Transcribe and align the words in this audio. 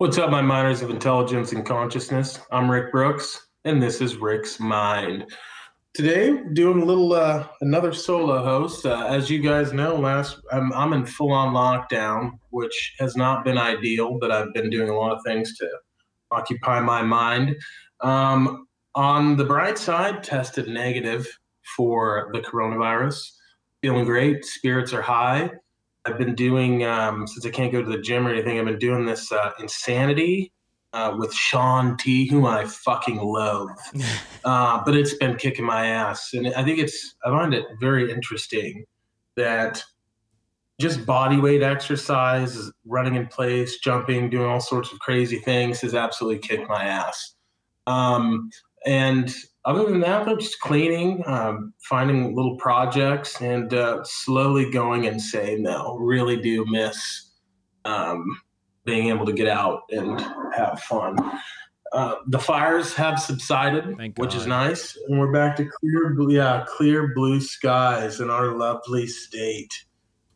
What's 0.00 0.16
up, 0.16 0.30
my 0.30 0.42
miners 0.42 0.80
of 0.80 0.90
intelligence 0.90 1.50
and 1.50 1.66
consciousness? 1.66 2.38
I'm 2.52 2.70
Rick 2.70 2.92
Brooks, 2.92 3.48
and 3.64 3.82
this 3.82 4.00
is 4.00 4.16
Rick's 4.16 4.60
Mind. 4.60 5.28
Today, 5.92 6.40
doing 6.52 6.82
a 6.82 6.84
little 6.84 7.14
uh, 7.14 7.48
another 7.62 7.92
solo 7.92 8.44
host. 8.44 8.86
Uh, 8.86 9.06
as 9.08 9.28
you 9.28 9.40
guys 9.40 9.72
know, 9.72 9.96
last 9.96 10.38
I'm, 10.52 10.72
I'm 10.72 10.92
in 10.92 11.04
full 11.04 11.32
on 11.32 11.52
lockdown, 11.52 12.38
which 12.50 12.94
has 13.00 13.16
not 13.16 13.44
been 13.44 13.58
ideal, 13.58 14.18
but 14.20 14.30
I've 14.30 14.54
been 14.54 14.70
doing 14.70 14.88
a 14.88 14.96
lot 14.96 15.10
of 15.10 15.18
things 15.26 15.56
to 15.56 15.68
occupy 16.30 16.78
my 16.78 17.02
mind. 17.02 17.56
Um, 18.00 18.68
on 18.94 19.36
the 19.36 19.46
bright 19.46 19.78
side, 19.78 20.22
tested 20.22 20.68
negative 20.68 21.26
for 21.76 22.30
the 22.32 22.38
coronavirus. 22.38 23.20
Feeling 23.82 24.04
great. 24.04 24.44
Spirits 24.44 24.92
are 24.92 25.02
high. 25.02 25.50
I've 26.08 26.18
been 26.18 26.34
doing 26.34 26.84
um, 26.84 27.26
since 27.26 27.44
I 27.44 27.50
can't 27.50 27.70
go 27.70 27.82
to 27.82 27.88
the 27.88 27.98
gym 27.98 28.26
or 28.26 28.30
anything. 28.30 28.58
I've 28.58 28.64
been 28.64 28.78
doing 28.78 29.04
this 29.04 29.30
uh, 29.30 29.52
insanity 29.58 30.52
uh, 30.94 31.14
with 31.18 31.34
Shaun 31.34 31.96
T, 31.98 32.26
whom 32.26 32.46
I 32.46 32.64
fucking 32.64 33.18
loathe. 33.18 33.76
uh, 34.44 34.82
but 34.84 34.96
it's 34.96 35.14
been 35.14 35.36
kicking 35.36 35.64
my 35.64 35.86
ass, 35.86 36.30
and 36.32 36.48
I 36.54 36.64
think 36.64 36.78
it's 36.78 37.16
I 37.24 37.28
find 37.28 37.52
it 37.52 37.66
very 37.78 38.10
interesting 38.10 38.84
that 39.36 39.82
just 40.80 41.04
body 41.04 41.38
weight 41.38 41.62
exercise, 41.62 42.70
running 42.86 43.16
in 43.16 43.26
place, 43.26 43.78
jumping, 43.78 44.30
doing 44.30 44.46
all 44.46 44.60
sorts 44.60 44.92
of 44.92 44.98
crazy 45.00 45.38
things 45.38 45.80
has 45.80 45.94
absolutely 45.94 46.38
kicked 46.38 46.68
my 46.68 46.84
ass. 46.84 47.34
Um, 47.86 48.48
and 48.86 49.34
other 49.64 49.84
than 49.84 50.00
that, 50.00 50.26
I'm 50.26 50.38
just 50.38 50.60
cleaning, 50.60 51.22
um, 51.26 51.74
finding 51.80 52.34
little 52.34 52.56
projects, 52.56 53.40
and 53.42 53.72
uh, 53.74 54.02
slowly 54.04 54.70
going 54.70 55.04
insane. 55.04 55.62
Now, 55.62 55.96
really 55.96 56.40
do 56.40 56.64
miss 56.66 57.32
um, 57.84 58.24
being 58.84 59.08
able 59.08 59.26
to 59.26 59.32
get 59.32 59.48
out 59.48 59.82
and 59.90 60.20
have 60.56 60.80
fun. 60.80 61.16
Uh, 61.92 62.16
the 62.28 62.38
fires 62.38 62.94
have 62.94 63.18
subsided, 63.18 63.96
which 64.16 64.34
is 64.34 64.46
nice, 64.46 64.96
and 65.08 65.18
we're 65.18 65.32
back 65.32 65.56
to 65.56 65.64
clear, 65.64 66.30
yeah, 66.30 66.64
clear 66.66 67.12
blue 67.14 67.40
skies 67.40 68.20
in 68.20 68.30
our 68.30 68.56
lovely 68.56 69.06
state. 69.06 69.72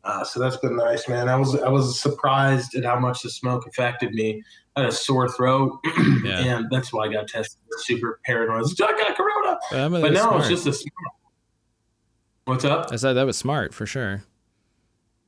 Uh, 0.03 0.23
so 0.23 0.39
that's 0.39 0.57
been 0.57 0.75
nice, 0.75 1.07
man. 1.07 1.29
I 1.29 1.35
was 1.35 1.55
I 1.55 1.69
was 1.69 1.99
surprised 1.99 2.75
at 2.75 2.83
how 2.83 2.99
much 2.99 3.21
the 3.21 3.29
smoke 3.29 3.65
affected 3.67 4.13
me. 4.13 4.43
I 4.75 4.81
had 4.81 4.89
a 4.89 4.91
sore 4.91 5.29
throat, 5.29 5.79
yeah. 6.23 6.39
and 6.39 6.67
that's 6.71 6.91
why 6.91 7.05
I 7.05 7.07
got 7.13 7.27
tested. 7.27 7.59
Super 7.77 8.19
paranoid. 8.25 8.65
I 8.81 8.91
got 8.91 9.15
corona, 9.15 9.59
but, 9.71 10.01
but 10.01 10.13
now 10.13 10.37
it's 10.37 10.47
just 10.47 10.65
a. 10.65 10.73
Smart. 10.73 10.93
What's 12.45 12.65
up? 12.65 12.87
I 12.91 12.95
said 12.95 13.13
that 13.13 13.25
was 13.25 13.37
smart 13.37 13.73
for 13.73 13.85
sure. 13.85 14.23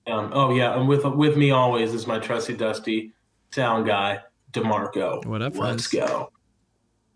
Um, 0.07 0.31
oh 0.33 0.53
yeah, 0.53 0.77
and 0.77 0.87
with 0.87 1.05
with 1.05 1.37
me 1.37 1.51
always 1.51 1.93
is 1.93 2.07
my 2.07 2.19
trusty 2.19 2.55
dusty 2.55 3.13
sound 3.51 3.85
guy, 3.85 4.19
Demarco. 4.51 5.25
What 5.25 5.41
up? 5.41 5.55
Let's 5.55 5.87
friends? 5.87 6.09
go. 6.09 6.31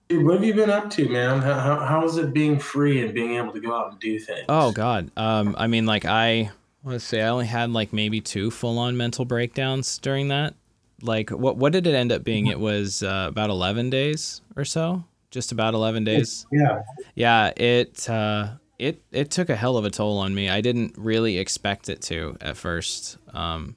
Dude, 0.08 0.26
what 0.26 0.36
have 0.36 0.44
you 0.44 0.56
been 0.56 0.72
up 0.72 0.90
to, 0.92 1.08
man? 1.08 1.40
How, 1.40 1.54
how, 1.60 1.80
how 1.86 2.06
is 2.06 2.18
it 2.18 2.34
being 2.34 2.58
free 2.58 3.04
and 3.04 3.14
being 3.14 3.36
able 3.36 3.54
to 3.54 3.60
go 3.60 3.76
out 3.76 3.92
and 3.92 4.00
do 4.00 4.18
things? 4.18 4.46
Oh 4.50 4.72
God, 4.72 5.12
um, 5.18 5.56
I 5.58 5.68
mean, 5.68 5.86
like 5.86 6.06
I 6.06 6.52
let's 6.84 7.04
say 7.04 7.22
I 7.22 7.30
only 7.30 7.46
had 7.46 7.72
like 7.72 7.92
maybe 7.92 8.22
two 8.22 8.50
full 8.52 8.80
on 8.80 8.98
mental 8.98 9.26
breakdowns 9.26 9.98
during 9.98 10.30
that. 10.30 10.54
Like 11.02 11.30
what 11.30 11.58
what 11.58 11.72
did 11.72 11.88
it 11.88 11.96
end 11.96 12.12
up 12.12 12.24
being? 12.24 12.48
It 12.48 12.60
was 12.60 13.04
uh, 13.04 13.28
about 13.30 13.50
eleven 13.50 13.90
days 13.90 14.42
or 14.56 14.66
so, 14.66 15.04
just 15.32 15.52
about 15.52 15.74
eleven 15.74 16.04
days. 16.04 16.46
Yeah. 16.52 16.84
Yeah. 17.16 17.54
It 17.56 18.10
uh, 18.10 18.52
it 18.78 19.02
it 19.12 19.32
took 19.32 19.50
a 19.50 19.56
hell 19.56 19.78
of 19.78 19.86
a 19.86 19.90
toll 19.90 20.18
on 20.20 20.34
me. 20.34 20.50
I 20.50 20.62
didn't 20.62 20.96
really 20.98 21.38
expect 21.38 21.90
it 21.90 22.02
to 22.04 22.38
at 22.42 22.58
first. 22.58 23.18
Um, 23.34 23.76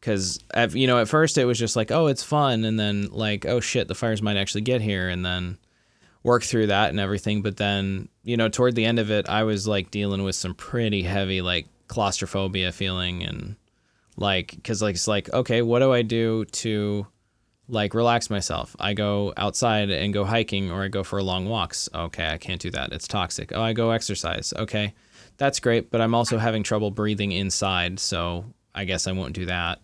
because 0.00 0.38
you 0.70 0.86
know 0.86 0.98
at 0.98 1.08
first 1.08 1.36
it 1.36 1.44
was 1.44 1.58
just 1.58 1.76
like 1.76 1.90
oh 1.90 2.06
it's 2.06 2.22
fun 2.22 2.64
and 2.64 2.80
then 2.80 3.08
like 3.10 3.44
oh 3.44 3.60
shit 3.60 3.86
the 3.86 3.94
fires 3.94 4.22
might 4.22 4.36
actually 4.36 4.62
get 4.62 4.80
here 4.80 5.08
and 5.08 5.24
then 5.24 5.58
work 6.22 6.42
through 6.42 6.66
that 6.66 6.88
and 6.90 6.98
everything 6.98 7.42
but 7.42 7.58
then 7.58 8.08
you 8.22 8.36
know 8.36 8.48
toward 8.48 8.74
the 8.74 8.84
end 8.84 8.98
of 8.98 9.10
it 9.10 9.28
i 9.28 9.42
was 9.42 9.68
like 9.68 9.90
dealing 9.90 10.22
with 10.22 10.34
some 10.34 10.54
pretty 10.54 11.02
heavy 11.02 11.42
like 11.42 11.66
claustrophobia 11.88 12.72
feeling 12.72 13.22
and 13.22 13.56
like 14.20 14.50
because 14.50 14.80
like 14.80 14.94
it's 14.94 15.08
like 15.08 15.32
okay 15.32 15.62
what 15.62 15.80
do 15.80 15.92
i 15.92 16.02
do 16.02 16.44
to 16.46 17.06
like 17.68 17.94
relax 17.94 18.30
myself? 18.30 18.74
I 18.80 18.94
go 18.94 19.32
outside 19.36 19.90
and 19.90 20.12
go 20.12 20.24
hiking 20.24 20.72
or 20.72 20.82
i 20.82 20.88
go 20.88 21.04
for 21.04 21.22
long 21.22 21.48
walks. 21.48 21.88
Okay 21.94 22.28
i 22.28 22.38
can't 22.38 22.60
do 22.60 22.70
that. 22.70 22.92
It's 22.92 23.08
toxic. 23.08 23.52
Oh 23.52 23.62
i 23.62 23.72
go 23.72 23.90
exercise. 23.90 24.52
Okay 24.56 24.94
that's 25.36 25.58
great 25.58 25.90
but 25.90 26.02
i'm 26.02 26.14
also 26.14 26.36
having 26.36 26.62
trouble 26.62 26.90
breathing 26.90 27.32
inside 27.32 27.98
so 27.98 28.44
i 28.74 28.84
guess 28.84 29.06
i 29.06 29.12
won't 29.12 29.32
do 29.32 29.46
that 29.46 29.80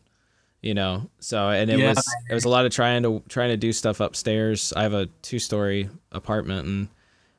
you 0.66 0.74
know? 0.74 1.08
So 1.20 1.48
and 1.48 1.70
it 1.70 1.78
yeah. 1.78 1.90
was 1.90 2.14
it 2.28 2.34
was 2.34 2.44
a 2.44 2.48
lot 2.48 2.66
of 2.66 2.72
trying 2.72 3.04
to 3.04 3.22
trying 3.28 3.50
to 3.50 3.56
do 3.56 3.72
stuff 3.72 4.00
upstairs. 4.00 4.72
I 4.74 4.82
have 4.82 4.94
a 4.94 5.06
two 5.22 5.38
story 5.38 5.88
apartment 6.12 6.66
and 6.66 6.88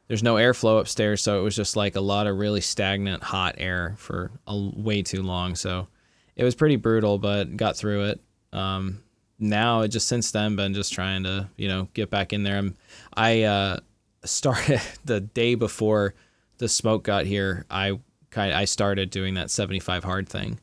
there's 0.07 0.23
no 0.23 0.35
airflow 0.35 0.79
upstairs, 0.79 1.21
so 1.21 1.37
it 1.39 1.43
was 1.43 1.55
just 1.55 1.75
like 1.75 1.97
a 1.97 2.01
lot 2.01 2.27
of 2.27 2.37
really 2.37 2.61
stagnant 2.61 3.23
hot 3.23 3.55
air 3.57 3.95
for 3.97 4.31
a, 4.47 4.57
way 4.57 5.01
too 5.01 5.21
long. 5.21 5.55
So 5.55 5.89
it 6.37 6.43
was 6.43 6.55
pretty 6.55 6.75
brutal, 6.75 7.17
but 7.17 7.57
got 7.57 7.75
through 7.75 8.05
it. 8.05 8.21
Um, 8.53 9.01
now 9.39 9.81
it 9.81 9.89
just 9.89 10.07
since 10.07 10.31
then 10.31 10.55
been 10.55 10.73
just 10.73 10.93
trying 10.93 11.23
to 11.23 11.49
you 11.57 11.67
know 11.67 11.89
get 11.93 12.09
back 12.09 12.31
in 12.31 12.43
there. 12.43 12.57
I'm, 12.57 12.75
I 13.13 13.43
uh, 13.43 13.79
started 14.23 14.81
the 15.03 15.19
day 15.19 15.55
before 15.55 16.13
the 16.59 16.69
smoke 16.69 17.03
got 17.03 17.25
here. 17.25 17.65
I 17.69 17.99
kind 18.29 18.53
I 18.53 18.65
started 18.65 19.09
doing 19.09 19.33
that 19.33 19.51
75 19.51 20.03
hard 20.03 20.29
thing 20.29 20.59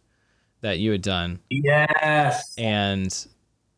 that 0.60 0.78
you 0.78 0.92
had 0.92 1.02
done. 1.02 1.40
Yes. 1.50 2.54
And 2.56 3.26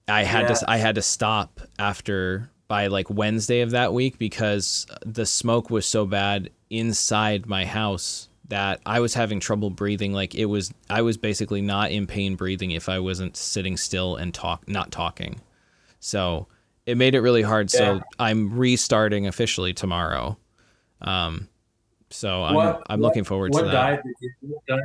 I 0.07 0.23
had 0.23 0.49
yes. 0.49 0.61
to 0.61 0.71
I 0.71 0.77
had 0.77 0.95
to 0.97 1.03
stop 1.03 1.61
after 1.79 2.51
by 2.69 2.89
like 2.89 3.09
Wednesday 3.09 3.61
of 3.61 3.71
that 3.71 3.93
week 3.95 4.19
because 4.19 4.87
the 5.05 5.27
smoke 5.27 5.71
was 5.71 5.87
so 5.87 6.05
bad 6.05 6.51
inside 6.69 7.47
my 7.47 7.65
house 7.65 8.29
that 8.49 8.81
I 8.87 9.01
was 9.01 9.15
having 9.15 9.41
trouble 9.41 9.71
breathing. 9.71 10.13
Like 10.13 10.35
it 10.35 10.47
was, 10.47 10.73
I 10.89 11.03
was 11.03 11.17
basically 11.17 11.63
not 11.63 11.91
in 11.91 12.07
pain 12.07 12.37
breathing 12.37 12.71
if 12.71 12.89
I 12.89 12.99
wasn't 12.99 13.37
sitting 13.37 13.77
still 13.77 14.17
and 14.17 14.33
talk, 14.33 14.69
not 14.69 14.93
talking. 14.93 15.41
So 16.01 16.47
it 16.87 16.97
made 16.97 17.15
it 17.15 17.21
really 17.21 17.43
hard. 17.43 17.73
Yeah. 17.73 17.79
So 17.79 18.01
I'm 18.19 18.57
restarting 18.57 19.27
officially 19.27 19.75
tomorrow. 19.75 20.39
Um, 21.01 21.49
so 22.11 22.45
I'm, 22.45 22.55
what, 22.55 22.83
I'm 22.89 23.01
looking 23.01 23.25
forward 23.25 23.53
to 23.53 23.63
that. 23.65 23.73
Diet 23.73 24.03
did 24.05 24.15
you, 24.21 24.31
what 24.41 24.67
diet 24.67 24.85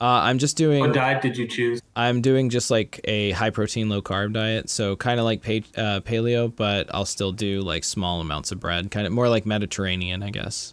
uh, 0.00 0.04
I'm 0.24 0.38
just 0.38 0.56
doing. 0.56 0.80
What 0.80 0.94
diet 0.94 1.20
did 1.20 1.36
you 1.36 1.46
choose? 1.46 1.82
I'm 1.94 2.22
doing 2.22 2.48
just 2.48 2.70
like 2.70 3.00
a 3.04 3.32
high 3.32 3.50
protein, 3.50 3.90
low 3.90 4.00
carb 4.00 4.32
diet. 4.32 4.70
So 4.70 4.96
kind 4.96 5.20
of 5.20 5.26
like 5.26 5.42
pa- 5.42 5.80
uh, 5.80 6.00
paleo, 6.00 6.54
but 6.54 6.88
I'll 6.94 7.04
still 7.04 7.32
do 7.32 7.60
like 7.60 7.84
small 7.84 8.22
amounts 8.22 8.52
of 8.52 8.60
bread. 8.60 8.90
Kind 8.90 9.06
of 9.06 9.12
more 9.12 9.28
like 9.28 9.44
Mediterranean, 9.44 10.22
I 10.22 10.30
guess. 10.30 10.72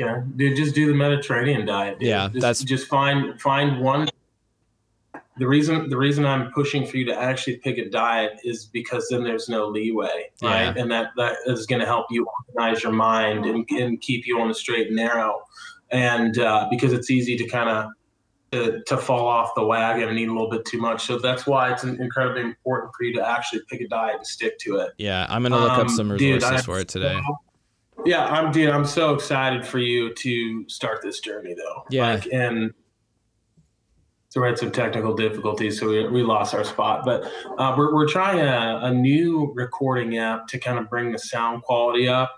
Yeah, 0.00 0.22
dude, 0.36 0.56
just 0.56 0.74
do 0.74 0.86
the 0.86 0.94
Mediterranean 0.94 1.66
diet. 1.66 1.98
Dude. 1.98 2.08
Yeah, 2.08 2.28
just, 2.28 2.40
that's 2.40 2.64
just 2.64 2.88
find 2.88 3.38
find 3.38 3.80
one. 3.80 4.08
The 5.36 5.46
reason 5.46 5.90
the 5.90 5.98
reason 5.98 6.24
I'm 6.24 6.50
pushing 6.52 6.86
for 6.86 6.96
you 6.96 7.04
to 7.04 7.14
actually 7.14 7.58
pick 7.58 7.76
a 7.76 7.90
diet 7.90 8.40
is 8.42 8.64
because 8.64 9.08
then 9.10 9.24
there's 9.24 9.50
no 9.50 9.68
leeway, 9.68 10.30
right? 10.42 10.74
Yeah. 10.74 10.74
And 10.74 10.90
that 10.90 11.10
that 11.18 11.36
is 11.44 11.66
going 11.66 11.80
to 11.80 11.86
help 11.86 12.06
you 12.10 12.26
organize 12.48 12.82
your 12.82 12.92
mind 12.92 13.44
and, 13.44 13.68
and 13.70 14.00
keep 14.00 14.26
you 14.26 14.40
on 14.40 14.48
the 14.48 14.54
straight 14.54 14.86
and 14.86 14.96
narrow 14.96 15.42
and 15.90 16.38
uh, 16.38 16.66
because 16.70 16.94
it's 16.94 17.10
easy 17.10 17.36
to 17.36 17.46
kind 17.46 17.68
of 17.68 17.90
to, 18.52 18.82
to, 18.86 18.96
fall 18.96 19.28
off 19.28 19.54
the 19.54 19.64
wagon 19.64 20.08
and 20.08 20.18
eat 20.18 20.28
a 20.28 20.32
little 20.32 20.50
bit 20.50 20.64
too 20.64 20.78
much. 20.78 21.06
So 21.06 21.18
that's 21.18 21.46
why 21.46 21.72
it's 21.72 21.84
incredibly 21.84 22.42
important 22.42 22.92
for 22.96 23.04
you 23.04 23.14
to 23.14 23.28
actually 23.28 23.60
pick 23.68 23.80
a 23.80 23.86
diet 23.86 24.16
and 24.16 24.26
stick 24.26 24.58
to 24.60 24.78
it. 24.78 24.92
Yeah, 24.98 25.26
I'm 25.28 25.42
gonna 25.42 25.58
look 25.58 25.72
um, 25.72 25.82
up 25.82 25.90
some 25.90 26.10
resources 26.10 26.50
dude, 26.50 26.64
for 26.64 26.80
it 26.80 26.88
today. 26.88 27.20
So, 27.26 27.38
yeah, 28.04 28.26
I'm 28.26 28.52
dude. 28.52 28.70
I'm 28.70 28.86
so 28.86 29.14
excited 29.14 29.66
for 29.66 29.78
you 29.78 30.14
to 30.14 30.68
start 30.68 31.00
this 31.02 31.20
journey 31.20 31.54
though. 31.54 31.84
Yeah, 31.90 32.14
like, 32.14 32.28
and 32.32 32.72
so 34.28 34.40
we 34.40 34.46
had 34.46 34.58
some 34.58 34.70
technical 34.70 35.14
difficulties, 35.14 35.80
so 35.80 35.88
we, 35.88 36.06
we 36.08 36.22
lost 36.22 36.54
our 36.54 36.64
spot. 36.64 37.04
But 37.04 37.30
uh, 37.58 37.74
we're 37.76 37.94
we're 37.94 38.08
trying 38.08 38.40
a, 38.40 38.80
a 38.84 38.94
new 38.94 39.52
recording 39.54 40.18
app 40.18 40.46
to 40.48 40.58
kind 40.58 40.78
of 40.78 40.88
bring 40.88 41.12
the 41.12 41.18
sound 41.18 41.62
quality 41.62 42.08
up. 42.08 42.32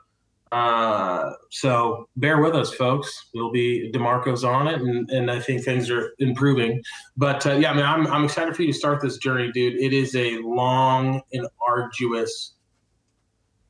Uh, 0.53 1.33
so 1.51 2.09
bear 2.17 2.41
with 2.41 2.55
us, 2.55 2.75
folks. 2.75 3.31
We'll 3.35 3.51
be 3.51 3.91
Demarco's 3.93 4.45
on 4.45 4.69
it, 4.69 4.81
and, 4.81 5.09
and 5.11 5.31
I 5.31 5.41
think 5.41 5.65
things 5.65 5.91
are 5.91 6.13
improving. 6.19 6.83
But 7.17 7.47
uh, 7.47 7.55
yeah, 7.55 7.73
I 7.73 7.75
mean, 7.75 7.85
I'm 7.85 8.07
I'm 8.07 8.25
excited 8.25 8.55
for 8.55 8.63
you 8.63 8.73
to 8.73 8.79
start 8.79 9.01
this 9.01 9.19
journey, 9.19 9.51
dude. 9.53 9.81
It 9.81 9.93
is 9.93 10.15
a 10.15 10.39
long 10.39 11.23
and 11.33 11.47
arduous 11.67 12.55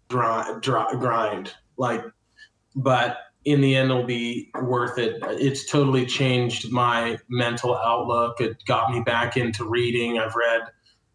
dry, 0.08 0.58
dry, 0.60 0.92
grind, 0.92 1.54
like, 1.82 2.04
but 2.76 3.18
in 3.44 3.60
the 3.60 3.74
end, 3.74 3.90
it'll 3.90 4.04
be 4.04 4.50
worth 4.62 4.98
it. 4.98 5.18
It's 5.22 5.68
totally 5.68 6.06
changed 6.06 6.70
my 6.70 7.18
mental 7.28 7.76
outlook. 7.76 8.40
It 8.40 8.64
got 8.66 8.92
me 8.92 9.00
back 9.00 9.36
into 9.36 9.64
reading. 9.68 10.18
I've 10.18 10.36
read 10.36 10.62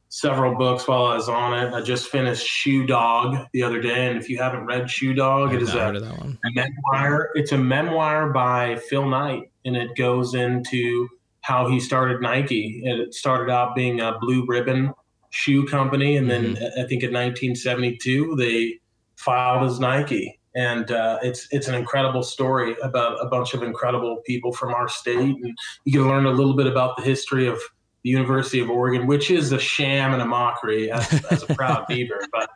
several 0.09 0.55
books 0.55 0.85
while 0.85 1.05
I 1.05 1.15
was 1.15 1.29
on 1.29 1.57
it. 1.57 1.73
I 1.73 1.81
just 1.81 2.09
finished 2.09 2.45
Shoe 2.45 2.85
Dog 2.85 3.47
the 3.53 3.63
other 3.63 3.81
day, 3.81 4.07
and 4.07 4.17
if 4.17 4.29
you 4.29 4.37
haven't 4.39 4.65
read 4.65 4.91
Shoe 4.91 5.13
Dog, 5.13 5.53
it 5.53 5.61
is 5.61 5.73
a, 5.73 5.87
a, 5.87 6.51
memoir. 6.53 7.29
It's 7.35 7.53
a 7.53 7.57
memoir 7.57 8.33
by 8.33 8.75
Phil 8.75 9.07
Knight, 9.07 9.49
and 9.63 9.77
it 9.77 9.95
goes 9.95 10.33
into 10.33 11.07
how 11.41 11.69
he 11.69 11.79
started 11.79 12.21
Nike. 12.21 12.81
It 12.83 13.13
started 13.13 13.49
out 13.49 13.73
being 13.73 14.01
a 14.01 14.19
blue 14.19 14.45
ribbon 14.45 14.93
shoe 15.29 15.65
company, 15.65 16.17
and 16.17 16.29
then 16.29 16.57
I 16.57 16.83
think 16.83 17.03
in 17.03 17.13
1972 17.13 18.35
they 18.35 18.79
filed 19.15 19.69
as 19.69 19.79
Nike. 19.79 20.36
And 20.57 20.91
uh, 20.91 21.19
it's 21.21 21.47
it's 21.51 21.67
an 21.67 21.75
incredible 21.75 22.23
story 22.23 22.75
about 22.81 23.23
a 23.23 23.27
bunch 23.27 23.53
of 23.53 23.61
incredible 23.61 24.23
people 24.25 24.51
from 24.51 24.73
our 24.73 24.89
state, 24.89 25.35
and 25.43 25.55
you 25.85 25.99
can 25.99 26.09
learn 26.09 26.25
a 26.25 26.31
little 26.31 26.55
bit 26.55 26.65
about 26.65 26.97
the 26.97 27.03
history 27.03 27.45
of 27.47 27.61
the 28.03 28.09
University 28.09 28.59
of 28.59 28.69
Oregon, 28.69 29.05
which 29.05 29.29
is 29.29 29.51
a 29.51 29.59
sham 29.59 30.13
and 30.13 30.21
a 30.21 30.25
mockery 30.25 30.91
as, 30.91 31.25
as 31.29 31.43
a 31.43 31.47
proud 31.53 31.85
Beaver. 31.87 32.19
But 32.31 32.49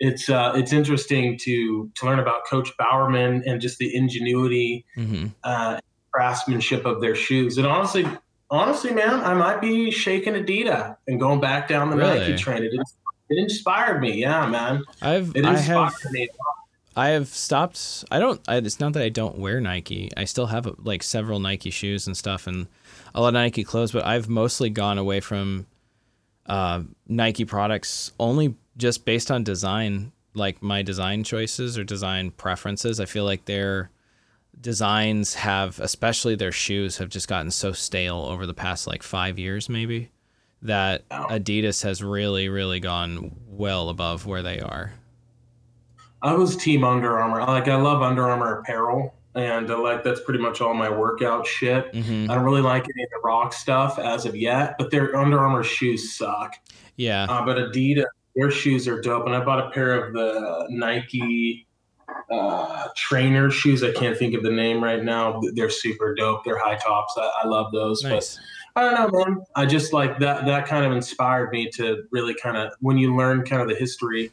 it's 0.00 0.28
uh, 0.28 0.52
it's 0.54 0.74
interesting 0.74 1.38
to 1.38 1.90
to 1.94 2.06
learn 2.06 2.18
about 2.18 2.46
Coach 2.46 2.70
Bowerman 2.78 3.42
and 3.46 3.58
just 3.58 3.78
the 3.78 3.94
ingenuity, 3.96 4.84
hmm 4.94 5.28
uh, 5.42 5.80
craftsmanship 6.12 6.84
of 6.84 7.00
their 7.00 7.14
shoes. 7.14 7.56
And 7.56 7.66
honestly, 7.66 8.06
honestly, 8.50 8.92
man, 8.92 9.20
I 9.20 9.34
might 9.34 9.60
be 9.60 9.90
shaking 9.90 10.34
Adidas 10.34 10.96
and 11.06 11.18
going 11.18 11.40
back 11.40 11.68
down 11.68 11.90
the 11.90 11.96
Really? 11.96 12.20
Nike 12.20 12.36
train. 12.36 12.62
It, 12.62 12.72
it 13.28 13.38
inspired 13.38 14.00
me. 14.00 14.20
Yeah, 14.20 14.46
man. 14.46 14.82
I've 15.02 15.34
It 15.34 15.44
I 15.44 15.58
have 15.58 15.94
me. 16.10 16.28
I 16.96 17.08
have 17.08 17.28
stopped. 17.28 18.04
I 18.10 18.18
don't. 18.18 18.40
I, 18.48 18.56
it's 18.56 18.80
not 18.80 18.94
that 18.94 19.02
I 19.02 19.10
don't 19.10 19.38
wear 19.38 19.60
Nike. 19.60 20.10
I 20.16 20.24
still 20.24 20.46
have 20.46 20.66
like 20.78 21.02
several 21.02 21.38
Nike 21.38 21.70
shoes 21.70 22.06
and 22.06 22.16
stuff, 22.16 22.46
and 22.46 22.66
a 23.14 23.20
lot 23.20 23.28
of 23.28 23.34
Nike 23.34 23.64
clothes. 23.64 23.92
But 23.92 24.06
I've 24.06 24.30
mostly 24.30 24.70
gone 24.70 24.96
away 24.96 25.20
from 25.20 25.66
uh, 26.46 26.82
Nike 27.06 27.44
products 27.44 28.12
only 28.18 28.54
just 28.78 29.04
based 29.04 29.30
on 29.30 29.44
design, 29.44 30.12
like 30.34 30.62
my 30.62 30.80
design 30.80 31.22
choices 31.22 31.76
or 31.76 31.84
design 31.84 32.30
preferences. 32.30 32.98
I 32.98 33.04
feel 33.04 33.24
like 33.24 33.44
their 33.44 33.90
designs 34.58 35.34
have, 35.34 35.78
especially 35.80 36.34
their 36.34 36.52
shoes, 36.52 36.96
have 36.96 37.10
just 37.10 37.28
gotten 37.28 37.50
so 37.50 37.72
stale 37.72 38.20
over 38.20 38.46
the 38.46 38.54
past 38.54 38.86
like 38.86 39.02
five 39.02 39.38
years, 39.38 39.68
maybe. 39.68 40.10
That 40.62 41.06
Adidas 41.10 41.82
has 41.82 42.02
really, 42.02 42.48
really 42.48 42.80
gone 42.80 43.36
well 43.46 43.90
above 43.90 44.24
where 44.24 44.42
they 44.42 44.60
are. 44.60 44.94
I 46.22 46.34
was 46.34 46.56
team 46.56 46.84
Under 46.84 47.18
Armour. 47.18 47.40
Like 47.40 47.68
I 47.68 47.76
love 47.76 48.02
Under 48.02 48.28
Armour 48.28 48.60
apparel, 48.60 49.14
and 49.34 49.70
uh, 49.70 49.80
like 49.80 50.02
that's 50.02 50.20
pretty 50.20 50.40
much 50.40 50.60
all 50.60 50.74
my 50.74 50.90
workout 50.90 51.46
shit. 51.46 51.94
hmm 51.94 52.30
I 52.30 52.34
don't 52.34 52.44
really 52.44 52.62
like 52.62 52.84
any 52.84 53.04
of 53.04 53.10
the 53.10 53.20
rock 53.22 53.52
stuff 53.52 53.98
as 53.98 54.26
of 54.26 54.34
yet, 54.36 54.76
but 54.78 54.90
their 54.90 55.14
Under 55.16 55.38
Armour 55.38 55.62
shoes 55.62 56.16
suck. 56.16 56.54
Yeah. 56.96 57.24
Uh, 57.24 57.44
but 57.44 57.58
Adidas, 57.58 58.06
their 58.34 58.50
shoes 58.50 58.88
are 58.88 59.00
dope, 59.00 59.26
and 59.26 59.34
I 59.34 59.44
bought 59.44 59.66
a 59.66 59.70
pair 59.70 59.92
of 60.02 60.14
the 60.14 60.66
Nike 60.70 61.66
uh, 62.30 62.88
trainer 62.96 63.50
shoes. 63.50 63.82
I 63.82 63.92
can't 63.92 64.16
think 64.16 64.34
of 64.34 64.42
the 64.42 64.50
name 64.50 64.82
right 64.82 65.02
now. 65.04 65.40
They're 65.54 65.70
super 65.70 66.14
dope. 66.14 66.44
They're 66.44 66.58
high 66.58 66.76
tops. 66.76 67.14
I, 67.16 67.30
I 67.42 67.46
love 67.46 67.72
those. 67.72 68.02
Nice. 68.02 68.38
But 68.74 68.84
I 68.84 68.90
don't 68.90 69.12
know, 69.12 69.24
man. 69.24 69.44
I 69.54 69.64
just 69.66 69.92
like 69.92 70.18
that. 70.18 70.44
That 70.46 70.66
kind 70.66 70.84
of 70.84 70.92
inspired 70.92 71.50
me 71.50 71.70
to 71.74 72.04
really 72.10 72.34
kind 72.34 72.56
of 72.56 72.72
when 72.80 72.98
you 72.98 73.16
learn 73.16 73.44
kind 73.44 73.62
of 73.62 73.68
the 73.68 73.74
history 73.74 74.32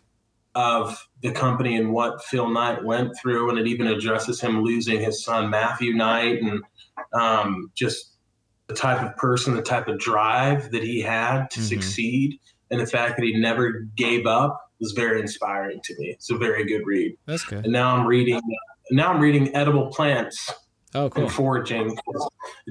of 0.55 1.07
the 1.23 1.31
company 1.31 1.77
and 1.77 1.91
what 1.91 2.23
Phil 2.25 2.49
Knight 2.49 2.83
went 2.83 3.17
through, 3.19 3.49
and 3.49 3.57
it 3.57 3.65
even 3.65 3.87
addresses 3.87 4.41
him 4.41 4.61
losing 4.61 4.99
his 4.99 5.23
son 5.23 5.49
Matthew 5.49 5.93
Knight, 5.93 6.41
and 6.41 6.61
um, 7.13 7.71
just 7.75 8.17
the 8.67 8.75
type 8.75 9.01
of 9.01 9.15
person, 9.17 9.55
the 9.55 9.61
type 9.61 9.87
of 9.87 9.97
drive 9.99 10.69
that 10.71 10.83
he 10.83 11.01
had 11.01 11.49
to 11.51 11.59
Mhm. 11.59 11.63
succeed, 11.63 12.39
and 12.69 12.79
the 12.79 12.85
fact 12.85 13.17
that 13.17 13.25
he 13.25 13.39
never 13.39 13.87
gave 13.95 14.27
up 14.27 14.59
was 14.79 14.91
very 14.91 15.21
inspiring 15.21 15.79
to 15.85 15.95
me. 15.97 16.07
It's 16.09 16.29
a 16.29 16.37
very 16.37 16.65
good 16.65 16.85
read. 16.85 17.17
That's 17.25 17.45
good. 17.45 17.63
And 17.63 17.71
now 17.71 17.95
I'm 17.95 18.05
reading. 18.05 18.41
Now 18.91 19.13
I'm 19.13 19.21
reading 19.21 19.55
Edible 19.55 19.87
Plants 19.87 20.51
Oh, 20.95 21.09
cool. 21.09 21.23
and 21.23 21.31
foraging. 21.33 21.97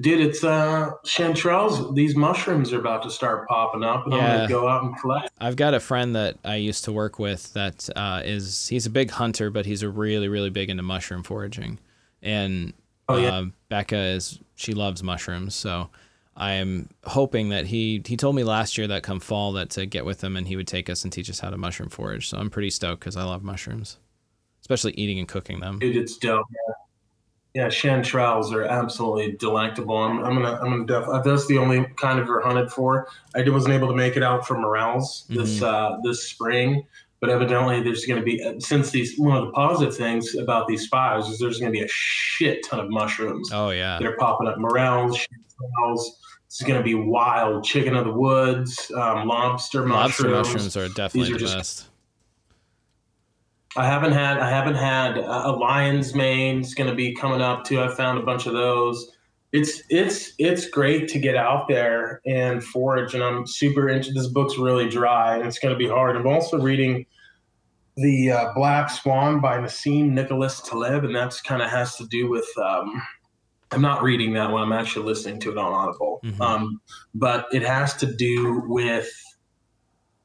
Dude, 0.01 0.19
it's 0.21 0.43
uh 0.43 0.91
chanterelles. 1.05 1.93
These 1.95 2.15
mushrooms 2.15 2.71
are 2.73 2.79
about 2.79 3.03
to 3.03 3.09
start 3.09 3.47
popping 3.49 3.83
up, 3.83 4.05
and 4.05 4.13
I'm 4.13 4.19
Yeah. 4.21 4.35
gonna 4.37 4.47
go 4.47 4.67
out 4.67 4.83
and 4.83 4.97
collect. 4.99 5.29
I've 5.39 5.55
got 5.55 5.73
a 5.73 5.79
friend 5.79 6.15
that 6.15 6.37
I 6.45 6.55
used 6.55 6.83
to 6.85 6.91
work 6.91 7.19
with 7.19 7.51
that 7.53 7.89
uh, 7.95 8.21
is 8.23 8.67
he's 8.67 8.85
a 8.85 8.89
big 8.89 9.11
hunter, 9.11 9.49
but 9.49 9.65
he's 9.65 9.83
a 9.83 9.89
really 9.89 10.27
really 10.29 10.49
big 10.49 10.69
into 10.69 10.83
mushroom 10.83 11.23
foraging, 11.23 11.79
and 12.21 12.73
Oh, 13.09 13.17
yeah. 13.17 13.33
uh, 13.39 13.45
Becca 13.69 13.97
is 13.97 14.39
she 14.55 14.73
loves 14.73 15.03
mushrooms, 15.03 15.53
so 15.53 15.89
I 16.37 16.53
am 16.53 16.89
hoping 17.03 17.49
that 17.49 17.65
he 17.67 18.01
he 18.05 18.15
told 18.15 18.35
me 18.35 18.43
last 18.45 18.77
year 18.77 18.87
that 18.87 19.03
come 19.03 19.19
fall 19.19 19.51
that 19.53 19.69
to 19.71 19.85
get 19.85 20.05
with 20.05 20.23
him 20.23 20.37
and 20.37 20.47
he 20.47 20.55
would 20.55 20.67
take 20.67 20.89
us 20.89 21.03
and 21.03 21.11
teach 21.11 21.29
us 21.29 21.39
how 21.39 21.49
to 21.49 21.57
mushroom 21.57 21.89
forage. 21.89 22.29
So 22.29 22.37
I'm 22.37 22.49
pretty 22.49 22.69
stoked 22.69 23.01
because 23.01 23.17
I 23.17 23.23
love 23.23 23.43
mushrooms, 23.43 23.97
especially 24.61 24.93
eating 24.93 25.19
and 25.19 25.27
cooking 25.27 25.59
them. 25.59 25.79
Dude, 25.79 25.97
it's 25.97 26.15
dope. 26.17 26.45
Yeah, 26.49 26.73
yeah 27.53 27.67
chanterelles 27.67 28.51
are 28.51 28.63
absolutely 28.63 29.35
delectable. 29.37 29.97
I'm, 29.97 30.23
I'm 30.23 30.33
gonna, 30.35 30.59
I'm 30.61 30.69
gonna. 30.69 30.85
Def- 30.85 31.07
uh, 31.07 31.21
that's 31.21 31.45
the 31.47 31.57
only 31.57 31.85
kind 31.97 32.19
of 32.19 32.29
are 32.29 32.41
hunted 32.41 32.71
for. 32.71 33.07
I 33.35 33.47
wasn't 33.49 33.73
able 33.73 33.87
to 33.89 33.95
make 33.95 34.17
it 34.17 34.23
out 34.23 34.47
for 34.47 34.57
morels 34.57 35.25
this 35.29 35.61
uh, 35.61 35.97
this 36.03 36.23
spring, 36.27 36.85
but 37.19 37.29
evidently 37.29 37.81
there's 37.81 38.05
going 38.05 38.19
to 38.19 38.25
be 38.25 38.43
uh, 38.43 38.53
since 38.59 38.89
these 38.91 39.17
one 39.17 39.37
of 39.37 39.45
the 39.45 39.51
positive 39.51 39.95
things 39.95 40.35
about 40.35 40.67
these 40.67 40.87
fires 40.87 41.27
is 41.27 41.39
there's 41.39 41.59
going 41.59 41.71
to 41.71 41.77
be 41.77 41.83
a 41.85 41.89
shit 41.89 42.65
ton 42.65 42.79
of 42.79 42.89
mushrooms. 42.89 43.49
Oh 43.53 43.69
yeah, 43.69 43.97
They're 43.99 44.17
popping 44.17 44.47
up 44.47 44.57
morels, 44.57 45.17
chanterelles. 45.17 46.01
It's 46.47 46.61
going 46.61 46.77
to 46.79 46.83
be 46.83 46.93
wild. 46.93 47.63
Chicken 47.63 47.95
of 47.95 48.05
the 48.05 48.11
woods, 48.11 48.91
um, 48.95 49.27
lobster 49.27 49.87
lobster 49.87 50.27
mushrooms. 50.29 50.53
mushrooms 50.53 50.77
are 50.77 50.87
definitely 50.93 51.31
are 51.31 51.33
the 51.33 51.39
just- 51.39 51.55
best. 51.55 51.89
I 53.75 53.85
haven't 53.85 54.13
had 54.13 54.37
I 54.37 54.49
haven't 54.49 54.75
had 54.75 55.17
a 55.17 55.51
lion's 55.51 56.13
mane. 56.13 56.59
It's 56.59 56.73
going 56.73 56.89
to 56.89 56.95
be 56.95 57.13
coming 57.15 57.41
up 57.41 57.63
too. 57.63 57.81
I 57.81 57.87
found 57.93 58.19
a 58.19 58.23
bunch 58.23 58.45
of 58.45 58.53
those. 58.53 59.11
It's 59.51 59.81
it's 59.89 60.33
it's 60.39 60.67
great 60.69 61.07
to 61.09 61.19
get 61.19 61.35
out 61.35 61.67
there 61.67 62.21
and 62.25 62.63
forage, 62.63 63.13
and 63.13 63.23
I'm 63.23 63.45
super 63.47 63.89
into. 63.89 64.11
This 64.11 64.27
book's 64.27 64.57
really 64.57 64.89
dry, 64.89 65.35
and 65.37 65.45
it's 65.47 65.59
going 65.59 65.73
to 65.73 65.77
be 65.77 65.87
hard. 65.87 66.15
I'm 66.15 66.27
also 66.27 66.59
reading 66.59 67.05
the 67.95 68.31
uh, 68.31 68.53
Black 68.55 68.89
Swan 68.89 69.39
by 69.39 69.57
Nassim 69.59 70.09
Nicholas 70.09 70.61
Taleb, 70.61 71.03
and 71.03 71.15
that's 71.15 71.41
kind 71.41 71.61
of 71.61 71.69
has 71.69 71.95
to 71.97 72.05
do 72.07 72.29
with. 72.29 72.47
Um, 72.57 73.01
I'm 73.71 73.81
not 73.81 74.03
reading 74.03 74.33
that 74.33 74.51
one. 74.51 74.61
I'm 74.61 74.71
actually 74.73 75.05
listening 75.05 75.39
to 75.41 75.51
it 75.51 75.57
on 75.57 75.71
Audible, 75.73 76.19
Mhm. 76.23 76.39
um, 76.41 76.81
but 77.15 77.47
it 77.51 77.63
has 77.63 77.95
to 77.95 78.05
do 78.11 78.63
with 78.67 79.09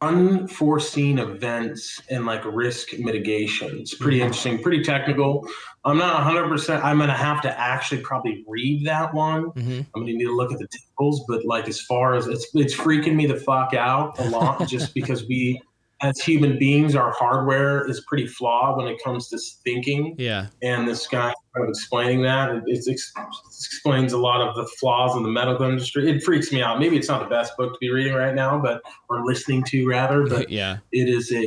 unforeseen 0.00 1.18
events 1.18 2.00
and 2.08 2.24
like 2.24 2.44
risk 2.44 2.96
mitigation. 2.98 3.78
It's 3.80 3.94
pretty 3.94 4.20
interesting, 4.20 4.62
pretty 4.62 4.82
technical. 4.82 5.48
I'm 5.84 5.98
not 5.98 6.22
100%. 6.22 6.82
I'm 6.84 6.98
going 6.98 7.08
to 7.08 7.16
have 7.16 7.40
to 7.42 7.58
actually 7.58 8.02
probably 8.02 8.44
read 8.46 8.86
that 8.86 9.12
one. 9.12 9.44
hmm 9.44 9.80
I'm 9.94 10.02
going 10.02 10.06
to 10.06 10.12
need 10.12 10.24
to 10.24 10.36
look 10.36 10.52
at 10.52 10.58
the 10.58 10.68
tables, 10.68 11.24
but 11.26 11.44
like 11.44 11.68
as 11.68 11.80
far 11.80 12.14
as 12.14 12.26
it's, 12.26 12.48
it's 12.54 12.74
freaking 12.74 13.14
me 13.14 13.26
the 13.26 13.36
fuck 13.36 13.74
out 13.74 14.18
a 14.18 14.28
lot 14.28 14.68
just 14.68 14.94
because 14.94 15.26
we, 15.26 15.60
as 16.00 16.20
human 16.20 16.58
beings, 16.58 16.94
our 16.94 17.12
hardware 17.12 17.88
is 17.88 18.00
pretty 18.02 18.26
flawed 18.26 18.76
when 18.76 18.86
it 18.86 19.02
comes 19.02 19.28
to 19.28 19.38
thinking 19.64 20.14
Yeah, 20.16 20.46
and 20.62 20.86
this 20.86 21.06
guy 21.06 21.34
kind 21.54 21.64
of 21.64 21.68
explaining 21.68 22.22
that 22.22 22.50
it, 22.50 22.62
it's 22.66 22.88
ex- 22.88 23.12
explains 23.46 24.12
a 24.12 24.18
lot 24.18 24.40
of 24.40 24.54
the 24.54 24.64
flaws 24.78 25.16
in 25.16 25.22
the 25.22 25.28
medical 25.28 25.66
industry. 25.66 26.08
It 26.08 26.22
freaks 26.22 26.52
me 26.52 26.62
out. 26.62 26.78
Maybe 26.78 26.96
it's 26.96 27.08
not 27.08 27.20
the 27.20 27.28
best 27.28 27.56
book 27.56 27.72
to 27.72 27.78
be 27.80 27.90
reading 27.90 28.14
right 28.14 28.34
now, 28.34 28.60
but 28.60 28.80
or 29.08 29.24
listening 29.24 29.64
to 29.64 29.88
rather, 29.88 30.26
but 30.26 30.48
yeah. 30.50 30.78
it 30.92 31.08
is 31.08 31.32
a 31.32 31.46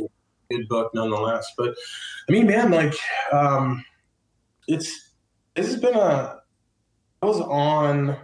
good 0.50 0.68
book 0.68 0.90
nonetheless. 0.94 1.50
But 1.56 1.74
I 2.28 2.32
mean, 2.32 2.46
man, 2.46 2.70
like 2.70 2.94
um, 3.32 3.84
it's 4.68 5.12
this 5.56 5.66
has 5.66 5.80
been 5.80 5.94
a. 5.94 6.40
I 7.22 7.26
was 7.26 7.40
on 7.40 8.16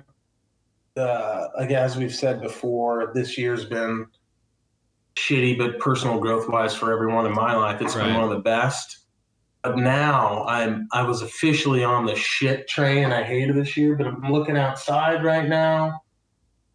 the 0.94 1.50
like 1.56 1.70
as 1.70 1.96
we've 1.96 2.14
said 2.14 2.42
before, 2.42 3.12
this 3.14 3.38
year's 3.38 3.64
been 3.64 4.06
shitty, 5.18 5.58
but 5.58 5.78
personal 5.78 6.18
growth 6.18 6.48
wise 6.48 6.74
for 6.74 6.92
everyone 6.92 7.26
in 7.26 7.32
my 7.32 7.54
life, 7.56 7.80
it's 7.82 7.94
been 7.94 8.14
one 8.14 8.24
of 8.24 8.30
the 8.30 8.38
best. 8.38 8.98
But 9.62 9.76
now 9.76 10.44
I'm 10.46 10.88
I 10.92 11.02
was 11.02 11.22
officially 11.22 11.82
on 11.84 12.06
the 12.06 12.14
shit 12.14 12.68
train 12.68 13.12
I 13.12 13.22
hated 13.22 13.56
this 13.56 13.76
year, 13.76 13.96
but 13.96 14.06
I'm 14.06 14.30
looking 14.30 14.56
outside 14.56 15.24
right 15.24 15.48
now 15.48 16.00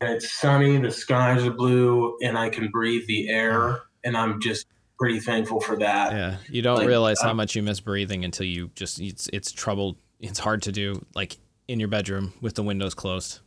and 0.03 0.13
it's 0.13 0.33
sunny, 0.33 0.77
the 0.79 0.91
skies 0.91 1.45
are 1.45 1.51
blue, 1.51 2.17
and 2.21 2.37
I 2.37 2.49
can 2.49 2.69
breathe 2.69 3.07
the 3.07 3.29
air, 3.29 3.83
and 4.03 4.17
I'm 4.17 4.41
just 4.41 4.67
pretty 4.99 5.19
thankful 5.19 5.61
for 5.61 5.77
that. 5.77 6.11
Yeah, 6.11 6.37
you 6.49 6.61
don't 6.61 6.79
like, 6.79 6.87
realize 6.87 7.21
how 7.21 7.31
uh, 7.31 7.35
much 7.35 7.55
you 7.55 7.63
miss 7.63 7.79
breathing 7.79 8.25
until 8.25 8.45
you 8.45 8.69
just 8.75 8.99
it's 8.99 9.29
it's 9.31 9.51
trouble. 9.51 9.97
It's 10.19 10.39
hard 10.39 10.61
to 10.63 10.71
do 10.71 11.05
like 11.15 11.37
in 11.67 11.79
your 11.79 11.89
bedroom 11.89 12.33
with 12.41 12.55
the 12.55 12.63
windows 12.63 12.93
closed. 12.93 13.39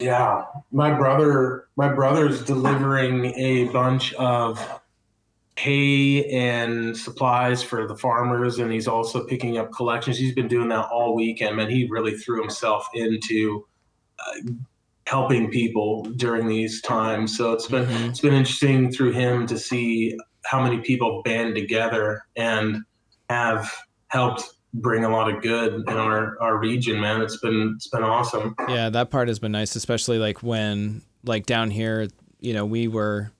Yeah, 0.00 0.44
my 0.72 0.92
brother, 0.92 1.68
my 1.76 1.92
brother's 1.92 2.44
delivering 2.44 3.26
a 3.36 3.68
bunch 3.68 4.12
of 4.14 4.80
hay 5.56 6.24
and 6.30 6.96
supplies 6.96 7.62
for 7.62 7.86
the 7.86 7.96
farmers, 7.96 8.58
and 8.58 8.72
he's 8.72 8.88
also 8.88 9.24
picking 9.24 9.56
up 9.56 9.72
collections. 9.72 10.18
He's 10.18 10.34
been 10.34 10.48
doing 10.48 10.68
that 10.70 10.88
all 10.90 11.14
weekend, 11.14 11.56
man. 11.56 11.70
He 11.70 11.86
really 11.88 12.16
threw 12.18 12.40
himself 12.40 12.88
into 12.94 13.64
uh, 14.18 14.50
helping 15.06 15.50
people 15.50 16.02
during 16.16 16.48
these 16.48 16.80
times. 16.82 17.36
So 17.36 17.52
it's 17.52 17.68
been 17.68 17.86
Mhm. 17.86 18.08
it's 18.10 18.20
been 18.20 18.34
interesting 18.34 18.90
through 18.90 19.12
him 19.12 19.46
to 19.46 19.58
see 19.58 20.18
how 20.44 20.62
many 20.62 20.78
people 20.78 21.22
band 21.22 21.54
together 21.54 22.22
and 22.36 22.82
have 23.30 23.72
helped 24.08 24.44
bring 24.74 25.04
a 25.04 25.08
lot 25.08 25.32
of 25.32 25.40
good 25.40 25.74
in 25.74 25.88
our 25.88 26.36
our 26.40 26.58
region, 26.58 27.00
man. 27.00 27.22
It's 27.22 27.38
been 27.38 27.74
it's 27.76 27.88
been 27.88 28.02
awesome. 28.02 28.54
Yeah, 28.68 28.90
that 28.90 29.10
part 29.10 29.28
has 29.28 29.38
been 29.38 29.52
nice, 29.52 29.76
especially 29.76 30.18
like 30.18 30.42
when 30.42 31.02
like 31.24 31.46
down 31.46 31.70
here, 31.70 32.08
you 32.40 32.52
know, 32.52 32.66
we 32.66 32.88
were 32.88 33.30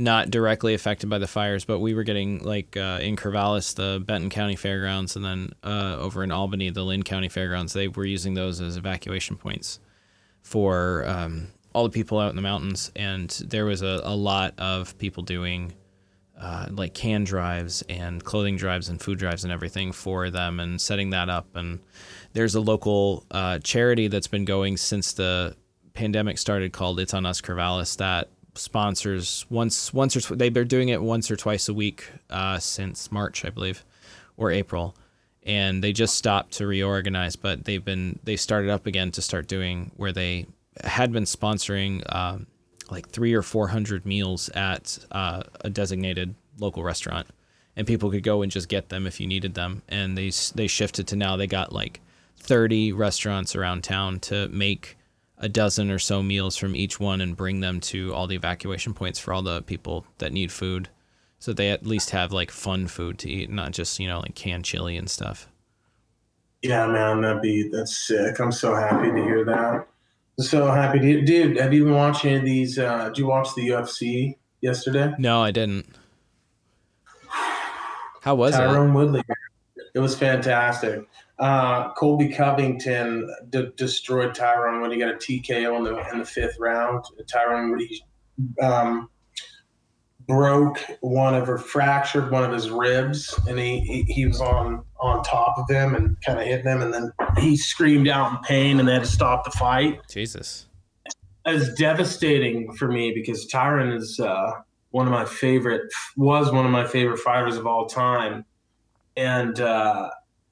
not 0.00 0.30
directly 0.30 0.74
affected 0.74 1.10
by 1.10 1.18
the 1.18 1.26
fires, 1.26 1.64
but 1.64 1.80
we 1.80 1.92
were 1.92 2.04
getting 2.04 2.38
like 2.44 2.76
uh, 2.76 3.00
in 3.02 3.16
Corvallis, 3.16 3.74
the 3.74 4.02
Benton 4.04 4.30
County 4.30 4.54
Fairgrounds, 4.54 5.16
and 5.16 5.24
then 5.24 5.50
uh, 5.64 5.96
over 5.98 6.22
in 6.22 6.30
Albany, 6.30 6.70
the 6.70 6.84
Linn 6.84 7.02
County 7.02 7.28
Fairgrounds. 7.28 7.72
They 7.72 7.88
were 7.88 8.04
using 8.04 8.34
those 8.34 8.60
as 8.60 8.76
evacuation 8.76 9.36
points 9.36 9.80
for 10.40 11.04
um, 11.06 11.48
all 11.72 11.82
the 11.82 11.90
people 11.90 12.20
out 12.20 12.30
in 12.30 12.36
the 12.36 12.42
mountains, 12.42 12.92
and 12.94 13.28
there 13.44 13.66
was 13.66 13.82
a, 13.82 14.00
a 14.04 14.14
lot 14.14 14.54
of 14.56 14.96
people 14.98 15.24
doing 15.24 15.74
uh, 16.40 16.66
like 16.70 16.94
can 16.94 17.24
drives 17.24 17.82
and 17.88 18.22
clothing 18.24 18.56
drives 18.56 18.88
and 18.88 19.00
food 19.00 19.18
drives 19.18 19.44
and 19.44 19.52
everything 19.52 19.92
for 19.92 20.30
them 20.30 20.60
and 20.60 20.80
setting 20.80 21.10
that 21.10 21.28
up. 21.28 21.54
And 21.54 21.80
there's 22.32 22.54
a 22.54 22.60
local 22.60 23.24
uh, 23.30 23.58
charity 23.58 24.08
that's 24.08 24.28
been 24.28 24.44
going 24.44 24.76
since 24.76 25.12
the 25.12 25.56
pandemic 25.94 26.38
started 26.38 26.72
called 26.72 27.00
It's 27.00 27.14
on 27.14 27.26
Us 27.26 27.40
Corvallis 27.40 27.96
that 27.96 28.28
sponsors 28.54 29.46
once 29.50 29.92
once 29.92 30.16
or 30.16 30.20
tw- 30.20 30.38
they've 30.38 30.52
been 30.52 30.68
doing 30.68 30.88
it 30.88 31.02
once 31.02 31.30
or 31.30 31.36
twice 31.36 31.68
a 31.68 31.74
week 31.74 32.10
uh, 32.30 32.58
since 32.58 33.10
March, 33.10 33.44
I 33.44 33.50
believe, 33.50 33.84
or 34.36 34.50
April, 34.50 34.96
and 35.42 35.82
they 35.82 35.92
just 35.92 36.16
stopped 36.16 36.52
to 36.54 36.66
reorganize. 36.66 37.36
But 37.36 37.64
they've 37.64 37.84
been 37.84 38.18
they 38.24 38.36
started 38.36 38.70
up 38.70 38.86
again 38.86 39.10
to 39.12 39.22
start 39.22 39.48
doing 39.48 39.92
where 39.96 40.12
they 40.12 40.46
had 40.84 41.12
been 41.12 41.24
sponsoring 41.24 42.02
um, 42.14 42.46
like 42.90 43.08
three 43.08 43.34
or 43.34 43.42
four 43.42 43.68
hundred 43.68 44.06
meals 44.06 44.48
at 44.50 44.98
uh, 45.10 45.42
a 45.60 45.70
designated 45.70 46.34
local 46.58 46.82
restaurant, 46.82 47.26
and 47.76 47.86
people 47.86 48.10
could 48.10 48.22
go 48.22 48.42
and 48.42 48.50
just 48.50 48.68
get 48.68 48.88
them 48.88 49.06
if 49.06 49.20
you 49.20 49.26
needed 49.26 49.54
them. 49.54 49.82
And 49.88 50.16
they 50.16 50.30
they 50.54 50.66
shifted 50.66 51.06
to 51.08 51.16
now 51.16 51.36
they 51.36 51.46
got 51.46 51.72
like 51.72 52.00
thirty 52.36 52.92
restaurants 52.92 53.54
around 53.54 53.84
town 53.84 54.20
to 54.20 54.48
make 54.48 54.96
a 55.38 55.48
dozen 55.48 55.90
or 55.90 55.98
so 55.98 56.22
meals 56.22 56.56
from 56.56 56.74
each 56.74 56.98
one 56.98 57.20
and 57.20 57.36
bring 57.36 57.60
them 57.60 57.80
to 57.80 58.12
all 58.12 58.26
the 58.26 58.34
evacuation 58.34 58.92
points 58.92 59.18
for 59.18 59.32
all 59.32 59.42
the 59.42 59.62
people 59.62 60.04
that 60.18 60.32
need 60.32 60.50
food. 60.50 60.88
So 61.38 61.52
they 61.52 61.70
at 61.70 61.86
least 61.86 62.10
have 62.10 62.32
like 62.32 62.50
fun 62.50 62.88
food 62.88 63.18
to 63.20 63.30
eat 63.30 63.50
not 63.50 63.72
just 63.72 64.00
you 64.00 64.08
know 64.08 64.20
like 64.20 64.34
canned 64.34 64.64
chili 64.64 64.96
and 64.96 65.08
stuff. 65.08 65.48
Yeah 66.62 66.86
man 66.86 67.20
that'd 67.20 67.42
be 67.42 67.68
that's 67.68 67.96
sick. 67.96 68.40
I'm 68.40 68.52
so 68.52 68.74
happy 68.74 69.10
to 69.10 69.24
hear 69.24 69.44
that 69.44 69.86
so 70.38 70.70
happy. 70.70 70.98
To 71.00 71.22
dude 71.22 71.56
have 71.56 71.72
you 71.72 71.84
been 71.84 71.94
watching 71.94 72.30
any 72.30 72.38
of 72.38 72.44
these 72.44 72.78
uh 72.78 73.08
did 73.08 73.18
you 73.18 73.26
watch 73.26 73.54
the 73.54 73.68
ufc 73.68 74.36
yesterday? 74.60 75.12
No 75.18 75.42
i 75.42 75.50
didn't. 75.50 75.86
How 78.22 78.34
was 78.34 78.54
Tyron 78.54 78.58
it? 78.58 78.68
Tyron 78.68 78.94
Woodley 78.94 79.22
it 79.94 80.00
was 80.00 80.16
fantastic. 80.16 81.04
Uh, 81.38 81.92
Colby 81.94 82.28
Covington 82.28 83.32
d- 83.50 83.70
destroyed 83.76 84.34
Tyron 84.34 84.80
when 84.80 84.90
he 84.90 84.98
got 84.98 85.10
a 85.10 85.14
TKO 85.14 85.76
in 85.76 85.84
the 85.84 86.10
in 86.12 86.18
the 86.18 86.24
fifth 86.24 86.56
round. 86.58 87.04
Tyrone 87.26 87.70
Woodley 87.70 88.00
um, 88.62 89.08
broke 90.28 90.78
one 91.00 91.34
of 91.34 91.48
or 91.48 91.58
fractured 91.58 92.30
one 92.30 92.44
of 92.44 92.52
his 92.52 92.70
ribs, 92.70 93.34
and 93.48 93.58
he, 93.58 93.80
he, 93.80 94.02
he 94.02 94.26
was 94.26 94.40
on 94.40 94.84
on 95.00 95.22
top 95.24 95.56
of 95.58 95.68
him 95.68 95.94
and 95.94 96.16
kind 96.24 96.38
of 96.38 96.46
hit 96.46 96.64
him, 96.64 96.82
and 96.82 96.92
then 96.92 97.12
he 97.38 97.56
screamed 97.56 98.08
out 98.08 98.32
in 98.32 98.38
pain, 98.38 98.78
and 98.78 98.88
they 98.88 98.92
had 98.92 99.04
to 99.04 99.08
stop 99.08 99.44
the 99.44 99.50
fight. 99.52 100.00
Jesus, 100.08 100.66
was 101.46 101.72
devastating 101.74 102.72
for 102.74 102.88
me 102.88 103.12
because 103.12 103.50
Tyron 103.50 103.96
is 103.96 104.20
uh, 104.20 104.52
one 104.90 105.06
of 105.06 105.12
my 105.12 105.24
favorite 105.24 105.90
was 106.16 106.52
one 106.52 106.66
of 106.66 106.70
my 106.70 106.86
favorite 106.86 107.18
fighters 107.18 107.56
of 107.56 107.66
all 107.66 107.86
time, 107.86 108.44
and. 109.16 109.58
Uh, 109.58 110.10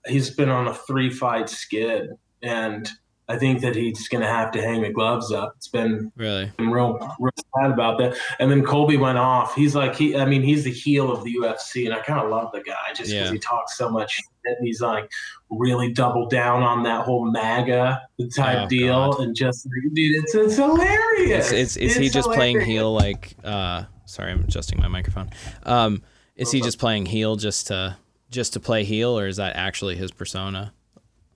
he's 0.08 0.30
been 0.30 0.48
on 0.48 0.68
a 0.68 0.74
three 0.74 1.10
fight 1.10 1.48
skid, 1.48 2.10
and 2.42 2.88
I 3.28 3.36
think 3.36 3.60
that 3.62 3.74
he's 3.74 4.06
going 4.08 4.22
to 4.22 4.28
have 4.28 4.52
to 4.52 4.62
hang 4.62 4.82
the 4.82 4.90
gloves 4.90 5.32
up. 5.32 5.54
It's 5.56 5.66
been 5.66 6.12
really 6.16 6.52
I'm 6.58 6.72
real, 6.72 6.96
real 7.18 7.32
sad 7.58 7.72
about 7.72 7.98
that. 7.98 8.16
And 8.38 8.50
then 8.50 8.64
Colby 8.64 8.96
went 8.96 9.18
off. 9.18 9.54
He's 9.54 9.74
like 9.74 9.96
he. 9.96 10.16
I 10.16 10.24
mean, 10.24 10.42
he's 10.42 10.62
the 10.62 10.70
heel 10.70 11.10
of 11.10 11.24
the 11.24 11.34
UFC, 11.34 11.86
and 11.86 11.94
I 11.94 12.00
kind 12.00 12.20
of 12.20 12.30
love 12.30 12.52
the 12.52 12.60
guy 12.60 12.74
just 12.90 13.10
because 13.10 13.12
yeah. 13.12 13.32
he 13.32 13.38
talks 13.38 13.76
so 13.76 13.88
much. 13.88 14.20
And 14.44 14.56
he's 14.60 14.80
like 14.80 15.10
really 15.50 15.92
doubled 15.92 16.30
down 16.30 16.62
on 16.62 16.84
that 16.84 17.04
whole 17.04 17.24
MAGA 17.24 18.00
type 18.36 18.58
oh, 18.62 18.68
deal, 18.68 19.12
God. 19.12 19.20
and 19.20 19.34
just 19.34 19.68
dude, 19.94 20.22
it's 20.22 20.34
it's 20.34 20.56
hilarious. 20.56 21.50
It's, 21.50 21.76
it's 21.76 21.76
is 21.76 21.96
he 21.96 22.08
just 22.08 22.28
hilarious. 22.28 22.36
playing 22.36 22.60
heel 22.60 22.92
like? 22.92 23.34
uh 23.42 23.84
Sorry, 24.04 24.30
I'm 24.30 24.44
adjusting 24.44 24.78
my 24.78 24.86
microphone. 24.86 25.30
Um, 25.64 26.04
is 26.36 26.52
he 26.52 26.60
just 26.60 26.78
playing 26.78 27.06
heel 27.06 27.34
just 27.34 27.66
to? 27.68 27.96
just 28.30 28.52
to 28.54 28.60
play 28.60 28.84
heel, 28.84 29.18
or 29.18 29.26
is 29.26 29.36
that 29.36 29.56
actually 29.56 29.96
his 29.96 30.10
persona? 30.10 30.72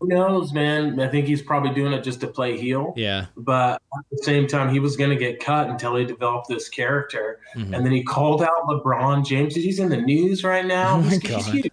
Who 0.00 0.08
knows, 0.08 0.52
man? 0.52 0.98
I 0.98 1.08
think 1.08 1.26
he's 1.26 1.42
probably 1.42 1.74
doing 1.74 1.92
it 1.92 2.02
just 2.02 2.20
to 2.22 2.26
play 2.26 2.56
heel. 2.56 2.94
Yeah. 2.96 3.26
But 3.36 3.82
at 3.96 4.04
the 4.10 4.22
same 4.22 4.46
time, 4.46 4.72
he 4.72 4.80
was 4.80 4.96
going 4.96 5.10
to 5.10 5.16
get 5.16 5.40
cut 5.40 5.68
until 5.68 5.94
he 5.96 6.04
developed 6.04 6.48
this 6.48 6.68
character, 6.68 7.40
mm-hmm. 7.54 7.74
and 7.74 7.84
then 7.84 7.92
he 7.92 8.02
called 8.02 8.42
out 8.42 8.66
LeBron 8.66 9.26
James. 9.26 9.54
He's 9.54 9.78
in 9.78 9.90
the 9.90 10.00
news 10.00 10.42
right 10.42 10.64
now. 10.64 10.96
Oh 10.96 11.02
my 11.02 11.10
he's, 11.10 11.18
God. 11.18 11.42
He's, 11.44 11.66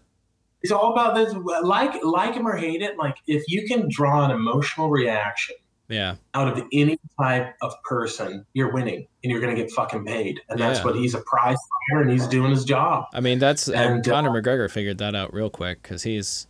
it's 0.62 0.72
all 0.72 0.92
about 0.92 1.16
this. 1.16 1.34
Like, 1.64 2.04
like 2.04 2.34
him 2.34 2.48
or 2.48 2.58
hate 2.58 2.82
it, 2.82 2.98
like 2.98 3.16
if 3.28 3.44
you 3.48 3.68
can 3.68 3.88
draw 3.90 4.26
an 4.26 4.32
emotional 4.32 4.90
reaction 4.90 5.56
yeah 5.90 6.16
out 6.34 6.48
of 6.48 6.66
any 6.74 7.00
type 7.20 7.56
of 7.62 7.74
person 7.84 8.46
you're 8.54 8.72
winning 8.72 9.08
and 9.24 9.32
you're 9.32 9.40
going 9.40 9.56
to 9.56 9.62
get 9.62 9.72
fucking 9.72 10.06
paid 10.06 10.42
and 10.50 10.60
that's 10.60 10.80
yeah. 10.80 10.86
what 10.86 10.96
he's 10.96 11.14
a 11.14 11.22
prize 11.22 11.58
fighter 11.90 12.02
and 12.02 12.12
he's 12.12 12.28
doing 12.28 12.52
his 12.52 12.66
job 12.66 13.06
i 13.14 13.20
mean 13.20 13.40
that's 13.40 13.68
and, 13.68 13.96
and 13.96 14.06
conor 14.06 14.30
uh, 14.30 14.42
mcgregor 14.42 14.70
figured 14.70 14.98
that 14.98 15.16
out 15.16 15.34
real 15.34 15.50
quick 15.50 15.82
because 15.82 16.04
he's 16.04 16.48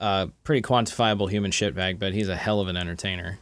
a 0.00 0.28
pretty 0.44 0.62
quantifiable 0.62 1.30
human 1.30 1.50
shitbag 1.50 1.98
but 1.98 2.12
he's 2.12 2.28
a 2.28 2.36
hell 2.36 2.60
of 2.60 2.68
an 2.68 2.76
entertainer 2.76 3.38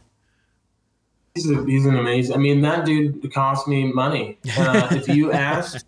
he's, 1.33 1.49
a, 1.49 1.65
he's 1.65 1.85
an 1.85 1.97
amazing 1.97 2.35
i 2.35 2.37
mean 2.37 2.61
that 2.61 2.85
dude 2.85 3.31
cost 3.33 3.67
me 3.67 3.91
money 3.91 4.37
uh, 4.57 4.87
if 4.91 5.07
you 5.07 5.31
asked 5.33 5.85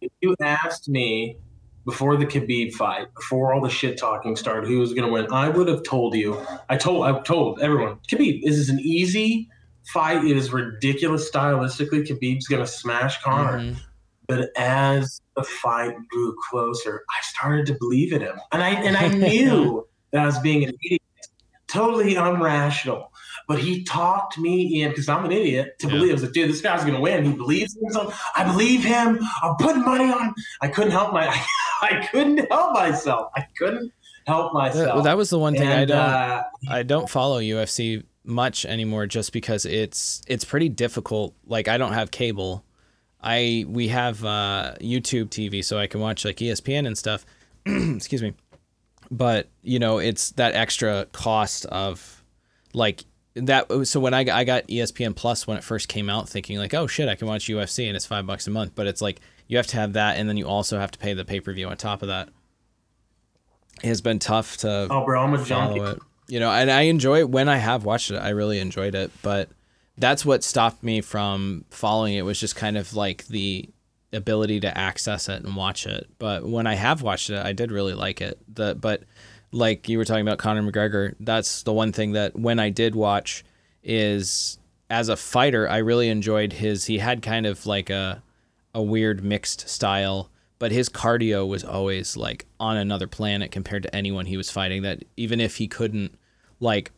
if 0.00 0.12
you 0.20 0.36
asked 0.40 0.88
me 0.88 1.36
before 1.84 2.16
the 2.16 2.26
Khabib 2.26 2.72
fight, 2.72 3.12
before 3.14 3.52
all 3.52 3.60
the 3.60 3.68
shit 3.68 3.98
talking 3.98 4.36
started, 4.36 4.68
who 4.68 4.78
was 4.78 4.94
going 4.94 5.06
to 5.06 5.12
win, 5.12 5.30
I 5.30 5.48
would 5.48 5.68
have 5.68 5.82
told 5.82 6.14
you. 6.14 6.40
I 6.68 6.76
told 6.76 7.06
I 7.06 7.20
told 7.20 7.60
everyone, 7.60 7.98
Khabib, 8.10 8.42
this 8.42 8.56
is 8.56 8.68
an 8.70 8.80
easy 8.80 9.48
fight. 9.92 10.24
It 10.24 10.36
is 10.36 10.52
ridiculous 10.52 11.30
stylistically. 11.30 12.06
Khabib's 12.06 12.46
going 12.48 12.62
to 12.62 12.66
smash 12.66 13.20
Conor. 13.22 13.58
Mm-hmm. 13.58 13.78
But 14.26 14.50
as 14.56 15.20
the 15.36 15.42
fight 15.42 15.94
grew 16.08 16.34
closer, 16.50 17.04
I 17.10 17.22
started 17.22 17.66
to 17.66 17.74
believe 17.74 18.12
in 18.14 18.22
him, 18.22 18.40
and 18.52 18.62
I 18.62 18.70
and 18.70 18.96
I 18.96 19.08
knew 19.08 19.86
that 20.14 20.22
I 20.22 20.26
was 20.26 20.38
being 20.38 20.64
an 20.64 20.74
idiot, 20.84 21.02
totally 21.66 22.14
unrational. 22.14 23.08
But 23.46 23.58
he 23.58 23.84
talked 23.84 24.38
me 24.38 24.82
in 24.82 24.90
because 24.90 25.08
I'm 25.08 25.24
an 25.24 25.32
idiot 25.32 25.78
to 25.80 25.88
yeah. 25.88 25.92
believe. 25.92 26.10
I 26.10 26.12
was 26.14 26.22
like, 26.22 26.32
dude, 26.32 26.48
this 26.48 26.62
guy's 26.62 26.84
gonna 26.84 27.00
win. 27.00 27.24
He 27.24 27.32
believes 27.32 27.76
in 27.76 27.84
himself. 27.84 28.18
I 28.34 28.44
believe 28.44 28.82
him. 28.82 29.18
I'm 29.42 29.56
putting 29.56 29.84
money 29.84 30.10
on. 30.10 30.28
Him. 30.28 30.34
I 30.62 30.68
couldn't 30.68 30.92
help 30.92 31.12
my. 31.12 31.26
I 31.82 32.08
couldn't 32.10 32.38
help 32.50 32.72
myself. 32.72 33.32
I 33.36 33.46
couldn't 33.58 33.92
help 34.26 34.54
myself. 34.54 34.98
That, 34.98 35.10
that 35.10 35.16
was 35.18 35.28
the 35.28 35.38
one 35.38 35.54
thing 35.54 35.68
and, 35.68 35.72
I 35.72 35.84
don't. 35.84 35.98
Uh, 35.98 36.42
I 36.70 36.82
don't 36.84 37.10
follow 37.10 37.40
UFC 37.40 38.04
much 38.24 38.64
anymore, 38.64 39.06
just 39.06 39.32
because 39.32 39.66
it's 39.66 40.22
it's 40.26 40.44
pretty 40.44 40.70
difficult. 40.70 41.34
Like 41.44 41.68
I 41.68 41.76
don't 41.76 41.92
have 41.92 42.10
cable. 42.10 42.64
I 43.20 43.64
we 43.66 43.88
have 43.88 44.24
uh, 44.24 44.76
YouTube 44.80 45.26
TV, 45.28 45.62
so 45.62 45.76
I 45.76 45.86
can 45.86 46.00
watch 46.00 46.24
like 46.24 46.36
ESPN 46.36 46.86
and 46.86 46.96
stuff. 46.96 47.26
Excuse 47.66 48.22
me, 48.22 48.34
but 49.16 49.48
you 49.62 49.78
know 49.78 49.98
it's 49.98 50.32
that 50.32 50.54
extra 50.54 51.06
cost 51.12 51.66
of 51.66 52.22
like 52.72 53.04
that 53.34 53.86
so 53.86 54.00
when 54.00 54.12
I, 54.14 54.20
I 54.20 54.44
got 54.44 54.66
espn 54.66 55.14
plus 55.14 55.46
when 55.46 55.56
it 55.56 55.64
first 55.64 55.88
came 55.88 56.10
out 56.10 56.28
thinking 56.28 56.58
like 56.58 56.74
oh 56.74 56.86
shit 56.86 57.08
i 57.08 57.14
can 57.14 57.28
watch 57.28 57.46
ufc 57.46 57.86
and 57.86 57.96
it's 57.96 58.06
five 58.06 58.26
bucks 58.26 58.46
a 58.46 58.50
month 58.50 58.72
but 58.74 58.86
it's 58.86 59.00
like 59.00 59.20
you 59.46 59.56
have 59.56 59.66
to 59.68 59.76
have 59.76 59.92
that 59.94 60.16
and 60.16 60.28
then 60.28 60.36
you 60.36 60.46
also 60.46 60.78
have 60.78 60.90
to 60.90 60.98
pay 60.98 61.14
the 61.14 61.24
pay-per-view 61.24 61.68
on 61.68 61.76
top 61.76 62.02
of 62.02 62.08
that. 62.08 62.30
It 63.82 63.88
has 63.88 64.00
been 64.00 64.18
tough 64.18 64.56
to 64.58 64.88
oh 64.90 65.04
bro 65.04 65.22
i'm 65.22 65.34
a 65.34 65.44
junkie 65.44 65.80
it. 65.80 65.98
you 66.28 66.40
know 66.40 66.50
and 66.50 66.70
i 66.70 66.82
enjoy 66.82 67.20
it. 67.20 67.30
When 67.30 67.48
i 67.48 67.56
have 67.56 67.84
watched 67.84 68.10
it 68.10 68.16
i 68.16 68.30
really 68.30 68.58
enjoyed 68.58 68.94
it 68.94 69.10
but 69.22 69.50
that's 69.98 70.24
what 70.24 70.42
stopped 70.42 70.82
me 70.82 71.00
from 71.00 71.64
following 71.70 72.14
it 72.14 72.22
was 72.22 72.40
just 72.40 72.56
kind 72.56 72.76
of 72.76 72.94
like 72.94 73.26
the 73.26 73.68
ability 74.14 74.60
to 74.60 74.78
access 74.78 75.28
it 75.28 75.42
and 75.42 75.56
watch 75.56 75.86
it 75.86 76.08
but 76.18 76.46
when 76.46 76.66
i 76.66 76.74
have 76.74 77.02
watched 77.02 77.30
it 77.30 77.44
i 77.44 77.52
did 77.52 77.72
really 77.72 77.94
like 77.94 78.20
it 78.20 78.38
the 78.54 78.74
but 78.74 79.02
like 79.54 79.88
you 79.88 79.98
were 79.98 80.04
talking 80.04 80.26
about 80.26 80.38
Conor 80.38 80.70
McGregor, 80.70 81.14
that's 81.20 81.62
the 81.62 81.72
one 81.72 81.92
thing 81.92 82.12
that 82.12 82.36
when 82.36 82.58
I 82.58 82.70
did 82.70 82.94
watch 82.94 83.44
is 83.84 84.58
as 84.90 85.08
a 85.08 85.16
fighter, 85.16 85.68
I 85.68 85.78
really 85.78 86.08
enjoyed 86.08 86.54
his 86.54 86.86
he 86.86 86.98
had 86.98 87.22
kind 87.22 87.46
of 87.46 87.64
like 87.64 87.88
a 87.88 88.22
a 88.74 88.82
weird 88.82 89.24
mixed 89.24 89.68
style, 89.68 90.28
but 90.58 90.72
his 90.72 90.88
cardio 90.88 91.46
was 91.46 91.62
always 91.62 92.16
like 92.16 92.46
on 92.58 92.76
another 92.76 93.06
planet 93.06 93.52
compared 93.52 93.84
to 93.84 93.94
anyone 93.94 94.26
he 94.26 94.36
was 94.36 94.50
fighting 94.50 94.82
that 94.82 95.04
even 95.16 95.40
if 95.40 95.56
he 95.56 95.68
couldn't 95.68 96.18
like 96.58 96.90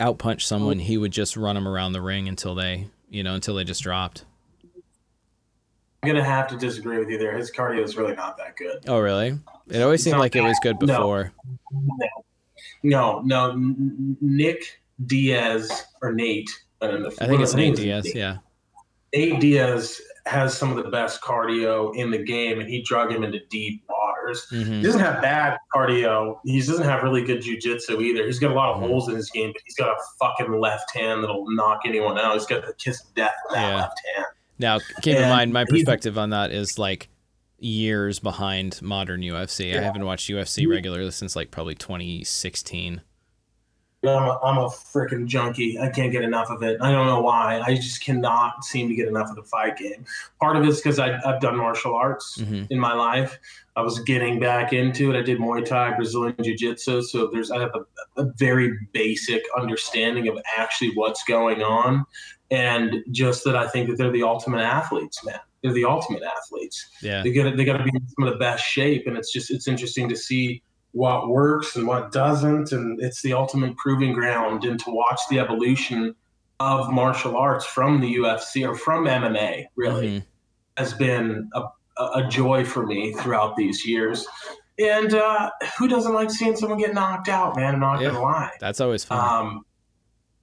outpunch 0.00 0.42
someone, 0.42 0.80
he 0.80 0.98
would 0.98 1.12
just 1.12 1.36
run 1.36 1.54
them 1.54 1.68
around 1.68 1.92
the 1.92 2.02
ring 2.02 2.26
until 2.26 2.56
they, 2.56 2.88
you 3.08 3.22
know, 3.22 3.34
until 3.34 3.54
they 3.54 3.64
just 3.64 3.82
dropped. 3.82 4.24
I'm 6.02 6.08
gonna 6.08 6.24
have 6.24 6.46
to 6.48 6.56
disagree 6.56 6.98
with 6.98 7.08
you 7.08 7.18
there. 7.18 7.36
His 7.36 7.50
cardio 7.50 7.82
is 7.82 7.96
really 7.96 8.14
not 8.14 8.36
that 8.38 8.56
good. 8.56 8.84
Oh, 8.86 9.00
really? 9.00 9.38
It 9.68 9.82
always 9.82 10.02
seemed 10.02 10.18
like 10.18 10.36
it 10.36 10.42
was 10.42 10.58
good 10.62 10.78
before. 10.78 11.32
No. 11.72 12.08
No, 12.82 13.20
no, 13.24 13.74
Nick 14.20 14.80
Diaz 15.06 15.86
or 16.02 16.12
Nate. 16.12 16.50
I 16.80 16.86
know. 16.92 17.10
I 17.20 17.26
think 17.26 17.40
it's 17.40 17.54
Nate 17.54 17.76
Diaz. 17.76 18.04
Nate. 18.04 18.14
Yeah. 18.14 18.36
Nate 19.14 19.40
Diaz 19.40 20.00
has 20.26 20.56
some 20.56 20.76
of 20.76 20.84
the 20.84 20.90
best 20.90 21.20
cardio 21.20 21.94
in 21.96 22.10
the 22.10 22.18
game, 22.18 22.60
and 22.60 22.68
he 22.68 22.82
drug 22.82 23.10
him 23.10 23.24
into 23.24 23.40
deep 23.50 23.82
waters. 23.88 24.46
Mm-hmm. 24.52 24.74
He 24.74 24.82
doesn't 24.82 25.00
have 25.00 25.22
bad 25.22 25.58
cardio. 25.74 26.38
He 26.44 26.60
doesn't 26.60 26.84
have 26.84 27.02
really 27.02 27.24
good 27.24 27.42
jujitsu 27.42 28.00
either. 28.02 28.26
He's 28.26 28.38
got 28.38 28.52
a 28.52 28.54
lot 28.54 28.70
of 28.70 28.76
mm-hmm. 28.80 28.90
holes 28.90 29.08
in 29.08 29.16
his 29.16 29.30
game, 29.30 29.50
but 29.52 29.62
he's 29.64 29.74
got 29.74 29.88
a 29.88 29.96
fucking 30.20 30.60
left 30.60 30.94
hand 30.94 31.22
that'll 31.22 31.50
knock 31.50 31.80
anyone 31.84 32.18
out. 32.18 32.34
He's 32.34 32.46
got 32.46 32.64
the 32.66 32.74
kiss 32.74 33.02
of 33.02 33.14
death 33.14 33.34
in 33.48 33.54
that 33.56 33.68
yeah. 33.68 33.76
left 33.76 34.00
hand. 34.14 34.26
Now, 34.58 34.80
keep 35.02 35.16
in 35.16 35.28
mind, 35.28 35.52
my 35.52 35.64
perspective 35.64 36.18
on 36.18 36.30
that 36.30 36.50
is 36.50 36.78
like 36.78 37.08
years 37.58 38.18
behind 38.18 38.80
modern 38.82 39.20
UFC. 39.20 39.72
Yeah. 39.72 39.78
I 39.78 39.82
haven't 39.82 40.04
watched 40.04 40.28
UFC 40.28 40.68
regularly 40.68 41.10
since 41.10 41.36
like 41.36 41.50
probably 41.50 41.74
2016. 41.74 43.02
I'm 44.04 44.10
a, 44.10 44.38
I'm 44.44 44.58
a 44.58 44.68
freaking 44.68 45.26
junkie. 45.26 45.76
I 45.78 45.88
can't 45.88 46.12
get 46.12 46.22
enough 46.22 46.50
of 46.50 46.62
it. 46.62 46.78
I 46.80 46.92
don't 46.92 47.06
know 47.06 47.20
why. 47.20 47.60
I 47.60 47.74
just 47.74 48.04
cannot 48.04 48.64
seem 48.64 48.88
to 48.88 48.94
get 48.94 49.08
enough 49.08 49.28
of 49.28 49.34
the 49.34 49.42
fight 49.42 49.76
game. 49.76 50.04
Part 50.40 50.56
of 50.56 50.64
it's 50.64 50.78
because 50.78 51.00
I've 51.00 51.40
done 51.40 51.56
martial 51.56 51.96
arts 51.96 52.38
mm-hmm. 52.38 52.64
in 52.70 52.78
my 52.78 52.92
life. 52.92 53.40
I 53.74 53.82
was 53.82 53.98
getting 54.00 54.38
back 54.38 54.72
into 54.72 55.12
it. 55.12 55.18
I 55.18 55.22
did 55.22 55.38
Muay 55.38 55.64
Thai, 55.64 55.96
Brazilian 55.96 56.36
Jiu 56.40 56.56
Jitsu. 56.56 57.02
So 57.02 57.26
there's 57.32 57.50
I 57.50 57.60
have 57.60 57.74
a, 57.74 58.22
a 58.22 58.32
very 58.36 58.72
basic 58.92 59.42
understanding 59.56 60.28
of 60.28 60.38
actually 60.56 60.92
what's 60.94 61.24
going 61.24 61.62
on, 61.62 62.06
and 62.50 62.96
just 63.10 63.44
that 63.44 63.56
I 63.56 63.68
think 63.68 63.88
that 63.88 63.98
they're 63.98 64.12
the 64.12 64.22
ultimate 64.22 64.62
athletes, 64.62 65.24
man. 65.24 65.38
They're 65.62 65.72
the 65.72 65.84
ultimate 65.84 66.22
athletes. 66.22 66.88
Yeah, 67.02 67.22
they 67.22 67.32
got 67.32 67.56
they 67.56 67.64
got 67.64 67.78
to 67.78 67.84
be 67.84 67.90
in 67.94 68.08
some 68.08 68.26
of 68.26 68.32
the 68.32 68.38
best 68.38 68.64
shape, 68.64 69.06
and 69.06 69.16
it's 69.16 69.32
just 69.32 69.50
it's 69.50 69.66
interesting 69.66 70.08
to 70.08 70.16
see 70.16 70.62
what 70.92 71.28
works 71.28 71.76
and 71.76 71.86
what 71.86 72.12
doesn't. 72.12 72.72
And 72.72 73.00
it's 73.00 73.22
the 73.22 73.32
ultimate 73.32 73.76
proving 73.76 74.12
ground. 74.12 74.64
And 74.64 74.78
to 74.80 74.90
watch 74.90 75.20
the 75.30 75.38
evolution 75.38 76.14
of 76.60 76.90
martial 76.90 77.36
arts 77.36 77.64
from 77.64 78.00
the 78.00 78.16
UFC 78.16 78.68
or 78.68 78.74
from 78.74 79.04
MMA 79.04 79.66
really 79.76 80.08
mm-hmm. 80.08 80.26
has 80.76 80.92
been 80.94 81.48
a, 81.54 81.62
a 82.14 82.26
joy 82.28 82.64
for 82.64 82.86
me 82.86 83.12
throughout 83.12 83.56
these 83.56 83.86
years. 83.86 84.26
And 84.78 85.12
uh, 85.14 85.50
who 85.76 85.88
doesn't 85.88 86.12
like 86.12 86.30
seeing 86.30 86.56
someone 86.56 86.78
get 86.78 86.94
knocked 86.94 87.28
out, 87.28 87.56
man? 87.56 87.74
I'm 87.74 87.80
not 87.80 88.00
yeah, 88.00 88.08
gonna 88.08 88.22
lie. 88.22 88.52
That's 88.60 88.80
always 88.80 89.04
fun. 89.04 89.18
Um, 89.18 89.64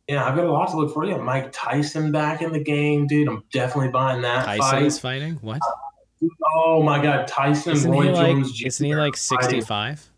yeah, 0.07 0.25
I've 0.25 0.35
got 0.35 0.45
a 0.45 0.51
lot 0.51 0.69
to 0.69 0.77
look 0.77 0.93
for. 0.93 1.05
You 1.05 1.17
Mike 1.17 1.49
Tyson 1.51 2.11
back 2.11 2.41
in 2.41 2.51
the 2.51 2.59
game, 2.59 3.07
dude. 3.07 3.27
I'm 3.27 3.43
definitely 3.51 3.91
buying 3.91 4.21
that. 4.21 4.45
Tyson 4.45 4.61
fight. 4.61 4.83
is 4.83 4.99
fighting. 4.99 5.35
What? 5.41 5.57
Uh, 5.57 6.27
oh 6.55 6.83
my 6.83 7.01
God, 7.01 7.27
Tyson. 7.27 7.73
Isn't 7.73 7.91
Roy 7.91 8.11
like? 8.11 8.15
Jones 8.15 8.53
Jr. 8.53 8.67
Isn't 8.67 8.85
he 8.85 8.95
like 8.95 9.17
65? 9.17 10.09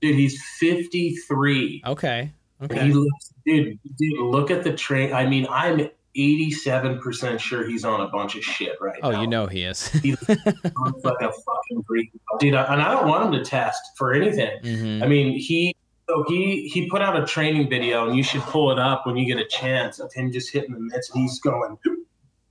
Dude, 0.00 0.16
he's 0.16 0.42
53. 0.58 1.82
Okay. 1.86 2.32
Okay. 2.62 2.86
He 2.86 2.92
looks, 2.92 3.32
dude, 3.46 3.78
dude, 3.98 4.20
look 4.20 4.50
at 4.50 4.62
the 4.62 4.72
train. 4.72 5.12
I 5.12 5.26
mean, 5.26 5.46
I'm 5.50 5.88
87% 6.16 7.40
sure 7.40 7.66
he's 7.66 7.84
on 7.84 8.00
a 8.00 8.08
bunch 8.08 8.36
of 8.36 8.44
shit 8.44 8.76
right 8.80 9.00
now. 9.02 9.08
oh, 9.08 9.12
now. 9.12 9.20
you 9.20 9.26
know 9.26 9.46
he 9.46 9.62
is. 9.62 9.88
he 9.88 10.12
looks 10.12 10.28
like 10.28 11.20
a 11.20 11.32
fucking 11.32 11.82
freak. 11.86 12.10
Dude, 12.38 12.54
and 12.54 12.82
I 12.82 12.90
don't 12.90 13.08
want 13.08 13.24
him 13.24 13.32
to 13.32 13.44
test 13.48 13.80
for 13.96 14.12
anything. 14.12 14.60
Mm-hmm. 14.62 15.02
I 15.02 15.06
mean, 15.06 15.38
he 15.38 15.74
so 16.12 16.24
he 16.28 16.68
he 16.68 16.88
put 16.90 17.00
out 17.00 17.20
a 17.20 17.24
training 17.24 17.70
video, 17.70 18.06
and 18.06 18.16
you 18.16 18.22
should 18.22 18.42
pull 18.42 18.70
it 18.70 18.78
up 18.78 19.06
when 19.06 19.16
you 19.16 19.26
get 19.26 19.42
a 19.42 19.48
chance 19.48 19.98
of 19.98 20.12
him 20.12 20.30
just 20.30 20.52
hitting 20.52 20.74
the 20.74 20.80
mitts, 20.80 21.10
and 21.10 21.22
he's 21.22 21.40
going, 21.40 21.78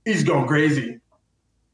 he's 0.04 0.24
going 0.24 0.48
crazy. 0.48 0.98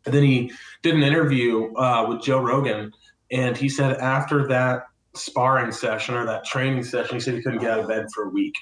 And 0.04 0.14
then 0.14 0.22
he 0.22 0.52
did 0.82 0.94
an 0.94 1.02
interview 1.02 1.74
uh, 1.76 2.04
with 2.06 2.20
Joe 2.22 2.40
Rogan, 2.40 2.92
and 3.30 3.56
he 3.56 3.70
said 3.70 3.96
after 3.96 4.46
that 4.48 4.84
sparring 5.14 5.72
session 5.72 6.14
or 6.14 6.26
that 6.26 6.44
training 6.44 6.84
session, 6.84 7.16
he 7.16 7.20
said 7.20 7.34
he 7.34 7.42
couldn't 7.42 7.60
get 7.60 7.70
out 7.70 7.80
of 7.80 7.88
bed 7.88 8.06
for 8.14 8.24
a 8.24 8.28
week. 8.28 8.54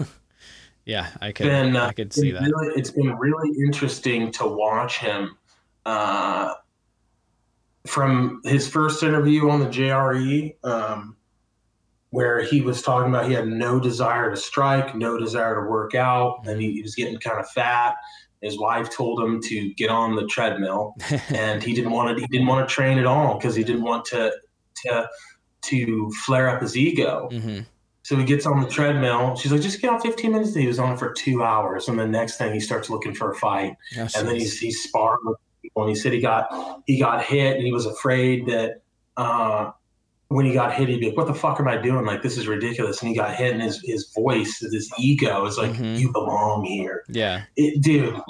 yeah, 0.86 1.08
I 1.20 1.32
could. 1.32 1.44
Been, 1.44 1.76
uh, 1.76 1.86
I 1.86 1.92
could 1.92 2.12
see 2.12 2.30
that. 2.30 2.42
Really, 2.42 2.72
it's 2.74 2.90
been 2.90 3.16
really 3.16 3.50
interesting 3.58 4.32
to 4.32 4.46
watch 4.46 4.98
him. 4.98 5.36
Uh, 5.84 6.54
from 7.86 8.40
his 8.44 8.66
first 8.66 9.02
interview 9.02 9.48
on 9.48 9.60
the 9.60 9.66
JRE, 9.66 10.56
um, 10.64 11.15
where 12.16 12.42
he 12.42 12.62
was 12.62 12.80
talking 12.80 13.10
about 13.10 13.28
he 13.28 13.34
had 13.34 13.46
no 13.46 13.78
desire 13.78 14.30
to 14.30 14.38
strike, 14.38 14.94
no 14.94 15.18
desire 15.18 15.54
to 15.56 15.68
work 15.68 15.94
out, 15.94 16.46
and 16.46 16.62
he, 16.62 16.72
he 16.72 16.80
was 16.80 16.94
getting 16.94 17.18
kind 17.18 17.38
of 17.38 17.46
fat. 17.50 17.94
His 18.40 18.58
wife 18.58 18.88
told 18.88 19.20
him 19.20 19.38
to 19.42 19.74
get 19.74 19.90
on 19.90 20.16
the 20.16 20.26
treadmill, 20.26 20.96
and 21.28 21.62
he 21.62 21.74
didn't 21.74 21.90
want 21.90 22.16
to. 22.16 22.22
He 22.22 22.26
didn't 22.28 22.46
want 22.46 22.66
to 22.66 22.74
train 22.74 22.96
at 22.96 23.04
all 23.04 23.36
because 23.36 23.54
he 23.54 23.62
didn't 23.62 23.82
want 23.82 24.06
to 24.06 24.32
to 24.84 25.10
to 25.64 26.10
flare 26.24 26.48
up 26.48 26.62
his 26.62 26.74
ego. 26.74 27.28
Mm-hmm. 27.30 27.60
So 28.02 28.16
he 28.16 28.24
gets 28.24 28.46
on 28.46 28.62
the 28.62 28.68
treadmill. 28.70 29.36
She's 29.36 29.52
like, 29.52 29.60
just 29.60 29.82
get 29.82 29.90
on 29.90 30.00
15 30.00 30.32
minutes. 30.32 30.54
He 30.54 30.66
was 30.66 30.78
on 30.78 30.94
it 30.94 30.98
for 30.98 31.12
two 31.12 31.42
hours. 31.42 31.86
And 31.86 31.98
the 31.98 32.06
next 32.06 32.38
thing 32.38 32.54
he 32.54 32.60
starts 32.60 32.88
looking 32.88 33.14
for 33.14 33.32
a 33.32 33.34
fight. 33.34 33.74
Oh, 33.98 34.08
and 34.16 34.28
then 34.28 34.36
he's, 34.36 34.58
he's 34.60 34.80
sparring 34.84 35.18
with 35.24 35.38
people. 35.60 35.82
And 35.82 35.90
he 35.90 35.96
said 35.96 36.12
he 36.12 36.20
got, 36.20 36.82
he 36.86 37.00
got 37.00 37.24
hit 37.24 37.56
and 37.56 37.66
he 37.66 37.72
was 37.72 37.84
afraid 37.84 38.46
that, 38.46 38.82
uh, 39.16 39.72
when 40.28 40.44
he 40.44 40.52
got 40.52 40.74
hit, 40.74 40.88
he'd 40.88 41.00
be 41.00 41.06
like, 41.06 41.16
"What 41.16 41.26
the 41.26 41.34
fuck 41.34 41.60
am 41.60 41.68
I 41.68 41.76
doing? 41.76 42.04
Like, 42.04 42.22
this 42.22 42.36
is 42.36 42.48
ridiculous." 42.48 43.00
And 43.00 43.08
he 43.08 43.14
got 43.16 43.34
hit, 43.34 43.52
and 43.52 43.62
his 43.62 43.80
his 43.84 44.12
voice, 44.14 44.58
his 44.58 44.90
ego, 44.98 45.46
is 45.46 45.58
like, 45.58 45.72
mm-hmm. 45.72 45.96
"You 45.96 46.12
belong 46.12 46.64
here." 46.64 47.04
Yeah, 47.08 47.44
it, 47.56 47.82
dude. 47.82 48.20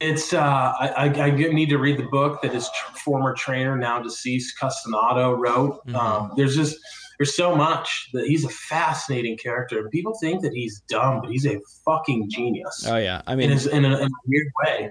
It's 0.00 0.32
uh, 0.32 0.72
I, 0.78 1.06
I 1.06 1.30
need 1.30 1.70
to 1.70 1.78
read 1.78 1.98
the 1.98 2.04
book 2.04 2.40
that 2.42 2.54
his 2.54 2.68
tr- 2.70 2.98
former 2.98 3.34
trainer, 3.34 3.76
now 3.76 4.00
deceased 4.00 4.56
Cus 4.60 4.80
D'Amato, 4.84 5.32
wrote. 5.32 5.84
Mm-hmm. 5.86 5.96
Um, 5.96 6.32
there's 6.36 6.54
just 6.54 6.78
there's 7.18 7.34
so 7.34 7.56
much 7.56 8.10
that 8.12 8.26
he's 8.26 8.44
a 8.44 8.48
fascinating 8.48 9.36
character. 9.36 9.88
People 9.88 10.16
think 10.20 10.42
that 10.42 10.52
he's 10.52 10.80
dumb, 10.88 11.20
but 11.20 11.30
he's 11.30 11.46
a 11.46 11.58
fucking 11.84 12.30
genius. 12.30 12.84
Oh 12.86 12.96
yeah, 12.96 13.22
I 13.26 13.34
mean, 13.34 13.46
in, 13.46 13.50
his, 13.52 13.66
in, 13.66 13.84
a, 13.84 13.98
in 13.98 14.04
a 14.04 14.20
weird 14.26 14.46
way. 14.64 14.90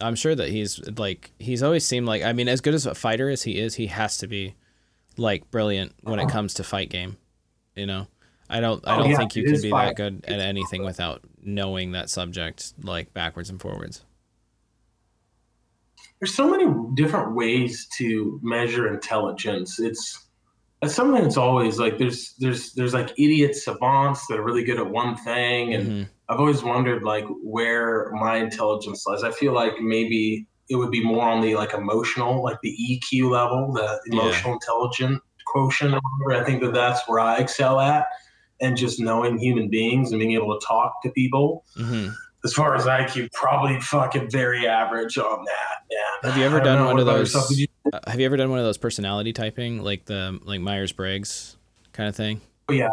I'm 0.00 0.14
sure 0.14 0.34
that 0.34 0.48
he's 0.48 0.80
like 0.98 1.32
he's 1.38 1.62
always 1.62 1.84
seemed 1.84 2.06
like 2.06 2.22
I 2.22 2.32
mean, 2.32 2.48
as 2.48 2.60
good 2.60 2.74
as 2.74 2.86
a 2.86 2.94
fighter 2.94 3.28
as 3.28 3.42
he 3.42 3.58
is, 3.58 3.74
he 3.74 3.88
has 3.88 4.16
to 4.18 4.26
be 4.26 4.54
like 5.16 5.50
brilliant 5.50 5.92
when 6.02 6.18
it 6.18 6.28
comes 6.28 6.54
to 6.54 6.64
fight 6.64 6.90
game. 6.90 7.16
You 7.74 7.86
know. 7.86 8.06
I 8.48 8.60
don't. 8.60 8.86
I 8.86 8.94
oh, 8.94 8.98
don't 9.00 9.10
yeah, 9.10 9.16
think 9.16 9.36
you 9.36 9.44
can 9.44 9.60
be 9.60 9.70
fine. 9.70 9.86
that 9.86 9.96
good 9.96 10.24
at 10.28 10.38
anything 10.38 10.84
without 10.84 11.22
knowing 11.42 11.92
that 11.92 12.10
subject 12.10 12.74
like 12.82 13.12
backwards 13.12 13.50
and 13.50 13.60
forwards. 13.60 14.04
There's 16.20 16.34
so 16.34 16.50
many 16.50 16.66
different 16.94 17.34
ways 17.34 17.88
to 17.98 18.40
measure 18.42 18.88
intelligence. 18.92 19.78
It's, 19.78 20.26
it's 20.80 20.94
something 20.94 21.22
that's 21.22 21.36
always 21.36 21.78
like 21.78 21.98
there's 21.98 22.34
there's 22.38 22.72
there's 22.72 22.94
like 22.94 23.10
idiot 23.18 23.54
savants 23.54 24.26
that 24.28 24.38
are 24.38 24.44
really 24.44 24.64
good 24.64 24.78
at 24.78 24.88
one 24.88 25.16
thing, 25.16 25.74
and 25.74 25.86
mm-hmm. 25.86 26.02
I've 26.28 26.40
always 26.40 26.62
wondered 26.62 27.02
like 27.02 27.26
where 27.42 28.12
my 28.12 28.36
intelligence 28.36 29.04
lies. 29.06 29.24
I 29.24 29.32
feel 29.32 29.52
like 29.52 29.80
maybe 29.80 30.46
it 30.68 30.76
would 30.76 30.90
be 30.90 31.04
more 31.04 31.28
on 31.28 31.40
the 31.40 31.54
like 31.54 31.72
emotional, 31.72 32.42
like 32.42 32.58
the 32.62 32.76
EQ 32.90 33.30
level, 33.30 33.72
the 33.72 34.00
emotional 34.10 34.50
yeah. 34.50 34.54
intelligence 34.54 35.20
quotient. 35.46 35.94
I 36.30 36.44
think 36.44 36.62
that 36.62 36.74
that's 36.74 37.00
where 37.08 37.20
I 37.20 37.38
excel 37.38 37.80
at 37.80 38.06
and 38.60 38.76
just 38.76 39.00
knowing 39.00 39.38
human 39.38 39.68
beings 39.68 40.12
and 40.12 40.18
being 40.18 40.32
able 40.32 40.58
to 40.58 40.66
talk 40.66 41.02
to 41.02 41.10
people. 41.10 41.64
Mm-hmm. 41.76 42.10
As 42.44 42.52
far 42.52 42.76
as 42.76 42.84
IQ, 42.84 43.32
probably 43.32 43.80
fucking 43.80 44.30
very 44.30 44.68
average 44.68 45.18
on 45.18 45.44
that. 45.44 45.76
Yeah. 45.90 46.30
Have 46.30 46.38
you 46.38 46.44
ever 46.44 46.60
done 46.60 46.84
one 46.84 46.98
of 46.98 47.06
those? 47.06 47.58
You- 47.58 47.66
uh, 47.92 48.00
have 48.06 48.20
you 48.20 48.26
ever 48.26 48.36
done 48.36 48.50
one 48.50 48.58
of 48.58 48.64
those 48.64 48.78
personality 48.78 49.32
typing, 49.32 49.82
like 49.82 50.04
the 50.04 50.38
like 50.44 50.60
Myers 50.60 50.92
Briggs 50.92 51.56
kind 51.92 52.08
of 52.08 52.14
thing? 52.14 52.40
Oh, 52.68 52.72
yeah, 52.72 52.90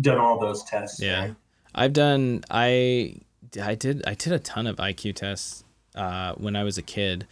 done 0.00 0.18
all 0.18 0.38
those 0.38 0.62
tests. 0.64 1.00
Yeah, 1.00 1.34
I've 1.74 1.92
done. 1.92 2.44
I 2.50 3.16
I 3.60 3.74
did 3.74 4.04
I 4.06 4.14
did 4.14 4.32
a 4.32 4.38
ton 4.38 4.66
of 4.66 4.76
IQ 4.76 5.16
tests 5.16 5.63
uh, 5.94 6.34
when 6.34 6.56
I 6.56 6.64
was 6.64 6.78
a 6.78 6.82
kid 6.82 7.26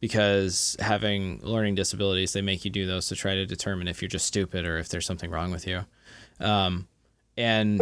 because 0.00 0.76
having 0.80 1.40
learning 1.42 1.74
disabilities, 1.74 2.32
they 2.32 2.42
make 2.42 2.64
you 2.64 2.70
do 2.70 2.86
those 2.86 3.08
to 3.08 3.16
try 3.16 3.34
to 3.34 3.46
determine 3.46 3.88
if 3.88 4.00
you're 4.00 4.08
just 4.08 4.26
stupid 4.26 4.64
or 4.64 4.78
if 4.78 4.88
there's 4.88 5.06
something 5.06 5.30
wrong 5.30 5.50
with 5.50 5.66
you. 5.66 5.84
Um, 6.40 6.86
and 7.36 7.80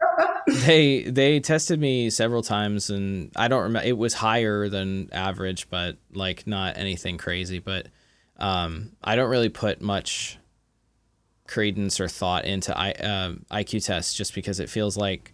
they 0.46 1.02
they 1.04 1.40
tested 1.40 1.80
me 1.80 2.10
several 2.10 2.42
times 2.42 2.90
and 2.90 3.30
I 3.36 3.48
don't 3.48 3.64
remember 3.64 3.88
it 3.88 3.96
was 3.96 4.14
higher 4.14 4.68
than 4.68 5.08
average 5.12 5.68
but 5.70 5.96
like 6.12 6.46
not 6.46 6.76
anything 6.76 7.16
crazy 7.16 7.58
but 7.58 7.88
um, 8.38 8.92
I 9.02 9.16
don't 9.16 9.30
really 9.30 9.48
put 9.48 9.80
much 9.80 10.38
credence 11.48 11.98
or 11.98 12.06
thought 12.06 12.44
into 12.44 12.76
I, 12.78 12.92
uh, 12.92 13.32
IQ 13.50 13.84
tests 13.84 14.14
just 14.14 14.34
because 14.34 14.60
it 14.60 14.68
feels 14.68 14.96
like 14.96 15.32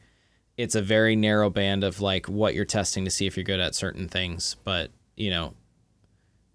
it's 0.57 0.75
a 0.75 0.83
very 0.83 1.17
narrow 1.17 1.51
band 1.51 1.85
of 1.85 2.01
like 2.01 2.27
what 2.27 2.55
you're 2.55 2.65
testing 2.65 3.05
to 3.05 3.11
see 3.11 3.27
if 3.27 3.37
you're 3.37 3.45
good 3.45 3.61
at 3.61 3.75
certain 3.75 4.09
things 4.09 4.57
but 4.65 4.91
you 5.17 5.31
know 5.31 5.55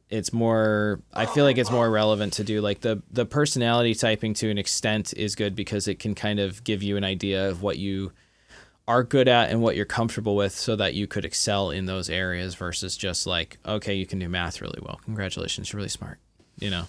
it's 0.10 0.34
more 0.34 1.02
i 1.14 1.26
feel 1.26 1.44
like 1.44 1.58
it's 1.58 1.72
more 1.72 1.90
relevant 1.90 2.34
to 2.34 2.44
do 2.44 2.62
like 2.62 2.82
the 2.82 3.02
the 3.12 3.26
personality 3.26 3.94
typing 3.94 4.34
to 4.34 4.50
an 4.50 4.58
extent 4.58 5.14
is 5.18 5.36
good 5.36 5.56
because 5.56 5.88
it 5.88 6.00
can 6.00 6.16
kind 6.16 6.40
of 6.40 6.64
give 6.64 6.82
you 6.82 6.98
an 6.98 7.04
idea 7.04 7.50
of 7.50 7.62
what 7.62 7.78
you 7.78 8.12
are 8.88 9.04
good 9.04 9.28
at 9.28 9.52
and 9.52 9.62
what 9.62 9.76
you're 9.76 9.86
comfortable 9.86 10.36
with 10.36 10.52
so 10.52 10.76
that 10.76 10.96
you 10.96 11.06
could 11.06 11.26
excel 11.26 11.70
in 11.70 11.86
those 11.86 12.10
areas 12.10 12.56
versus 12.56 12.98
just 12.98 13.28
like 13.28 13.60
okay 13.66 13.94
you 13.94 14.06
can 14.06 14.18
do 14.18 14.28
math 14.28 14.62
really 14.62 14.80
well 14.82 15.00
congratulations 15.06 15.72
you're 15.72 15.78
really 15.78 15.90
smart 15.90 16.18
you 16.60 16.70
know 16.70 16.86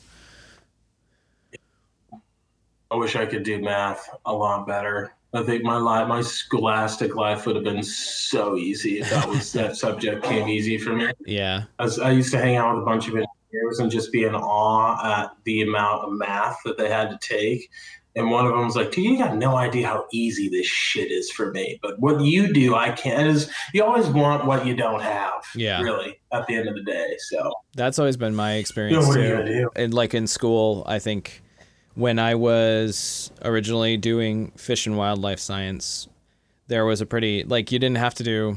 I 2.90 2.96
wish 2.96 3.14
I 3.14 3.24
could 3.24 3.44
do 3.44 3.60
math 3.60 4.08
a 4.26 4.32
lot 4.32 4.66
better. 4.66 5.14
I 5.32 5.42
think 5.44 5.62
my 5.62 5.76
life, 5.76 6.08
my 6.08 6.22
scholastic 6.22 7.14
life 7.14 7.46
would 7.46 7.54
have 7.54 7.64
been 7.64 7.82
so 7.82 8.56
easy 8.56 9.00
if 9.00 9.10
that 9.10 9.28
was 9.28 9.52
that 9.54 9.76
subject 9.76 10.24
came 10.24 10.48
easy 10.48 10.76
for 10.78 10.92
me. 10.92 11.12
Yeah. 11.24 11.64
As 11.78 11.98
I 11.98 12.10
used 12.10 12.32
to 12.32 12.38
hang 12.38 12.56
out 12.56 12.74
with 12.74 12.82
a 12.82 12.86
bunch 12.86 13.06
of 13.08 13.14
engineers 13.14 13.78
and 13.78 13.90
just 13.90 14.10
be 14.10 14.24
in 14.24 14.34
awe 14.34 15.22
at 15.22 15.30
the 15.44 15.62
amount 15.62 16.04
of 16.04 16.12
math 16.14 16.58
that 16.64 16.78
they 16.78 16.88
had 16.88 17.10
to 17.10 17.18
take. 17.18 17.70
And 18.16 18.28
one 18.28 18.44
of 18.44 18.50
them 18.52 18.64
was 18.64 18.74
like, 18.74 18.90
"Dude, 18.90 19.04
you 19.04 19.16
got 19.18 19.36
no 19.36 19.54
idea 19.54 19.86
how 19.86 20.04
easy 20.12 20.48
this 20.48 20.66
shit 20.66 21.12
is 21.12 21.30
for 21.30 21.52
me. 21.52 21.78
But 21.80 22.00
what 22.00 22.20
you 22.20 22.52
do, 22.52 22.74
I 22.74 22.90
can't." 22.90 23.28
Is 23.28 23.48
you 23.72 23.84
always 23.84 24.08
want 24.08 24.46
what 24.46 24.66
you 24.66 24.74
don't 24.74 25.00
have. 25.00 25.44
Yeah. 25.54 25.80
Really, 25.80 26.20
at 26.32 26.44
the 26.48 26.56
end 26.56 26.68
of 26.68 26.74
the 26.74 26.82
day. 26.82 27.14
So 27.28 27.52
That's 27.76 28.00
always 28.00 28.16
been 28.16 28.34
my 28.34 28.54
you 28.54 28.56
know, 28.56 28.60
experience 28.60 29.06
you 29.06 29.14
too. 29.14 29.30
gonna 29.30 29.44
do? 29.44 29.70
and 29.76 29.94
like 29.94 30.12
in 30.12 30.26
school, 30.26 30.82
I 30.88 30.98
think 30.98 31.40
when 32.00 32.18
I 32.18 32.34
was 32.34 33.30
originally 33.42 33.98
doing 33.98 34.52
fish 34.56 34.86
and 34.86 34.96
wildlife 34.96 35.38
science, 35.38 36.08
there 36.66 36.86
was 36.86 37.02
a 37.02 37.06
pretty 37.06 37.44
like 37.44 37.70
you 37.70 37.78
didn't 37.78 37.98
have 37.98 38.14
to 38.14 38.24
do 38.24 38.56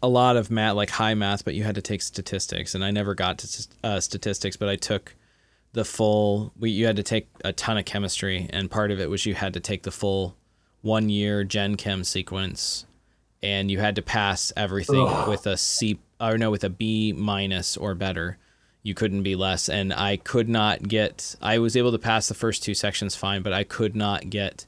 a 0.00 0.08
lot 0.08 0.36
of 0.36 0.50
math, 0.52 0.76
like 0.76 0.90
high 0.90 1.14
math, 1.14 1.44
but 1.44 1.54
you 1.54 1.64
had 1.64 1.74
to 1.74 1.82
take 1.82 2.00
statistics, 2.00 2.74
and 2.74 2.84
I 2.84 2.92
never 2.92 3.14
got 3.14 3.38
to 3.38 3.68
uh, 3.82 4.00
statistics, 4.00 4.56
but 4.56 4.68
I 4.68 4.76
took 4.76 5.16
the 5.72 5.84
full. 5.84 6.52
We 6.56 6.70
you 6.70 6.86
had 6.86 6.96
to 6.96 7.02
take 7.02 7.28
a 7.44 7.52
ton 7.52 7.76
of 7.76 7.86
chemistry, 7.86 8.48
and 8.50 8.70
part 8.70 8.92
of 8.92 9.00
it 9.00 9.10
was 9.10 9.26
you 9.26 9.34
had 9.34 9.54
to 9.54 9.60
take 9.60 9.82
the 9.82 9.90
full 9.90 10.36
one 10.80 11.08
year 11.08 11.42
Gen 11.42 11.76
Chem 11.76 12.04
sequence, 12.04 12.86
and 13.42 13.68
you 13.68 13.80
had 13.80 13.96
to 13.96 14.02
pass 14.02 14.52
everything 14.56 15.04
Ugh. 15.08 15.28
with 15.28 15.46
a 15.48 15.56
C 15.56 15.98
or 16.20 16.38
no 16.38 16.52
with 16.52 16.62
a 16.62 16.70
B 16.70 17.12
minus 17.12 17.76
or 17.76 17.96
better 17.96 18.38
you 18.84 18.94
couldn't 18.94 19.24
be 19.24 19.34
less. 19.34 19.68
And 19.68 19.92
i 19.92 20.16
could 20.16 20.48
not 20.48 20.86
get 20.86 21.34
i 21.42 21.58
was 21.58 21.76
able 21.76 21.90
to 21.90 21.98
pass 21.98 22.28
the 22.28 22.34
first 22.34 22.62
two 22.62 22.74
sections 22.74 23.16
fine 23.16 23.42
but 23.42 23.52
i 23.52 23.64
could 23.64 23.96
not 23.96 24.30
get 24.30 24.64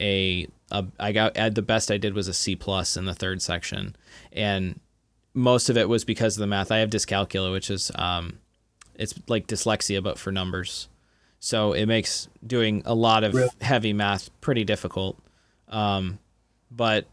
a, 0.00 0.46
a 0.70 0.86
i 0.98 1.12
got 1.12 1.36
at 1.36 1.54
the 1.54 1.62
best 1.62 1.90
i 1.90 1.98
did 1.98 2.14
was 2.14 2.28
a 2.28 2.34
c 2.34 2.56
plus 2.56 2.96
in 2.96 3.04
the 3.04 3.14
third 3.14 3.42
section. 3.42 3.94
And 4.32 4.80
most 5.34 5.68
of 5.68 5.76
it 5.76 5.88
was 5.88 6.04
because 6.04 6.36
of 6.36 6.40
the 6.40 6.46
math. 6.46 6.72
I 6.72 6.78
have 6.78 6.88
dyscalculia 6.88 7.52
which 7.52 7.70
is 7.70 7.90
um 7.96 8.38
it's 8.94 9.14
like 9.28 9.46
dyslexia 9.46 10.02
but 10.02 10.18
for 10.18 10.32
numbers. 10.32 10.88
So 11.38 11.74
it 11.74 11.86
makes 11.86 12.28
doing 12.46 12.82
a 12.86 12.94
lot 12.94 13.22
of 13.22 13.36
heavy 13.60 13.92
math 13.92 14.30
pretty 14.40 14.64
difficult. 14.64 15.18
Um 15.68 16.18
but 16.70 17.06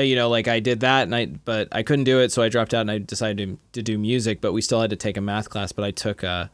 Uh, 0.00 0.02
you 0.02 0.16
know 0.16 0.28
like 0.28 0.48
i 0.48 0.60
did 0.60 0.80
that 0.80 1.02
and 1.02 1.14
i 1.14 1.26
but 1.26 1.68
i 1.72 1.82
couldn't 1.82 2.04
do 2.04 2.20
it 2.20 2.32
so 2.32 2.42
i 2.42 2.48
dropped 2.48 2.72
out 2.72 2.80
and 2.80 2.90
i 2.90 2.98
decided 2.98 3.48
to, 3.48 3.58
to 3.72 3.82
do 3.82 3.98
music 3.98 4.40
but 4.40 4.52
we 4.52 4.62
still 4.62 4.80
had 4.80 4.88
to 4.90 4.96
take 4.96 5.16
a 5.16 5.20
math 5.20 5.50
class 5.50 5.72
but 5.72 5.84
i 5.84 5.90
took 5.90 6.22
a 6.22 6.50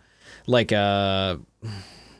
like 0.47 0.73
a 0.73 1.39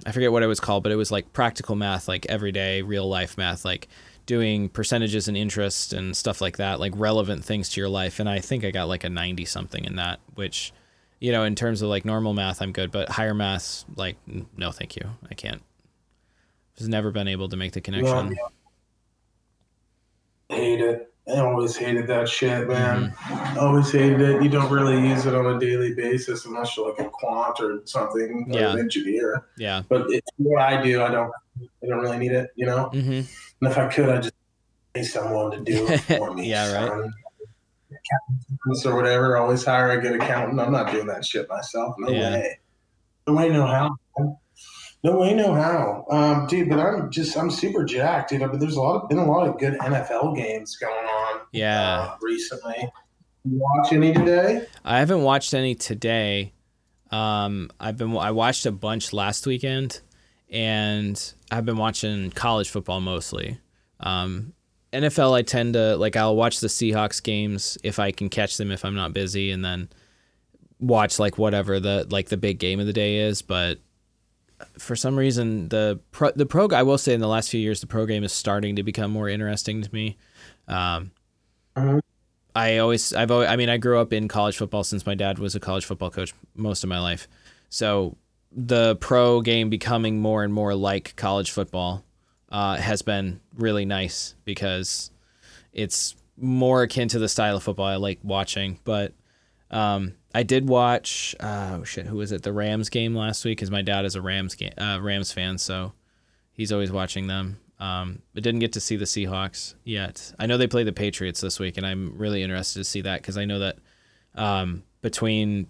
i 0.07 0.13
forget 0.13 0.31
what 0.31 0.43
it 0.43 0.47
was 0.47 0.61
called 0.61 0.83
but 0.83 0.93
it 0.93 0.97
was 0.97 1.11
like 1.11 1.33
practical 1.33 1.75
math 1.75 2.07
like 2.07 2.27
everyday 2.27 2.81
real 2.83 3.09
life 3.09 3.37
math 3.37 3.65
like 3.65 3.89
doing 4.27 4.69
percentages 4.69 5.29
and 5.29 5.37
interest 5.37 5.93
and 5.93 6.17
stuff 6.17 6.41
like 6.41 6.59
that 6.59 6.79
like 6.81 6.93
relevant 6.97 7.45
things 7.45 7.69
to 7.71 7.81
your 7.81 7.89
life. 7.89 8.19
And 8.21 8.29
i 8.29 8.39
think 8.41 8.65
i 8.65 8.71
got 8.71 8.89
like 8.89 9.05
a 9.05 9.09
90 9.09 9.45
something 9.45 9.85
in 9.85 9.97
that 9.97 10.21
which 10.35 10.73
you 11.21 11.33
know 11.33 11.45
in 11.45 11.55
terms 11.55 11.83
of 11.83 11.89
like 11.89 12.05
normal 12.05 12.35
math 12.35 12.61
i'm 12.61 12.73
good 12.73 12.91
but 12.91 13.09
higher 13.09 13.35
math, 13.35 13.85
like 13.97 14.17
no 14.57 14.71
thank 14.71 14.97
you. 14.97 15.09
I 15.31 15.35
can't. 15.35 15.63
Just 16.77 16.91
never 16.91 17.11
been 17.11 17.29
able 17.29 17.49
to 17.49 17.57
make 17.57 17.73
the 17.73 17.81
connection. 17.81 18.37
Hate 20.49 20.81
it. 20.81 21.13
I 21.29 21.41
always 21.41 21.75
hated 21.77 22.07
that 22.07 22.29
shit, 22.29 22.69
man. 22.69 23.11
Mm-hmm. 23.11 23.59
Always 23.59 23.91
hated 23.91 24.21
it. 24.21 24.43
You 24.45 24.49
don't 24.49 24.71
really 24.71 25.09
use 25.09 25.27
it 25.27 25.35
on 25.35 25.47
a 25.57 25.59
daily 25.59 25.93
basis 25.93 26.45
unless 26.45 26.77
you're 26.77 26.89
like 26.91 27.01
a 27.01 27.11
quant 27.11 27.59
or 27.61 27.81
something, 27.85 28.47
or 28.53 28.59
Yeah. 28.61 28.73
an 28.73 28.79
engineer. 28.79 29.47
yeah 29.59 29.83
But 29.89 30.07
it's 30.11 30.31
what 30.37 30.63
I 30.63 30.81
do. 30.83 31.03
I 31.03 31.11
don't. 31.11 31.33
I 31.83 31.87
don't 31.89 31.99
really 32.01 32.19
need 32.19 32.33
it, 32.33 32.51
you 32.55 32.67
know. 32.67 32.91
hmm 32.91 33.01
And 33.01 33.25
if 33.63 33.77
I 33.79 33.89
could, 33.89 34.09
I'd 34.09 34.23
just 34.25 34.35
pay 34.95 35.03
someone 35.03 35.51
to 35.53 35.61
do 35.61 35.87
it 35.89 35.99
for 36.19 36.33
me. 36.35 36.49
Yeah, 36.51 36.73
right. 36.73 37.11
Accountants 37.91 38.85
or 38.87 38.95
whatever. 38.95 39.37
Always 39.37 39.65
hire 39.65 39.91
a 39.93 40.01
good 40.01 40.21
accountant. 40.21 40.61
I'm 40.61 40.71
not 40.73 40.93
doing 40.93 41.07
that 41.07 41.25
shit 41.25 41.49
myself. 41.49 41.95
No 41.99 42.09
Yeah. 42.11 42.31
way. 42.37 42.59
No 43.27 43.35
way, 43.35 43.49
no 43.49 43.67
how. 43.67 43.97
No 45.07 45.19
way, 45.19 45.35
no 45.35 45.55
how, 45.55 46.05
um, 46.11 46.49
dude. 46.49 46.69
But 46.69 46.81
I'm 46.81 47.13
just, 47.13 47.39
I'm 47.39 47.49
super 47.49 47.85
jacked, 47.85 48.31
dude. 48.31 48.41
But 48.41 48.59
there's 48.59 48.75
a 48.75 48.81
lot 48.81 49.01
of 49.01 49.09
been 49.09 49.19
a 49.19 49.31
lot 49.31 49.47
of 49.47 49.57
good 49.57 49.75
NFL 49.75 50.35
games 50.35 50.75
going 50.75 50.93
on. 50.93 51.43
Yeah. 51.53 52.01
uh, 52.01 52.17
recently. 52.21 52.91
You 53.45 53.61
watch 53.61 53.93
any 53.93 54.13
today? 54.13 54.67
I 54.85 54.99
haven't 54.99 55.23
watched 55.23 55.55
any 55.55 55.77
today. 55.77 56.55
Um, 57.13 57.71
I've 57.79 57.97
been 57.97 58.17
I 58.17 58.33
watched 58.33 58.67
a 58.67 58.73
bunch 58.73 59.13
last 59.13 59.47
weekend, 59.47 60.01
and 60.51 61.33
I've 61.53 61.65
been 61.65 61.77
watching 61.77 62.33
college 62.33 62.69
football 62.69 63.01
mostly. 63.01 63.61
Um, 64.01 64.55
NFL, 64.93 65.39
I 65.39 65.43
tend 65.43 65.75
to 65.75 65.97
like 65.99 66.17
I'll 66.17 66.35
watch 66.35 66.59
the 66.59 66.67
Seahawks 66.67 67.23
games 67.23 67.79
if 67.85 68.01
I 68.01 68.11
can 68.11 68.29
catch 68.29 68.57
them 68.57 68.73
if 68.73 68.85
I'm 68.85 68.97
not 68.97 69.13
busy, 69.13 69.53
and 69.53 69.65
then 69.65 69.89
watch 70.81 71.21
like 71.21 71.39
whatever 71.39 71.79
the 71.79 72.09
like 72.11 72.29
the 72.29 72.37
big 72.37 72.59
game 72.59 72.81
of 72.81 72.87
the 72.87 72.93
day 72.93 73.19
is. 73.19 73.41
But 73.41 73.79
for 74.79 74.97
some 74.97 75.17
reason, 75.19 75.69
the 75.69 76.01
pro 76.13 76.31
the 76.33 76.47
pro 76.47 76.69
I 76.69 76.83
will 76.83 76.99
say 76.99 77.15
in 77.15 77.21
the 77.21 77.29
last 77.29 77.51
few 77.51 77.61
years 77.61 77.81
the 77.81 77.87
pro 77.87 78.07
game 78.07 78.25
is 78.25 78.33
starting 78.33 78.77
to 78.77 78.83
become 78.83 79.11
more 79.11 79.29
interesting 79.29 79.83
to 79.83 79.95
me. 79.95 80.17
Um, 80.69 81.11
Mhm. 81.77 82.01
I 82.55 82.79
always, 82.79 83.13
I've 83.13 83.31
always, 83.31 83.51
I 83.51 83.57
mean, 83.57 83.69
I 83.69 83.77
grew 83.77 83.99
up 83.99 84.15
in 84.15 84.29
college 84.29 84.57
football 84.57 84.83
since 84.83 85.05
my 85.05 85.15
dad 85.15 85.39
was 85.39 85.55
a 85.55 85.61
college 85.61 85.85
football 85.85 86.09
coach 86.11 86.33
most 86.55 86.83
of 86.83 86.89
my 86.89 86.99
life. 86.99 87.29
So 87.69 88.17
the 88.51 88.97
pro 88.97 89.43
game 89.43 89.69
becoming 89.69 90.21
more 90.21 90.43
and 90.43 90.55
more 90.55 90.75
like 90.75 91.15
college 91.17 91.51
football 91.51 92.03
uh, 92.51 92.77
has 92.77 93.03
been 93.03 93.41
really 93.59 93.85
nice 93.85 94.35
because 94.47 95.11
it's 95.75 96.17
more 96.39 96.83
akin 96.83 97.09
to 97.09 97.19
the 97.19 97.29
style 97.29 97.57
of 97.57 97.63
football 97.63 97.85
I 97.85 97.97
like 97.97 98.21
watching. 98.23 98.79
But 98.85 99.13
um, 99.71 100.15
I 100.35 100.43
did 100.43 100.69
watch, 100.69 101.35
uh, 101.41 101.79
oh 101.81 101.85
shit, 101.85 102.07
who 102.07 102.17
was 102.17 102.33
it? 102.33 102.43
The 102.43 102.53
Rams 102.53 102.89
game 102.89 103.15
last 103.15 103.45
week 103.45 103.59
because 103.59 103.71
my 103.71 103.83
dad 103.83 104.05
is 104.05 104.15
a 104.15 104.23
Rams 104.23 104.55
game, 104.55 104.73
uh, 104.79 104.99
Rams 105.01 105.33
fan, 105.33 105.59
so 105.59 105.93
he's 106.53 106.73
always 106.73 106.93
watching 106.93 107.27
them. 107.27 107.59
Um, 107.79 108.23
but 108.33 108.43
didn't 108.43 108.61
get 108.61 108.73
to 108.73 108.81
see 108.81 108.97
the 108.97 109.05
Seahawks 109.05 109.75
yet. 109.85 110.33
I 110.39 110.47
know 110.47 110.57
they 110.57 110.67
play 110.67 110.83
the 110.83 110.93
Patriots 110.93 111.43
this 111.43 111.59
week, 111.59 111.77
and 111.77 111.87
I'm 111.87 112.17
really 112.17 112.43
interested 112.43 112.81
to 112.81 112.85
see 112.85 113.03
that 113.03 113.21
because 113.21 113.37
I 113.37 113.45
know 113.45 113.59
that 113.59 113.77
um, 114.35 114.83
between 115.03 115.69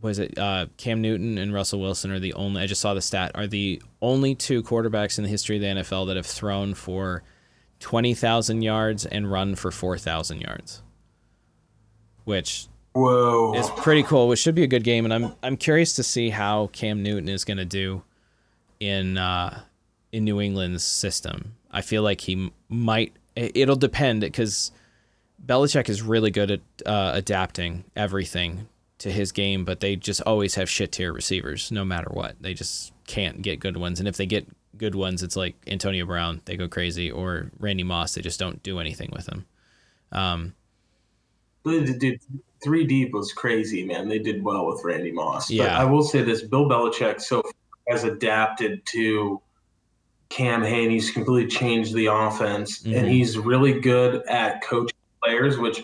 was 0.00 0.18
it 0.18 0.38
uh, 0.38 0.66
Cam 0.76 1.00
Newton 1.00 1.38
and 1.38 1.52
Russell 1.52 1.80
Wilson 1.80 2.10
are 2.10 2.20
the 2.20 2.34
only 2.34 2.62
I 2.62 2.66
just 2.66 2.80
saw 2.80 2.94
the 2.94 3.02
stat 3.02 3.32
are 3.34 3.46
the 3.46 3.82
only 4.00 4.34
two 4.34 4.62
quarterbacks 4.62 5.18
in 5.18 5.24
the 5.24 5.30
history 5.30 5.56
of 5.56 5.62
the 5.62 5.82
NFL 5.82 6.06
that 6.06 6.16
have 6.16 6.26
thrown 6.26 6.74
for 6.74 7.22
twenty 7.80 8.14
thousand 8.14 8.62
yards 8.62 9.04
and 9.04 9.30
run 9.30 9.54
for 9.54 9.70
four 9.70 9.98
thousand 9.98 10.40
yards, 10.40 10.82
which 12.24 12.68
Whoa. 12.92 13.54
is 13.54 13.70
pretty 13.76 14.02
cool. 14.02 14.28
Which 14.28 14.38
should 14.40 14.54
be 14.54 14.62
a 14.64 14.66
good 14.68 14.84
game, 14.84 15.04
and 15.04 15.14
I'm 15.14 15.34
I'm 15.42 15.56
curious 15.56 15.94
to 15.94 16.02
see 16.02 16.30
how 16.30 16.68
Cam 16.72 17.02
Newton 17.02 17.28
is 17.28 17.44
going 17.44 17.58
to 17.58 17.64
do 17.64 18.02
in 18.80 19.16
uh, 19.18 19.62
in 20.12 20.24
New 20.24 20.40
England's 20.40 20.82
system. 20.84 21.54
I 21.70 21.82
feel 21.82 22.02
like 22.02 22.22
he 22.22 22.50
might. 22.68 23.12
it- 23.36 23.52
It'll 23.56 23.76
depend 23.76 24.22
because 24.22 24.72
Belichick 25.44 25.88
is 25.88 26.02
really 26.02 26.30
good 26.30 26.50
at 26.50 26.60
uh, 26.84 27.12
adapting 27.14 27.84
everything 27.94 28.66
to 28.98 29.10
his 29.10 29.32
game, 29.32 29.64
but 29.64 29.80
they 29.80 29.96
just 29.96 30.20
always 30.26 30.56
have 30.56 30.68
shit 30.68 30.92
tier 30.92 31.12
receivers, 31.12 31.70
no 31.72 31.84
matter 31.84 32.08
what. 32.10 32.36
They 32.40 32.52
just 32.54 32.92
can't 33.06 33.40
get 33.40 33.58
good 33.60 33.76
ones, 33.76 33.98
and 34.00 34.08
if 34.08 34.16
they 34.16 34.26
get 34.26 34.46
good 34.76 34.94
ones, 34.94 35.22
it's 35.22 35.36
like 35.36 35.54
Antonio 35.66 36.04
Brown, 36.04 36.42
they 36.44 36.56
go 36.56 36.68
crazy, 36.68 37.10
or 37.10 37.50
Randy 37.58 37.82
Moss, 37.84 38.14
they 38.14 38.20
just 38.20 38.38
don't 38.40 38.62
do 38.62 38.78
anything 38.78 39.10
with 39.12 39.26
him. 39.26 39.46
Um, 40.12 40.54
dude, 41.64 42.20
three 42.62 42.84
deep 42.84 43.12
was 43.12 43.32
crazy, 43.32 43.84
man. 43.84 44.08
They 44.08 44.18
did 44.18 44.42
well 44.42 44.66
with 44.66 44.82
Randy 44.84 45.12
Moss. 45.12 45.48
But 45.48 45.54
Yeah. 45.54 45.78
I 45.80 45.84
will 45.84 46.02
say 46.02 46.22
this: 46.22 46.42
Bill 46.42 46.68
Belichick 46.68 47.20
so 47.20 47.42
far 47.42 47.52
has 47.88 48.04
adapted 48.04 48.84
to 48.86 49.40
Cam 50.28 50.62
Hain. 50.62 50.90
He's 50.90 51.10
completely 51.10 51.50
changed 51.50 51.94
the 51.94 52.06
offense, 52.06 52.82
Mhm. 52.82 52.96
and 52.98 53.08
he's 53.08 53.36
really 53.38 53.80
good 53.80 54.22
at 54.28 54.62
coaching 54.62 54.96
players, 55.22 55.58
which 55.58 55.82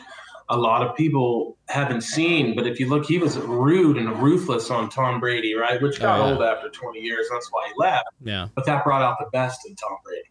a 0.49 0.57
lot 0.57 0.87
of 0.87 0.95
people 0.95 1.57
haven't 1.69 2.03
seen. 2.03 2.55
But 2.55 2.69
if 2.69 2.79
you 2.79 2.89
look, 2.89 3.05
he 3.05 3.19
was 3.19 3.37
rude 3.39 3.97
and 3.97 4.23
ruthless 4.23 4.71
on 4.71 4.89
Tom 4.89 5.19
Brady, 5.19 5.55
right? 5.55 5.83
Which 5.83 5.99
got 5.99 6.21
Oh, 6.21 6.27
yeah. 6.27 6.33
old 6.35 6.43
after 6.43 6.69
20 6.69 7.01
years. 7.01 7.27
That's 7.33 7.51
why 7.51 7.67
he 7.67 7.73
left 7.77 8.07
yeah, 8.23 8.47
but 8.55 8.65
that 8.67 8.85
brought 8.85 9.03
out 9.03 9.17
the 9.19 9.27
best 9.33 9.67
in 9.69 9.75
Tom 9.75 9.97
Brady. 10.05 10.29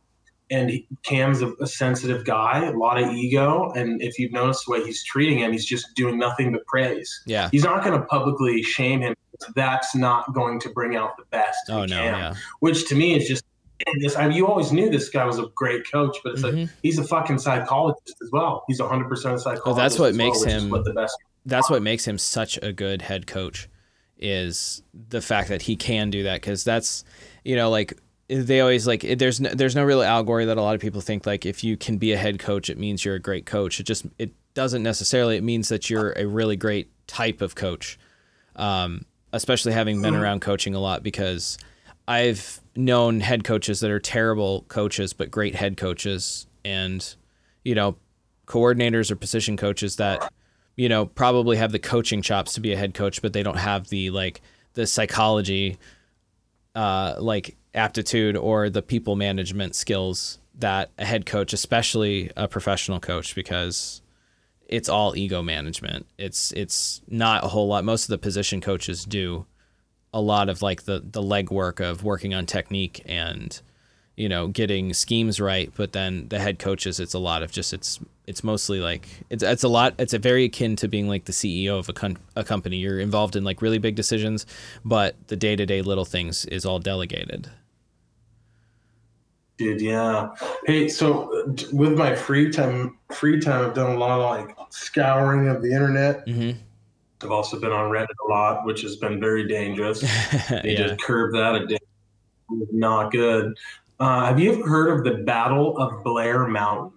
And 0.51 0.69
he, 0.69 0.87
Cam's 1.03 1.41
a, 1.41 1.53
a 1.59 1.65
sensitive 1.65 2.23
guy, 2.23 2.65
a 2.65 2.71
lot 2.73 3.01
of 3.01 3.09
ego, 3.11 3.71
and 3.75 3.99
if 4.01 4.19
you've 4.19 4.31
noticed 4.31 4.65
the 4.67 4.73
way 4.73 4.83
he's 4.83 5.03
treating 5.03 5.39
him, 5.39 5.51
he's 5.51 5.65
just 5.65 5.95
doing 5.95 6.19
nothing 6.19 6.51
but 6.51 6.65
praise. 6.67 7.23
yeah. 7.25 7.49
He's 7.51 7.63
not 7.63 7.83
going 7.83 7.99
to 7.99 8.05
publicly 8.05 8.61
shame 8.61 9.01
him. 9.01 9.15
That's 9.55 9.95
not 9.95 10.33
going 10.33 10.59
to 10.61 10.69
bring 10.69 10.95
out 10.95 11.17
the 11.17 11.23
best. 11.31 11.57
in 11.69 11.75
Oh 11.75 11.85
no, 11.85 11.95
Cam, 11.95 12.13
yeah. 12.19 12.33
Which 12.59 12.87
to 12.89 12.95
me 12.95 13.15
is 13.15 13.27
just 13.27 13.43
this. 13.99 14.15
I 14.15 14.27
mean, 14.27 14.37
you 14.37 14.47
always 14.47 14.71
knew 14.71 14.89
this 14.89 15.09
guy 15.09 15.25
was 15.25 15.39
a 15.39 15.47
great 15.55 15.89
coach, 15.91 16.15
but 16.23 16.33
it's 16.33 16.43
like 16.43 16.53
Mhm. 16.53 16.69
he's 16.83 16.97
a 16.99 17.03
fucking 17.03 17.39
psychologist 17.39 18.15
as 18.23 18.29
well. 18.31 18.63
He's 18.67 18.79
100 18.79 19.09
percent 19.09 19.35
a 19.35 19.39
psychologist. 19.39 19.67
Oh, 19.67 19.73
that's 19.73 19.99
what 19.99 20.11
well, 20.11 20.17
makes 20.17 20.39
which 20.41 20.49
him- 20.51 20.69
what 20.69 20.85
that's 21.45 21.69
what 21.69 21.81
makes 21.81 22.05
him 22.07 22.17
such 22.17 22.57
a 22.63 22.71
good 22.71 23.01
head 23.01 23.27
coach 23.27 23.67
is 24.17 24.81
the 25.09 25.21
fact 25.21 25.49
that 25.49 25.63
he 25.63 25.75
can 25.75 26.09
do 26.09 26.23
that 26.23 26.35
because 26.41 26.63
that's 26.63 27.03
you 27.43 27.55
know 27.55 27.69
like 27.69 27.93
they 28.27 28.59
always 28.59 28.87
like 28.87 29.01
there's 29.17 29.39
no, 29.39 29.49
there's 29.49 29.75
no 29.75 29.83
real 29.83 30.01
allegory 30.01 30.45
that 30.45 30.57
a 30.57 30.61
lot 30.61 30.75
of 30.75 30.81
people 30.81 31.01
think 31.01 31.25
like 31.25 31.45
if 31.45 31.63
you 31.63 31.77
can 31.77 31.97
be 31.97 32.11
a 32.11 32.17
head 32.17 32.39
coach 32.39 32.69
it 32.69 32.77
means 32.77 33.05
you're 33.05 33.15
a 33.15 33.19
great 33.19 33.45
coach. 33.45 33.79
It 33.79 33.83
just 33.83 34.05
it 34.17 34.31
doesn't 34.53 34.83
necessarily 34.83 35.37
it 35.37 35.43
means 35.43 35.69
that 35.69 35.89
you're 35.89 36.13
a 36.13 36.25
really 36.25 36.55
great 36.55 36.89
type 37.07 37.41
of 37.41 37.55
coach 37.55 37.99
um, 38.55 39.05
especially 39.33 39.73
having 39.73 40.01
been 40.01 40.15
around 40.15 40.41
coaching 40.41 40.73
a 40.75 40.79
lot 40.79 41.03
because 41.03 41.57
I've 42.07 42.61
known 42.75 43.19
head 43.19 43.43
coaches 43.43 43.81
that 43.81 43.91
are 43.91 43.99
terrible 43.99 44.65
coaches 44.69 45.13
but 45.13 45.29
great 45.29 45.55
head 45.55 45.77
coaches 45.77 46.47
and 46.63 47.15
you 47.63 47.75
know 47.75 47.97
coordinators 48.47 49.11
or 49.11 49.15
position 49.15 49.57
coaches 49.57 49.97
that 49.97 50.31
you 50.75 50.87
know 50.87 51.05
probably 51.05 51.57
have 51.57 51.71
the 51.71 51.79
coaching 51.79 52.21
chops 52.21 52.53
to 52.53 52.61
be 52.61 52.71
a 52.71 52.77
head 52.77 52.93
coach 52.93 53.21
but 53.21 53.33
they 53.33 53.43
don't 53.43 53.57
have 53.57 53.89
the 53.89 54.09
like 54.09 54.41
the 54.73 54.87
psychology 54.87 55.77
uh, 56.75 57.15
like 57.19 57.55
aptitude 57.75 58.35
or 58.35 58.69
the 58.69 58.81
people 58.81 59.15
management 59.15 59.75
skills 59.75 60.39
that 60.57 60.89
a 60.97 61.05
head 61.05 61.25
coach, 61.25 61.53
especially 61.53 62.31
a 62.35 62.47
professional 62.47 62.99
coach, 62.99 63.35
because 63.35 64.01
it's 64.67 64.89
all 64.89 65.15
ego 65.15 65.43
management. 65.43 66.05
It's 66.17 66.51
it's 66.53 67.01
not 67.07 67.43
a 67.43 67.47
whole 67.47 67.67
lot. 67.67 67.83
Most 67.83 68.05
of 68.05 68.09
the 68.09 68.17
position 68.17 68.61
coaches 68.61 69.05
do 69.05 69.45
a 70.13 70.21
lot 70.21 70.49
of 70.49 70.61
like 70.61 70.83
the 70.83 70.99
the 70.99 71.21
legwork 71.21 71.79
of 71.79 72.03
working 72.03 72.33
on 72.33 72.45
technique 72.45 73.03
and 73.05 73.59
you 74.15 74.29
know 74.29 74.47
getting 74.47 74.93
schemes 74.93 75.39
right. 75.39 75.71
But 75.75 75.91
then 75.91 76.29
the 76.29 76.39
head 76.39 76.57
coaches, 76.57 76.99
it's 76.99 77.13
a 77.13 77.19
lot 77.19 77.43
of 77.43 77.51
just 77.51 77.73
it's 77.73 77.99
it's 78.25 78.43
mostly 78.43 78.79
like 78.79 79.07
it's 79.29 79.43
it's 79.43 79.63
a 79.63 79.67
lot. 79.67 79.93
It's 79.99 80.13
a 80.13 80.19
very 80.19 80.45
akin 80.45 80.75
to 80.77 80.87
being 80.87 81.07
like 81.07 81.25
the 81.25 81.33
CEO 81.33 81.77
of 81.77 81.89
a 81.89 81.93
con- 81.93 82.17
a 82.35 82.43
company. 82.43 82.77
You're 82.77 82.99
involved 82.99 83.35
in 83.35 83.43
like 83.43 83.61
really 83.61 83.77
big 83.77 83.95
decisions, 83.95 84.45
but 84.83 85.15
the 85.27 85.35
day 85.35 85.55
to 85.55 85.65
day 85.65 85.81
little 85.81 86.05
things 86.05 86.45
is 86.45 86.65
all 86.65 86.79
delegated. 86.79 87.49
Dude, 89.57 89.81
yeah. 89.81 90.35
Hey, 90.65 90.89
so 90.89 91.31
uh, 91.33 91.53
with 91.71 91.97
my 91.97 92.13
free 92.13 92.51
time, 92.51 92.97
free 93.11 93.39
time, 93.39 93.65
I've 93.65 93.73
done 93.73 93.95
a 93.95 93.97
lot 93.97 94.19
of 94.19 94.47
like 94.47 94.57
scouring 94.69 95.47
of 95.47 95.61
the 95.61 95.71
internet. 95.71 96.25
Mm-hmm. 96.27 96.59
I've 97.23 97.31
also 97.31 97.59
been 97.59 97.71
on 97.71 97.89
Reddit 97.89 98.07
a 98.27 98.29
lot, 98.29 98.65
which 98.65 98.81
has 98.81 98.97
been 98.97 99.19
very 99.19 99.47
dangerous. 99.47 100.01
They 100.49 100.73
yeah. 100.73 100.87
just 100.87 101.01
curb 101.01 101.33
that 101.33 101.55
a 101.55 101.65
day. 101.65 101.77
Not 102.49 103.11
good. 103.11 103.57
Uh, 103.99 104.25
have 104.25 104.39
you 104.39 104.53
ever 104.53 104.67
heard 104.67 104.89
of 104.89 105.03
the 105.05 105.23
Battle 105.23 105.77
of 105.77 106.03
Blair 106.03 106.45
Mountain? 106.47 106.91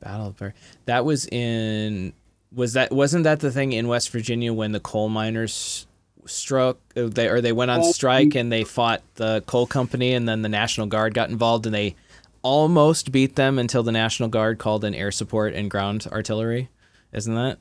Battle 0.00 0.28
of 0.28 0.36
Blair. 0.36 0.54
That 0.86 1.04
was 1.04 1.26
in. 1.26 2.14
Was 2.54 2.72
that 2.72 2.90
wasn't 2.92 3.24
that 3.24 3.40
the 3.40 3.50
thing 3.50 3.72
in 3.72 3.88
West 3.88 4.10
Virginia 4.10 4.52
when 4.52 4.72
the 4.72 4.80
coal 4.80 5.08
miners 5.08 5.86
struck 6.26 6.78
uh, 6.96 7.08
they 7.08 7.28
or 7.28 7.40
they 7.40 7.52
went 7.52 7.70
on 7.70 7.82
strike 7.84 8.34
and 8.34 8.50
they 8.52 8.64
fought 8.64 9.02
the 9.16 9.42
coal 9.46 9.66
company 9.66 10.12
and 10.12 10.28
then 10.28 10.42
the 10.42 10.48
National 10.48 10.86
Guard 10.86 11.14
got 11.14 11.30
involved 11.30 11.66
and 11.66 11.74
they 11.74 11.96
almost 12.42 13.12
beat 13.12 13.36
them 13.36 13.58
until 13.58 13.82
the 13.82 13.92
National 13.92 14.28
Guard 14.28 14.58
called 14.58 14.84
in 14.84 14.94
air 14.94 15.10
support 15.10 15.54
and 15.54 15.70
ground 15.70 16.06
artillery. 16.10 16.68
Isn't 17.12 17.34
that? 17.34 17.58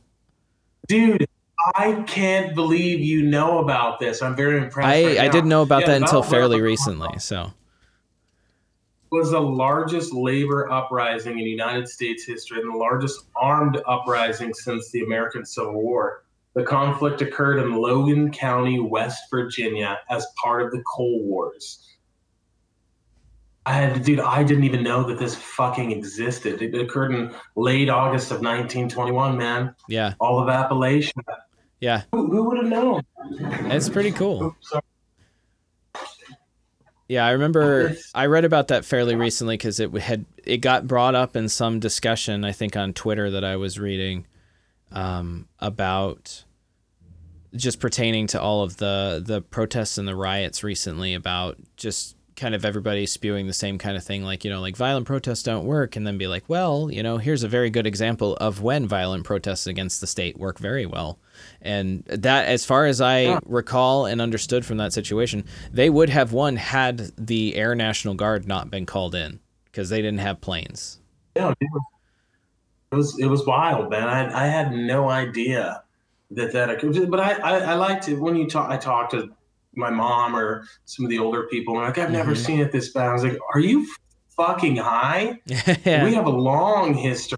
Dude, 0.87 1.27
I 1.75 2.03
can't 2.07 2.55
believe 2.55 2.99
you 2.99 3.23
know 3.23 3.59
about 3.59 3.99
this. 3.99 4.21
I'm 4.21 4.35
very 4.35 4.57
impressed. 4.57 4.87
I 4.87 5.05
right 5.05 5.19
I 5.19 5.27
didn't 5.27 5.49
know 5.49 5.61
about 5.61 5.81
Yeah, 5.81 5.87
that 5.87 6.01
until 6.01 6.21
Battle 6.21 6.23
of 6.23 6.29
Blair 6.29 6.41
fairly 6.41 6.61
recently. 6.61 7.19
So 7.19 7.53
Was 9.11 9.31
the 9.31 9.39
largest 9.39 10.13
labor 10.13 10.71
uprising 10.71 11.37
in 11.39 11.45
United 11.45 11.87
States 11.87 12.25
history 12.25 12.61
and 12.61 12.73
the 12.73 12.77
largest 12.77 13.25
armed 13.35 13.81
uprising 13.87 14.53
since 14.53 14.89
the 14.91 15.01
American 15.01 15.45
Civil 15.45 15.81
War. 15.81 16.23
The 16.53 16.63
conflict 16.63 17.21
occurred 17.21 17.59
in 17.59 17.73
Logan 17.75 18.31
County, 18.31 18.79
West 18.79 19.23
Virginia, 19.31 19.99
as 20.09 20.27
part 20.41 20.61
of 20.63 20.71
the 20.71 20.83
Coal 20.83 21.23
Wars. 21.23 21.87
I 23.65 23.73
had, 23.73 24.03
dude, 24.03 24.19
I 24.19 24.43
didn't 24.43 24.63
even 24.63 24.83
know 24.83 25.03
that 25.03 25.19
this 25.19 25.35
fucking 25.35 25.91
existed. 25.91 26.61
It 26.61 26.73
occurred 26.75 27.13
in 27.13 27.33
late 27.55 27.89
August 27.89 28.31
of 28.31 28.37
1921, 28.37 29.37
man. 29.37 29.75
yeah, 29.87 30.15
All 30.19 30.39
of 30.39 30.47
Appalachia. 30.49 31.11
yeah, 31.79 32.01
Who, 32.11 32.27
who 32.31 32.43
would 32.49 32.57
have 32.57 32.67
known? 32.67 33.01
it's 33.71 33.87
pretty 33.87 34.11
cool. 34.11 34.55
Yeah, 37.07 37.25
I 37.25 37.31
remember 37.31 37.95
I 38.15 38.27
read 38.27 38.45
about 38.45 38.69
that 38.69 38.85
fairly 38.85 39.15
recently 39.15 39.55
because 39.57 39.79
it 39.81 39.93
had 39.95 40.25
it 40.45 40.57
got 40.57 40.87
brought 40.87 41.13
up 41.13 41.35
in 41.35 41.49
some 41.49 41.79
discussion 41.79 42.45
I 42.45 42.53
think 42.53 42.77
on 42.77 42.93
Twitter 42.93 43.29
that 43.31 43.43
I 43.43 43.57
was 43.57 43.77
reading 43.77 44.25
um, 44.91 45.47
about 45.59 46.43
just 47.55 47.79
pertaining 47.79 48.27
to 48.27 48.41
all 48.41 48.63
of 48.63 48.77
the 48.77 49.21
the 49.25 49.41
protests 49.41 49.97
and 49.97 50.07
the 50.07 50.15
riots 50.15 50.63
recently 50.63 51.13
about 51.13 51.57
just 51.75 52.15
kind 52.37 52.55
of 52.55 52.63
everybody 52.63 53.05
spewing 53.05 53.45
the 53.45 53.53
same 53.53 53.77
kind 53.77 53.97
of 53.97 54.03
thing 54.03 54.23
like 54.23 54.45
you 54.45 54.49
know 54.49 54.61
like 54.61 54.75
violent 54.75 55.05
protests 55.05 55.43
don't 55.43 55.65
work 55.65 55.97
and 55.97 56.07
then 56.07 56.17
be 56.17 56.27
like 56.27 56.43
well 56.47 56.89
you 56.89 57.03
know 57.03 57.17
here's 57.17 57.43
a 57.43 57.47
very 57.49 57.69
good 57.69 57.85
example 57.85 58.35
of 58.37 58.61
when 58.61 58.87
violent 58.87 59.25
protests 59.25 59.67
against 59.67 59.99
the 59.99 60.07
state 60.07 60.37
work 60.39 60.57
very 60.57 60.85
well 60.85 61.19
and 61.61 62.03
that 62.05 62.47
as 62.47 62.65
far 62.65 62.85
as 62.85 63.01
i 63.01 63.19
Yeah. 63.23 63.39
recall 63.45 64.05
and 64.05 64.21
understood 64.21 64.65
from 64.65 64.77
that 64.77 64.93
situation 64.93 65.43
they 65.73 65.89
would 65.89 66.09
have 66.09 66.31
won 66.31 66.55
had 66.55 67.11
the 67.17 67.55
air 67.57 67.75
national 67.75 68.13
guard 68.15 68.47
not 68.47 68.71
been 68.71 68.85
called 68.85 69.13
in 69.13 69.41
because 69.65 69.89
they 69.89 70.01
didn't 70.01 70.19
have 70.21 70.39
planes 70.39 70.99
Yeah, 71.35 71.53
it 72.91 72.95
was 72.95 73.17
it 73.19 73.25
was, 73.27 73.45
wild, 73.45 73.89
man. 73.89 74.07
I, 74.09 74.43
I 74.43 74.47
had 74.47 74.73
no 74.73 75.09
idea 75.09 75.83
that 76.31 76.51
that 76.51 76.69
occurred. 76.69 77.09
But 77.09 77.19
I, 77.21 77.33
I, 77.35 77.57
I 77.59 77.73
like 77.75 78.01
to 78.01 78.15
when 78.15 78.35
you 78.35 78.49
talk. 78.49 78.69
I 78.69 78.77
talk 78.77 79.09
to 79.11 79.29
my 79.75 79.89
mom 79.89 80.35
or 80.35 80.65
some 80.85 81.05
of 81.05 81.09
the 81.09 81.17
older 81.19 81.43
people, 81.43 81.77
and 81.77 81.85
like 81.85 81.97
I've 81.97 82.11
never 82.11 82.33
Mhm. 82.33 82.45
seen 82.45 82.59
it 82.59 82.71
this 82.71 82.89
bad. 82.91 83.07
I 83.07 83.13
was 83.13 83.23
like, 83.23 83.37
"Are 83.53 83.59
you 83.61 83.87
fucking 84.35 84.75
high?" 84.75 85.39
yeah 85.85 86.03
We 86.03 86.13
have 86.13 86.25
a 86.25 86.29
long 86.29 86.93
history. 86.93 87.37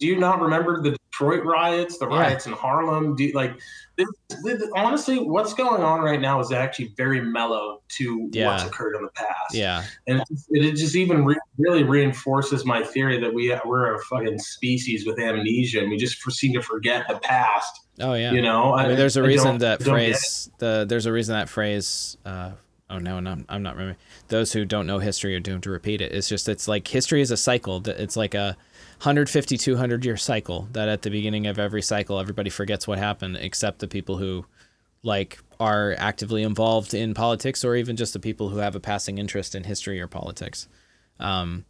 Do 0.00 0.06
you 0.06 0.16
not 0.18 0.40
remember 0.40 0.82
the 0.82 0.90
Detroit 1.12 1.44
riots, 1.44 1.98
the 1.98 2.08
Yeah. 2.08 2.20
riots 2.20 2.46
in 2.46 2.52
Harlem? 2.52 3.14
Do 3.14 3.24
you, 3.24 3.32
like 3.32 3.54
this, 3.96 4.08
this, 4.42 4.62
honestly, 4.74 5.20
what's 5.20 5.54
going 5.54 5.82
on 5.82 6.00
right 6.00 6.20
now 6.20 6.40
is 6.40 6.50
actually 6.50 6.92
very 6.96 7.20
mellow 7.20 7.80
to 7.90 8.28
what's 8.34 8.64
occurred 8.64 8.96
in 8.96 9.02
the 9.02 9.10
past 9.10 9.54
yeah 9.54 9.84
and 10.08 10.18
it 10.20 10.24
just, 10.28 10.46
it 10.50 10.72
just 10.74 10.96
even 10.96 11.24
re- 11.24 11.36
really 11.58 11.84
reinforces 11.84 12.64
my 12.64 12.82
theory 12.82 13.20
that 13.20 13.32
we 13.32 13.54
we're 13.64 13.94
a 13.94 14.02
fucking 14.06 14.36
species 14.38 15.06
with 15.06 15.16
amnesia 15.20 15.78
and 15.80 15.90
we 15.90 15.96
just 15.96 16.20
seem 16.32 16.52
to 16.52 16.60
forget 16.62 17.06
the 17.08 17.16
past. 17.20 17.86
oh 18.00 18.14
yeah 18.14 18.32
You 18.32 18.42
know, 18.42 18.74
I 18.74 18.88
mean, 18.88 18.96
there's 18.96 19.16
a 19.16 19.22
I 19.22 19.26
reason 19.26 19.46
don't- 19.46 19.58
that 19.60 19.78
don't 19.80 19.96
get 19.96 20.08
it. 20.08 20.10
phrase 20.14 20.50
the 20.58 20.84
there's 20.88 21.06
a 21.06 21.12
reason 21.12 21.34
that 21.34 21.48
phrase. 21.48 22.16
Uh, 22.24 22.52
oh 22.90 22.98
no, 22.98 23.20
no, 23.20 23.36
I'm 23.48 23.62
not 23.62 23.74
remembering. 23.76 23.96
Those 24.28 24.52
who 24.54 24.64
don't 24.64 24.86
know 24.88 24.98
history 24.98 25.36
are 25.36 25.40
doomed 25.40 25.62
to 25.64 25.70
repeat 25.70 26.00
it. 26.00 26.10
It's 26.10 26.28
just 26.28 26.48
it's 26.48 26.66
like 26.66 26.88
history 26.88 27.20
is 27.20 27.30
a 27.30 27.36
cycle. 27.36 27.78
That 27.80 28.00
It's 28.00 28.16
like 28.16 28.34
a 28.34 28.56
150, 29.04 29.58
200 29.58 30.04
year 30.04 30.16
cycle. 30.16 30.68
That 30.72 30.88
at 30.88 31.02
the 31.02 31.10
beginning 31.10 31.46
of 31.46 31.58
every 31.58 31.82
cycle, 31.82 32.18
everybody 32.18 32.48
forgets 32.48 32.88
what 32.88 32.98
happened, 32.98 33.36
except 33.36 33.80
the 33.80 33.88
people 33.88 34.16
who 34.16 34.46
like 35.02 35.38
are 35.60 35.94
actively 35.98 36.42
involved 36.42 36.94
in 36.94 37.12
politics, 37.12 37.64
or 37.64 37.76
even 37.76 37.96
just 37.96 38.14
the 38.14 38.18
people 38.18 38.48
who 38.48 38.58
have 38.58 38.74
a 38.74 38.80
passing 38.80 39.18
interest 39.18 39.54
in 39.54 39.64
history 39.64 40.00
or 40.00 40.08
politics. 40.08 40.68
Um, 41.20 41.66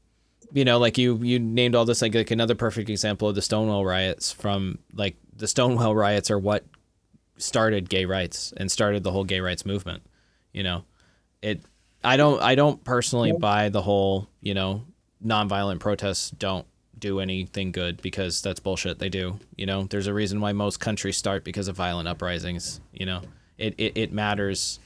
you 0.52 0.64
know, 0.64 0.78
like 0.78 0.96
you 0.96 1.16
you 1.16 1.40
named 1.40 1.74
all 1.74 1.84
this 1.84 2.02
like 2.02 2.14
like 2.14 2.30
another 2.30 2.54
perfect 2.54 2.88
example 2.88 3.28
of 3.28 3.34
the 3.34 3.42
Stonewall 3.42 3.84
riots 3.84 4.30
from 4.30 4.78
like 4.92 5.16
the 5.36 5.48
Stonewall 5.48 5.96
riots 5.96 6.30
are 6.30 6.38
what 6.38 6.64
started 7.36 7.90
gay 7.90 8.04
rights 8.04 8.52
and 8.56 8.70
started 8.70 9.02
the 9.02 9.10
whole 9.10 9.24
gay 9.24 9.40
rights 9.40 9.66
movement. 9.66 10.04
You 10.52 10.62
know, 10.62 10.84
it. 11.42 11.60
I 12.04 12.16
don't. 12.16 12.40
I 12.40 12.54
don't 12.54 12.84
personally 12.84 13.32
buy 13.32 13.70
the 13.70 13.82
whole. 13.82 14.28
You 14.40 14.54
know, 14.54 14.84
nonviolent 15.24 15.80
protests 15.80 16.30
don't 16.30 16.66
do 17.04 17.20
anything 17.20 17.70
good 17.70 18.00
because 18.00 18.40
that's 18.40 18.60
bullshit. 18.60 18.98
They 18.98 19.10
do. 19.10 19.38
You 19.56 19.66
know, 19.66 19.84
there's 19.84 20.06
a 20.06 20.14
reason 20.14 20.40
why 20.40 20.52
most 20.52 20.80
countries 20.80 21.16
start 21.18 21.44
because 21.44 21.68
of 21.68 21.76
violent 21.76 22.08
uprisings. 22.08 22.80
You 22.92 23.04
know, 23.04 23.20
it 23.58 23.74
it, 23.76 23.92
it 23.96 24.12
matters 24.12 24.80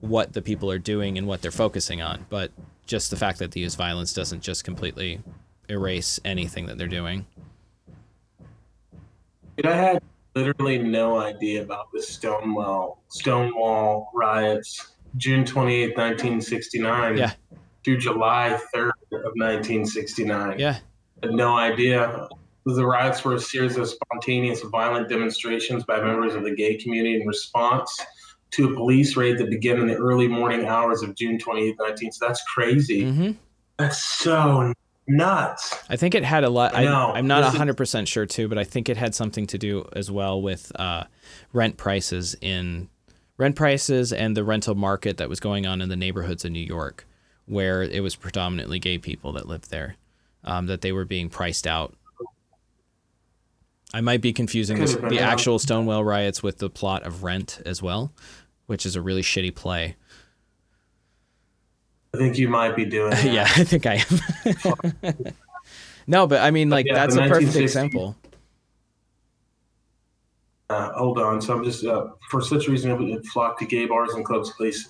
what 0.00 0.34
the 0.34 0.42
people 0.42 0.70
are 0.70 0.78
doing 0.78 1.16
and 1.16 1.26
what 1.26 1.40
they're 1.42 1.50
focusing 1.50 2.02
on, 2.02 2.26
but 2.28 2.50
just 2.86 3.10
the 3.10 3.16
fact 3.16 3.38
that 3.38 3.52
they 3.52 3.60
use 3.60 3.74
violence 3.74 4.12
doesn't 4.12 4.42
just 4.42 4.64
completely 4.64 5.20
erase 5.68 6.20
anything 6.24 6.66
that 6.66 6.76
they're 6.78 6.88
doing. 6.88 7.24
Dude, 9.56 9.66
I 9.66 9.76
had 9.76 10.02
literally 10.34 10.78
no 10.78 11.18
idea 11.18 11.62
about 11.62 11.88
the 11.92 12.02
Stonewall 12.02 13.02
Stonewall 13.08 14.10
riots, 14.14 14.92
June 15.16 15.44
28, 15.44 15.96
1969, 15.96 17.16
Yeah. 17.16 17.32
through 17.84 17.98
July 17.98 18.58
3rd 18.74 18.92
of 19.12 19.32
1969. 19.36 20.58
Yeah. 20.58 20.78
Had 21.22 21.32
no 21.32 21.56
idea. 21.56 22.28
The 22.66 22.84
riots 22.84 23.24
were 23.24 23.34
a 23.34 23.40
series 23.40 23.76
of 23.76 23.88
spontaneous 23.88 24.62
violent 24.62 25.08
demonstrations 25.08 25.84
by 25.84 26.00
members 26.00 26.34
of 26.34 26.44
the 26.44 26.54
gay 26.54 26.76
community 26.76 27.20
in 27.20 27.26
response 27.26 27.98
to 28.52 28.72
a 28.72 28.74
police 28.74 29.16
raid 29.16 29.38
that 29.38 29.48
began 29.48 29.78
in 29.78 29.86
the 29.86 29.96
early 29.96 30.28
morning 30.28 30.66
hours 30.66 31.02
of 31.02 31.14
June 31.14 31.38
28, 31.38 31.76
19. 31.78 32.12
So 32.12 32.26
that's 32.26 32.42
crazy. 32.44 33.10
hmm 33.10 33.30
That's 33.78 34.02
so 34.02 34.72
nuts. 35.06 35.74
I 35.88 35.96
think 35.96 36.14
it 36.14 36.24
had 36.24 36.44
a 36.44 36.50
lot. 36.50 36.74
I, 36.74 36.84
No, 36.84 37.12
I'm 37.14 37.26
not 37.26 37.52
100% 37.52 38.06
sure 38.06 38.26
too, 38.26 38.48
but 38.48 38.58
I 38.58 38.64
think 38.64 38.88
it 38.88 38.96
had 38.96 39.14
something 39.14 39.46
to 39.48 39.58
do 39.58 39.88
as 39.94 40.10
well 40.10 40.40
with 40.40 40.72
uh, 40.78 41.04
rent 41.52 41.76
prices 41.76 42.36
in 42.40 42.88
rent 43.36 43.56
prices 43.56 44.12
and 44.12 44.36
the 44.36 44.44
rental 44.44 44.74
market 44.74 45.16
that 45.16 45.28
was 45.28 45.40
going 45.40 45.66
on 45.66 45.80
in 45.80 45.88
the 45.88 45.96
neighborhoods 45.96 46.44
of 46.44 46.52
New 46.52 46.60
York, 46.64 47.06
where 47.46 47.82
it 47.82 48.02
was 48.02 48.14
predominantly 48.14 48.78
gay 48.78 48.98
people 48.98 49.32
that 49.32 49.48
lived 49.48 49.70
there, 49.70 49.96
um, 50.44 50.66
that 50.66 50.80
they 50.80 50.92
were 50.92 51.04
being 51.04 51.28
priced 51.28 51.66
out. 51.66 51.94
I 53.92 54.00
might 54.00 54.20
be 54.20 54.32
confusing 54.32 54.78
this, 54.78 54.94
the 54.94 55.18
actual 55.18 55.58
Stonewall 55.58 56.04
riots 56.04 56.42
with 56.42 56.58
the 56.58 56.70
plot 56.70 57.02
of 57.02 57.24
Rent 57.24 57.60
as 57.66 57.82
well, 57.82 58.12
which 58.66 58.86
is 58.86 58.94
a 58.94 59.02
really 59.02 59.22
shitty 59.22 59.54
play. 59.54 59.96
I 62.14 62.18
think 62.18 62.38
you 62.38 62.48
might 62.48 62.76
be 62.76 62.84
doing. 62.84 63.12
yeah, 63.24 63.48
I 63.56 63.64
think 63.64 63.86
I 63.86 64.04
am. 65.04 65.34
no, 66.06 66.26
but 66.26 66.40
I 66.40 66.50
mean, 66.50 66.70
like 66.70 66.86
yeah, 66.86 66.94
that's 66.94 67.16
a 67.16 67.26
perfect 67.26 67.56
example. 67.56 68.16
Uh, 70.68 70.92
hold 70.92 71.18
on. 71.18 71.40
So 71.40 71.56
I'm 71.56 71.64
just 71.64 71.84
uh, 71.84 72.08
for 72.30 72.40
such 72.40 72.68
a 72.68 72.70
reason 72.70 72.90
it 72.90 73.26
flock 73.26 73.58
to 73.58 73.66
gay 73.66 73.86
bars 73.86 74.14
and 74.14 74.24
clubs, 74.24 74.50
place 74.50 74.88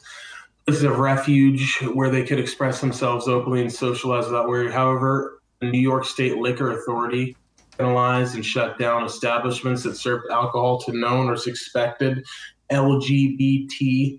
places 0.66 0.84
of 0.84 0.98
refuge 0.98 1.80
where 1.94 2.10
they 2.10 2.22
could 2.22 2.38
express 2.38 2.80
themselves 2.80 3.28
openly 3.28 3.62
and 3.62 3.72
socialize 3.72 4.26
without 4.26 4.46
worry. 4.46 4.70
However, 4.70 5.39
the 5.60 5.70
New 5.70 5.80
York 5.80 6.04
State 6.04 6.38
Liquor 6.38 6.72
Authority 6.72 7.36
penalized 7.78 8.34
and 8.34 8.44
shut 8.44 8.78
down 8.78 9.04
establishments 9.04 9.82
that 9.84 9.96
served 9.96 10.30
alcohol 10.30 10.78
to 10.80 10.92
known 10.92 11.28
or 11.28 11.36
suspected 11.36 12.24
LGBTQ 12.70 14.18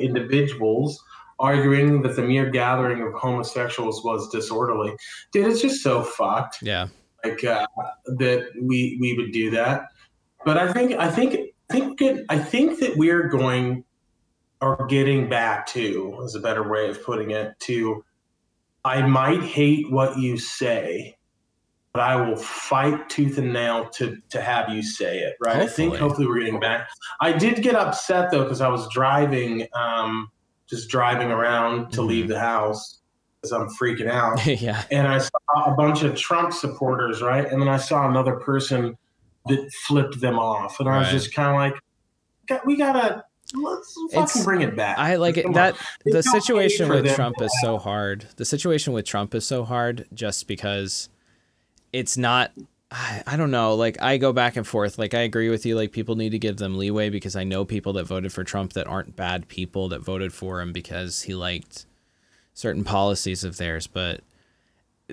individuals, 0.00 1.02
arguing 1.38 2.02
that 2.02 2.16
the 2.16 2.22
mere 2.22 2.50
gathering 2.50 3.02
of 3.02 3.12
homosexuals 3.14 4.04
was 4.04 4.28
disorderly. 4.30 4.94
Dude, 5.32 5.46
it's 5.46 5.62
just 5.62 5.82
so 5.82 6.02
fucked. 6.02 6.62
Yeah. 6.62 6.88
Like 7.24 7.42
uh, 7.42 7.66
that 8.18 8.50
we 8.60 8.98
we 9.00 9.14
would 9.14 9.32
do 9.32 9.50
that. 9.52 9.86
But 10.44 10.58
I 10.58 10.72
think 10.72 10.92
I 10.92 11.10
think 11.10 11.52
I 11.70 11.80
think 11.80 12.02
it, 12.02 12.26
I 12.28 12.38
think 12.38 12.80
that 12.80 12.96
we're 12.98 13.28
going 13.28 13.84
or 14.60 14.86
getting 14.86 15.28
back 15.28 15.66
to 15.68 16.20
is 16.22 16.34
a 16.34 16.40
better 16.40 16.68
way 16.68 16.88
of 16.90 17.02
putting 17.02 17.30
it 17.30 17.58
to 17.60 18.04
I 18.84 19.06
might 19.06 19.42
hate 19.42 19.90
what 19.90 20.18
you 20.18 20.36
say, 20.36 21.16
but 21.92 22.02
I 22.02 22.16
will 22.16 22.36
fight 22.36 23.08
tooth 23.08 23.38
and 23.38 23.52
nail 23.52 23.88
to 23.90 24.18
to 24.30 24.40
have 24.40 24.68
you 24.68 24.82
say 24.82 25.20
it. 25.20 25.36
Right. 25.40 25.56
Hopefully. 25.56 25.86
I 25.86 25.90
think 25.90 25.96
hopefully 25.96 26.26
we're 26.26 26.40
getting 26.40 26.60
back. 26.60 26.88
I 27.20 27.32
did 27.32 27.62
get 27.62 27.74
upset 27.74 28.30
though 28.30 28.42
because 28.42 28.60
I 28.60 28.68
was 28.68 28.86
driving, 28.92 29.66
um, 29.74 30.28
just 30.68 30.88
driving 30.88 31.30
around 31.30 31.92
to 31.92 32.00
mm-hmm. 32.00 32.08
leave 32.08 32.28
the 32.28 32.38
house 32.38 33.00
because 33.40 33.52
I'm 33.52 33.68
freaking 33.68 34.10
out. 34.10 34.44
yeah. 34.60 34.84
And 34.90 35.06
I 35.06 35.18
saw 35.18 35.72
a 35.72 35.74
bunch 35.74 36.02
of 36.02 36.14
Trump 36.14 36.52
supporters, 36.52 37.22
right? 37.22 37.46
And 37.50 37.60
then 37.60 37.68
I 37.68 37.76
saw 37.76 38.08
another 38.08 38.36
person 38.36 38.96
that 39.46 39.70
flipped 39.86 40.20
them 40.20 40.38
off, 40.38 40.80
and 40.80 40.88
I 40.88 40.98
was 40.98 41.10
just 41.10 41.34
kind 41.34 41.50
of 41.50 41.56
like, 41.56 42.64
"We 42.64 42.76
gotta." 42.76 43.24
Let's 43.52 43.98
fucking 44.12 44.42
bring 44.42 44.60
it 44.62 44.74
back. 44.74 44.98
I 44.98 45.16
like 45.16 45.36
it 45.36 45.52
that 45.52 45.76
the 46.04 46.22
situation 46.22 46.88
with 46.88 47.14
Trump 47.14 47.40
is 47.40 47.52
so 47.60 47.78
hard. 47.78 48.26
The 48.36 48.44
situation 48.44 48.92
with 48.92 49.04
Trump 49.04 49.34
is 49.34 49.46
so 49.46 49.64
hard 49.64 50.06
just 50.14 50.48
because 50.48 51.08
it's 51.92 52.16
not 52.16 52.52
I, 52.90 53.22
I 53.26 53.36
don't 53.36 53.50
know. 53.50 53.74
Like 53.74 54.00
I 54.00 54.18
go 54.18 54.32
back 54.32 54.56
and 54.56 54.66
forth. 54.66 54.98
Like 54.98 55.14
I 55.14 55.20
agree 55.20 55.50
with 55.50 55.66
you. 55.66 55.74
Like 55.74 55.92
people 55.92 56.14
need 56.14 56.30
to 56.30 56.38
give 56.38 56.58
them 56.58 56.78
leeway 56.78 57.10
because 57.10 57.34
I 57.34 57.42
know 57.42 57.64
people 57.64 57.92
that 57.94 58.04
voted 58.04 58.32
for 58.32 58.44
Trump 58.44 58.72
that 58.74 58.86
aren't 58.86 59.16
bad 59.16 59.48
people 59.48 59.88
that 59.88 60.00
voted 60.00 60.32
for 60.32 60.60
him 60.60 60.72
because 60.72 61.22
he 61.22 61.34
liked 61.34 61.86
certain 62.52 62.84
policies 62.84 63.42
of 63.42 63.56
theirs. 63.56 63.88
But 63.88 64.20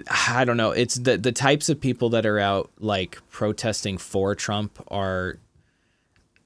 I 0.10 0.46
don't 0.46 0.58
know. 0.58 0.72
It's 0.72 0.96
the 0.96 1.17
the 1.17 1.32
types 1.32 1.70
of 1.70 1.82
people 1.82 2.10
that 2.10 2.26
are 2.26 2.39
out 2.39 2.70
like 2.80 3.17
protesting 3.30 3.98
for 3.98 4.36
Trump 4.36 4.80
are 4.89 5.39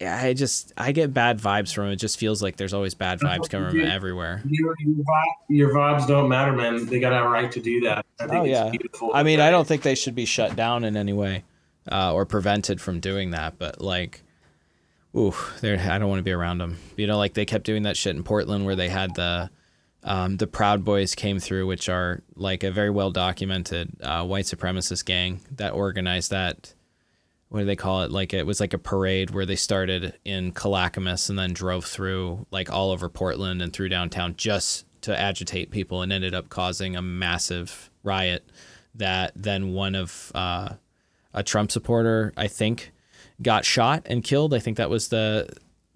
I 0.01 0.33
just 0.33 0.73
I 0.77 0.91
get 0.91 1.13
bad 1.13 1.39
vibes 1.39 1.73
from 1.73 1.87
it. 1.87 1.93
It 1.93 1.95
just 1.97 2.19
feels 2.19 2.43
like 2.43 2.57
there's 2.57 2.73
always 2.73 2.93
bad 2.93 3.19
vibes 3.19 3.49
coming 3.49 3.69
from 3.69 3.81
everywhere. 3.81 4.43
Your, 4.45 4.75
your, 5.47 5.73
vibes 5.73 6.05
don't 6.07 6.27
matter, 6.27 6.51
man. 6.51 6.85
They 6.85 6.99
got 6.99 7.13
a 7.13 7.27
right 7.27 7.51
to 7.51 7.61
do 7.61 7.81
that. 7.81 8.05
oh 8.19 8.43
yeah. 8.43 8.71
I 9.13 9.23
mean, 9.23 9.39
I 9.39 9.51
don't 9.51 9.65
think 9.65 9.83
they 9.83 9.95
should 9.95 10.15
be 10.15 10.25
shut 10.25 10.55
down 10.55 10.83
in 10.83 10.97
any 10.97 11.13
way, 11.13 11.43
uh, 11.89 12.13
or 12.13 12.25
prevented 12.25 12.81
from 12.81 12.99
doing 12.99 13.31
that. 13.31 13.57
But 13.57 13.79
like, 13.79 14.21
ooh, 15.15 15.33
I 15.63 15.97
don't 15.97 16.09
want 16.09 16.19
to 16.19 16.23
be 16.23 16.33
around 16.33 16.57
them. 16.57 16.77
You 16.97 17.07
know, 17.07 17.17
like 17.17 17.33
they 17.33 17.45
kept 17.45 17.63
doing 17.63 17.83
that 17.83 17.95
shit 17.95 18.15
in 18.15 18.23
Portland 18.23 18.65
where 18.65 18.75
they 18.75 18.89
had 18.89 19.15
the 19.15 19.49
um, 20.03 20.37
the 20.37 20.47
Proud 20.47 20.83
Boys 20.83 21.15
came 21.15 21.39
through, 21.39 21.67
which 21.67 21.87
are 21.87 22.21
like 22.35 22.63
a 22.63 22.71
very 22.71 22.89
well 22.89 23.11
documented 23.11 23.95
uh, 24.01 24.25
white 24.25 24.45
supremacist 24.45 25.05
gang 25.05 25.39
that 25.55 25.71
organized 25.71 26.31
that 26.31 26.73
what 27.55 27.61
do 27.61 27.65
they 27.67 27.77
call 27.77 28.03
it? 28.03 28.11
Like 28.11 28.33
it 28.33 28.45
was 28.45 28.59
like 28.59 28.73
a 28.73 28.77
parade 28.77 29.29
where 29.29 29.45
they 29.45 29.55
started 29.55 30.13
in 30.25 30.51
Clackamas 30.51 31.29
and 31.29 31.39
then 31.39 31.53
drove 31.53 31.85
through 31.85 32.45
like 32.51 32.69
all 32.69 32.91
over 32.91 33.07
Portland 33.07 33.61
and 33.61 33.71
through 33.71 33.87
downtown 33.87 34.35
just 34.35 34.85
to 35.03 35.17
agitate 35.17 35.71
people 35.71 36.01
and 36.01 36.11
ended 36.11 36.35
up 36.35 36.49
causing 36.49 36.97
a 36.97 37.01
massive 37.01 37.89
riot 38.03 38.43
that 38.95 39.31
then 39.37 39.71
one 39.71 39.95
of 39.95 40.33
uh, 40.35 40.73
a 41.33 41.43
Trump 41.43 41.71
supporter, 41.71 42.33
I 42.35 42.49
think, 42.49 42.91
got 43.41 43.63
shot 43.63 44.05
and 44.05 44.21
killed. 44.21 44.53
I 44.53 44.59
think 44.59 44.75
that 44.75 44.89
was 44.89 45.07
the 45.07 45.47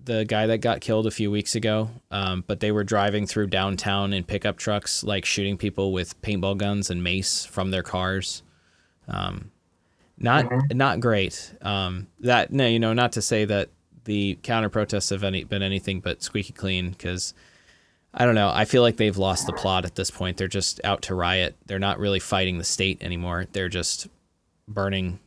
the 0.01 0.23
guy 0.23 0.47
that 0.47 0.59
got 0.59 0.79
killed 0.79 1.07
a 1.07 1.11
few 1.11 1.29
weeks 1.29 1.55
ago. 1.55 1.89
Um, 2.09 2.45
but 2.47 2.61
they 2.61 2.71
were 2.71 2.85
driving 2.85 3.27
through 3.27 3.47
downtown 3.47 4.13
in 4.13 4.23
pickup 4.23 4.55
trucks, 4.55 5.03
like 5.03 5.25
shooting 5.25 5.57
people 5.57 5.91
with 5.91 6.21
paintball 6.21 6.55
guns 6.55 6.89
and 6.89 7.03
mace 7.03 7.43
from 7.43 7.71
their 7.71 7.83
cars. 7.83 8.43
Um, 9.09 9.51
not 10.19 10.45
mm-hmm. 10.45 10.77
not 10.77 10.99
great. 10.99 11.53
Um, 11.61 12.07
that 12.19 12.51
no, 12.51 12.67
you 12.67 12.79
know, 12.79 12.93
not 12.93 13.13
to 13.13 13.21
say 13.21 13.45
that 13.45 13.69
the 14.05 14.37
counter 14.43 14.69
protests 14.69 15.09
have 15.09 15.23
any, 15.23 15.43
been 15.43 15.61
anything 15.61 15.99
but 15.99 16.23
squeaky 16.23 16.53
clean 16.53 16.91
because 16.91 17.33
I 18.13 18.25
don't 18.25 18.35
know. 18.35 18.49
I 18.53 18.65
feel 18.65 18.81
like 18.81 18.97
they've 18.97 19.17
lost 19.17 19.45
the 19.45 19.53
plot 19.53 19.85
at 19.85 19.95
this 19.95 20.09
point. 20.09 20.37
They're 20.37 20.47
just 20.47 20.81
out 20.83 21.03
to 21.03 21.15
riot. 21.15 21.55
They're 21.67 21.79
not 21.79 21.99
really 21.99 22.19
fighting 22.19 22.57
the 22.57 22.63
state 22.63 23.01
anymore. 23.03 23.45
They're 23.51 23.69
just 23.69 24.07
burning 24.67 25.19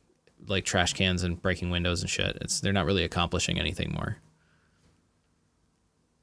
like 0.49 0.65
trash 0.65 0.93
cans 0.95 1.23
and 1.23 1.41
breaking 1.41 1.71
windows 1.71 2.03
and 2.03 2.11
shit. 2.11 2.37
It's 2.41 2.61
they're 2.61 2.73
not 2.73 2.87
really 2.87 3.05
accomplishing 3.05 3.59
anything 3.59 3.93
more. 3.93 4.19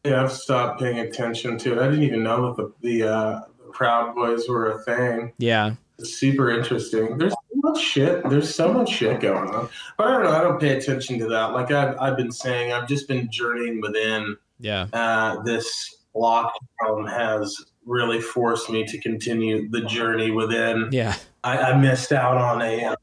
Yeah, 0.03 0.23
I've 0.23 0.31
stopped 0.31 0.79
paying 0.79 0.99
attention 0.99 1.57
to 1.59 1.73
it. 1.73 1.79
I 1.79 1.85
didn't 1.89 2.03
even 2.03 2.23
know 2.23 2.53
that 2.53 2.57
the 2.57 2.73
the, 2.81 3.07
uh, 3.07 3.41
the 3.57 3.71
Proud 3.71 4.15
Boys 4.15 4.47
were 4.47 4.71
a 4.71 4.79
thing. 4.83 5.33
Yeah, 5.37 5.75
it's 5.97 6.15
super 6.15 6.51
interesting. 6.51 7.17
There's 7.17 7.33
much 7.55 7.79
shit. 7.81 8.27
There's 8.29 8.53
so 8.53 8.71
much 8.73 8.89
shit 8.89 9.19
going 9.19 9.49
on. 9.49 9.69
But 9.97 10.07
I 10.07 10.11
don't 10.11 10.23
know. 10.23 10.31
I 10.31 10.41
don't 10.41 10.59
pay 10.59 10.77
attention 10.77 11.19
to 11.19 11.27
that. 11.27 11.53
Like 11.53 11.71
I've, 11.71 11.97
I've 11.99 12.17
been 12.17 12.31
saying, 12.31 12.71
I've 12.71 12.87
just 12.87 13.07
been 13.07 13.29
journeying 13.31 13.81
within. 13.81 14.37
Yeah. 14.59 14.87
Uh, 14.93 15.41
this 15.43 15.97
lockdown 16.15 17.09
has 17.09 17.55
really 17.85 18.21
forced 18.21 18.69
me 18.69 18.85
to 18.85 18.99
continue 18.99 19.69
the 19.69 19.81
journey 19.81 20.31
within. 20.31 20.89
Yeah. 20.91 21.15
I, 21.43 21.57
I 21.57 21.77
missed 21.77 22.11
out 22.11 22.37
on 22.37 22.61
a. 22.61 22.85
Um, 22.85 22.95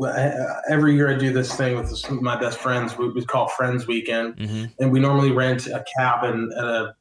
uh, 0.00 0.30
every 0.70 0.94
year 0.94 1.12
I 1.12 1.18
do 1.18 1.32
this 1.32 1.52
thing 1.56 1.76
with 1.76 2.08
my 2.22 2.38
best 2.38 2.58
friends. 2.58 2.96
We, 2.96 3.08
we 3.10 3.24
call 3.24 3.48
Friends 3.48 3.88
Weekend, 3.88 4.36
mm-hmm. 4.36 4.66
and 4.78 4.92
we 4.92 5.00
normally 5.00 5.32
rent 5.32 5.66
a 5.66 5.84
cabin 5.98 6.52
at 6.56 6.64
a 6.64 6.94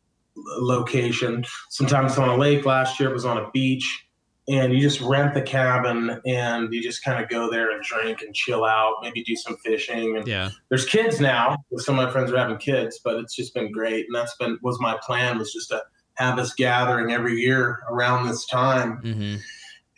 location. 0.60 1.45
Sometimes 1.69 2.17
on 2.17 2.29
a 2.29 2.36
lake. 2.36 2.65
Last 2.65 2.99
year 2.99 3.10
it 3.10 3.13
was 3.13 3.23
on 3.23 3.38
a 3.38 3.51
beach 3.51 4.07
and 4.49 4.73
you 4.73 4.79
just 4.79 5.01
rent 5.01 5.33
the 5.33 5.41
cabin 5.41 6.21
and 6.25 6.73
you 6.73 6.81
just 6.81 7.03
kind 7.03 7.21
of 7.21 7.29
go 7.29 7.51
there 7.51 7.71
and 7.71 7.83
drink 7.83 8.21
and 8.21 8.33
chill 8.33 8.63
out, 8.63 8.95
maybe 9.01 9.21
do 9.23 9.36
some 9.36 9.57
fishing. 9.57 10.15
And 10.17 10.27
yeah, 10.27 10.51
there's 10.69 10.86
kids 10.86 11.19
now. 11.19 11.57
Some 11.77 11.99
of 11.99 12.05
my 12.05 12.12
friends 12.12 12.31
are 12.31 12.38
having 12.38 12.57
kids, 12.57 12.99
but 13.03 13.15
it's 13.15 13.36
just 13.36 13.53
been 13.53 13.71
great. 13.71 14.05
And 14.05 14.15
that's 14.15 14.36
been 14.38 14.57
was 14.62 14.79
my 14.79 14.97
plan 15.05 15.38
was 15.38 15.51
just 15.51 15.69
to 15.69 15.83
have 16.15 16.38
this 16.38 16.53
gathering 16.53 17.12
every 17.12 17.36
year 17.36 17.79
around 17.89 18.27
this 18.27 18.45
time. 18.45 19.01
Mm-hmm. 19.01 19.36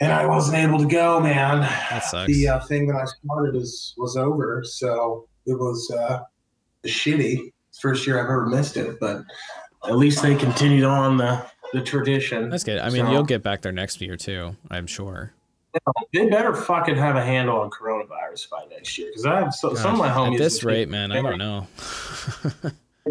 And 0.02 0.14
I 0.14 0.26
wasn't 0.26 0.58
able 0.58 0.80
to 0.80 0.88
go, 0.88 1.20
man. 1.20 1.60
That 1.60 2.04
sucks. 2.06 2.32
The 2.32 2.48
uh, 2.48 2.60
thing 2.62 2.88
that 2.88 2.96
I 2.96 3.06
started 3.06 3.56
is 3.56 3.94
was 3.98 4.16
over, 4.18 4.64
so 4.64 5.28
it 5.46 5.60
was 5.60 5.92
uh, 5.92 6.22
shitty. 6.86 7.52
First 7.82 8.08
year 8.08 8.18
I've 8.18 8.26
ever 8.26 8.48
missed 8.48 8.78
it, 8.78 8.98
but 9.00 9.24
at 9.86 9.98
least 9.98 10.22
they 10.22 10.36
continued 10.36 10.86
on 10.86 11.18
the 11.18 11.46
the 11.74 11.82
tradition. 11.82 12.50
That's 12.50 12.64
good. 12.64 12.80
I 12.80 12.90
mean, 12.90 13.06
so, 13.06 13.12
you'll 13.12 13.24
get 13.24 13.44
back 13.44 13.62
there 13.62 13.72
next 13.72 14.02
year 14.02 14.16
too, 14.16 14.56
I'm 14.70 14.88
sure. 14.88 15.34
They 16.14 16.28
better 16.28 16.56
fucking 16.56 16.96
have 16.96 17.16
a 17.16 17.24
handle 17.24 17.60
on 17.60 17.70
coronavirus 17.70 18.50
by 18.50 18.66
next 18.72 18.98
year 18.98 19.10
because 19.10 19.26
I 19.26 19.40
have 19.40 19.54
so, 19.54 19.76
some 19.76 19.94
of 19.94 20.00
my 20.00 20.10
homies. 20.10 20.34
At 20.34 20.40
this 20.40 20.64
rate, 20.64 20.90
man, 20.90 21.12
I 21.12 21.22
don't 21.22 21.38
know. 21.38 21.68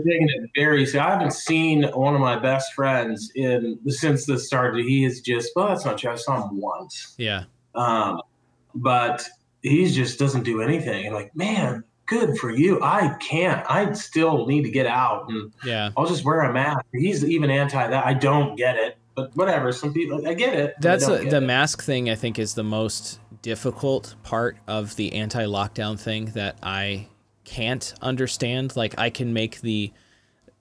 taking 0.05 0.29
it 0.29 0.51
very 0.55 0.85
seriously. 0.87 1.01
I 1.01 1.11
haven't 1.11 1.33
seen 1.33 1.85
one 1.85 2.15
of 2.15 2.21
my 2.21 2.39
best 2.39 2.73
friends 2.75 3.31
in 3.35 3.79
since 3.89 4.27
this 4.27 4.47
started. 4.47 4.85
He 4.85 5.05
is 5.05 5.21
just 5.21 5.53
well, 5.55 5.69
that's 5.69 5.85
not 5.85 5.99
true. 5.99 6.11
I 6.11 6.17
saw 6.17 6.49
him 6.49 6.61
once. 6.61 7.15
Yeah. 7.19 7.45
Um, 7.75 8.23
but 8.75 9.27
he 9.63 9.91
just 9.91 10.19
doesn't 10.19 10.45
do 10.45 10.63
anything. 10.63 11.07
And 11.07 11.15
like, 11.15 11.35
man, 11.35 11.85
good 12.09 12.37
for 12.39 12.51
you. 12.51 12.83
I 12.83 13.17
can't. 13.21 13.65
I 13.71 13.93
still 13.93 14.47
need 14.47 14.63
to 14.63 14.71
get 14.71 14.87
out 14.87 15.29
and 15.29 15.53
yeah. 15.65 15.91
I'll 15.97 16.07
just 16.07 16.25
wear 16.25 16.41
a 16.41 16.53
mask. 16.53 16.85
He's 16.93 17.25
even 17.25 17.51
anti 17.51 17.87
that. 17.87 18.05
I 18.05 18.15
don't 18.15 18.57
get 18.57 18.77
it, 18.77 18.97
but 19.15 19.35
whatever. 19.37 19.71
Some 19.73 19.93
people, 19.93 20.27
I 20.27 20.35
get 20.35 20.55
it. 20.55 20.75
That's 20.81 21.07
a, 21.07 21.19
the 21.19 21.37
it. 21.37 21.41
mask 21.41 21.83
thing. 21.83 22.11
I 22.11 22.15
think 22.15 22.39
is 22.39 22.55
the 22.55 22.65
most 22.65 23.21
difficult 23.43 24.17
part 24.25 24.57
of 24.67 24.97
the 24.97 25.13
anti-lockdown 25.15 25.99
thing 25.99 26.27
that 26.33 26.59
I 26.63 27.09
can't 27.45 27.95
understand. 28.03 28.77
Like 28.77 28.99
I 28.99 29.11
can 29.11 29.33
make 29.33 29.61
the 29.61 29.93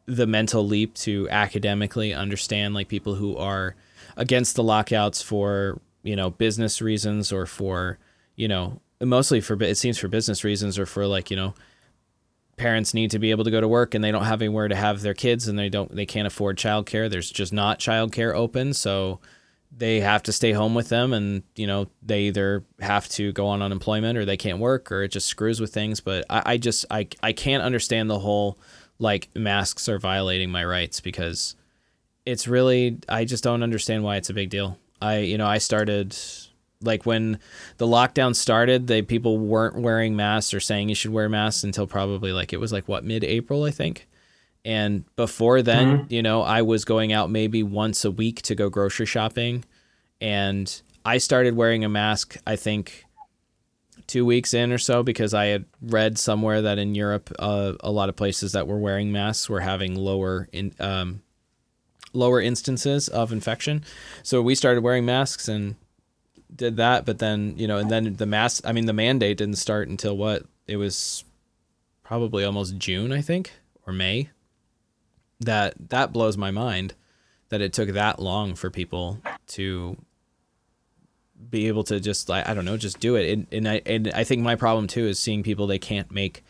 the 0.05 0.27
mental 0.27 0.65
leap 0.65 0.93
to 0.93 1.27
academically 1.29 2.13
understand 2.13 2.73
like 2.73 2.87
people 2.87 3.15
who 3.15 3.35
are 3.35 3.75
against 4.15 4.55
the 4.55 4.63
lockouts 4.63 5.21
for 5.21 5.81
you 6.03 6.15
know 6.15 6.29
business 6.29 6.81
reasons 6.81 7.31
or 7.31 7.45
for 7.45 7.99
you 8.35 8.47
know 8.47 8.79
mostly 9.01 9.41
for 9.41 9.61
it 9.61 9.77
seems 9.77 9.97
for 9.97 10.07
business 10.07 10.43
reasons 10.43 10.79
or 10.79 10.85
for 10.85 11.05
like 11.05 11.29
you 11.29 11.37
know 11.37 11.53
parents 12.57 12.93
need 12.95 13.11
to 13.11 13.19
be 13.19 13.31
able 13.31 13.43
to 13.43 13.51
go 13.51 13.61
to 13.61 13.67
work 13.67 13.93
and 13.93 14.03
they 14.03 14.11
don't 14.11 14.25
have 14.25 14.41
anywhere 14.41 14.67
to 14.67 14.75
have 14.75 15.01
their 15.01 15.13
kids 15.13 15.47
and 15.47 15.57
they 15.57 15.69
don't 15.69 15.95
they 15.95 16.05
can't 16.05 16.27
afford 16.27 16.57
childcare. 16.57 17.09
There's 17.09 17.29
just 17.29 17.53
not 17.53 17.79
childcare 17.79 18.33
open. 18.33 18.73
So 18.73 19.19
they 19.71 19.99
have 19.99 20.23
to 20.23 20.31
stay 20.33 20.53
home 20.53 20.73
with 20.73 20.89
them 20.89 21.13
and 21.13 21.43
you 21.55 21.67
know 21.67 21.87
they 22.01 22.23
either 22.23 22.63
have 22.79 23.07
to 23.09 23.31
go 23.31 23.47
on 23.47 23.61
unemployment 23.61 24.17
or 24.17 24.25
they 24.25 24.37
can't 24.37 24.59
work 24.59 24.91
or 24.91 25.03
it 25.03 25.09
just 25.09 25.27
screws 25.27 25.61
with 25.61 25.73
things. 25.73 26.01
But 26.01 26.25
i, 26.29 26.53
I 26.53 26.57
just 26.57 26.85
I, 26.89 27.07
I 27.21 27.31
can't 27.31 27.63
understand 27.63 28.09
the 28.09 28.19
whole 28.19 28.57
like 28.99 29.29
masks 29.35 29.87
are 29.87 29.99
violating 29.99 30.49
my 30.49 30.65
rights 30.65 30.99
because 30.99 31.55
it's 32.25 32.47
really 32.47 32.97
I 33.07 33.23
just 33.25 33.43
don't 33.43 33.61
understand 33.63 34.03
why 34.03 34.17
it's 34.17 34.31
a 34.31 34.33
big 34.33 34.49
deal. 34.49 34.79
I 34.99 35.19
you 35.19 35.37
know 35.37 35.47
I 35.47 35.59
started 35.59 36.17
like 36.81 37.05
when 37.05 37.39
the 37.77 37.87
lockdown 37.87 38.35
started, 38.35 38.87
they 38.87 39.01
people 39.01 39.37
weren't 39.37 39.75
wearing 39.75 40.15
masks 40.15 40.53
or 40.53 40.59
saying 40.59 40.89
you 40.89 40.95
should 40.95 41.11
wear 41.11 41.29
masks 41.29 41.63
until 41.63 41.87
probably 41.87 42.31
like 42.31 42.53
it 42.53 42.59
was 42.59 42.71
like 42.71 42.87
what 42.87 43.03
mid-April 43.03 43.63
I 43.63 43.71
think. 43.71 44.07
And 44.63 45.05
before 45.15 45.61
then, 45.61 45.99
mm-hmm. 45.99 46.13
you 46.13 46.21
know, 46.21 46.41
I 46.41 46.61
was 46.61 46.83
going 46.85 47.13
out 47.13 47.29
maybe 47.29 47.63
once 47.63 48.03
a 48.03 48.11
week 48.11 48.41
to 48.43 48.55
go 48.55 48.69
grocery 48.69 49.05
shopping 49.05 49.63
and 50.19 50.81
I 51.05 51.19
started 51.19 51.55
wearing 51.55 51.85
a 51.85 51.89
mask 51.89 52.37
I 52.45 52.55
think 52.55 53.05
two 54.07 54.25
weeks 54.25 54.53
in 54.53 54.71
or 54.71 54.77
so 54.77 55.03
because 55.03 55.33
I 55.33 55.45
had 55.47 55.65
read 55.81 56.17
somewhere 56.17 56.61
that 56.61 56.79
in 56.79 56.95
Europe, 56.95 57.31
uh, 57.39 57.73
a 57.79 57.91
lot 57.91 58.09
of 58.09 58.15
places 58.15 58.53
that 58.53 58.67
were 58.67 58.77
wearing 58.77 59.11
masks 59.11 59.49
were 59.49 59.61
having 59.61 59.95
lower 59.95 60.47
in 60.51 60.73
um, 60.79 61.21
lower 62.13 62.41
instances 62.41 63.07
of 63.07 63.31
infection. 63.31 63.83
So 64.23 64.41
we 64.41 64.55
started 64.55 64.83
wearing 64.83 65.05
masks 65.05 65.47
and 65.47 65.75
did 66.53 66.77
that. 66.77 67.05
But 67.05 67.19
then 67.19 67.55
you 67.57 67.67
know, 67.67 67.77
and 67.77 67.89
then 67.89 68.15
the 68.15 68.25
mass. 68.25 68.61
I 68.65 68.71
mean, 68.71 68.85
the 68.85 68.93
mandate 68.93 69.37
didn't 69.37 69.57
start 69.57 69.87
until 69.87 70.15
what? 70.17 70.43
It 70.67 70.77
was 70.77 71.23
probably 72.03 72.43
almost 72.43 72.77
June, 72.77 73.11
I 73.11 73.21
think, 73.21 73.51
or 73.85 73.93
May. 73.93 74.29
That 75.39 75.75
that 75.89 76.13
blows 76.13 76.37
my 76.37 76.51
mind 76.51 76.95
that 77.49 77.61
it 77.61 77.73
took 77.73 77.89
that 77.89 78.19
long 78.19 78.55
for 78.55 78.69
people 78.69 79.19
to 79.47 79.97
be 81.49 81.67
able 81.67 81.83
to 81.83 81.99
just 81.99 82.29
I, 82.29 82.43
I 82.45 82.53
don't 82.53 82.65
know 82.65 82.77
just 82.77 82.99
do 82.99 83.15
it 83.15 83.31
and, 83.31 83.47
and 83.51 83.67
I 83.67 83.81
and 83.85 84.11
I 84.13 84.23
think 84.23 84.41
my 84.41 84.55
problem 84.55 84.87
too 84.87 85.05
is 85.05 85.19
seeing 85.19 85.43
people 85.43 85.67
they 85.67 85.77
can't 85.77 86.11
make 86.11 86.43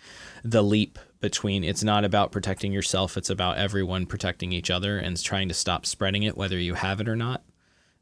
the 0.43 0.63
leap 0.63 0.97
between 1.19 1.63
it's 1.63 1.83
not 1.83 2.05
about 2.05 2.31
protecting 2.31 2.71
yourself 2.71 3.17
it's 3.17 3.29
about 3.29 3.57
everyone 3.57 4.05
protecting 4.05 4.53
each 4.53 4.71
other 4.71 4.97
and 4.97 5.21
trying 5.21 5.49
to 5.49 5.53
stop 5.53 5.85
spreading 5.85 6.23
it 6.23 6.37
whether 6.37 6.57
you 6.57 6.75
have 6.75 7.01
it 7.01 7.09
or 7.09 7.17
not 7.17 7.43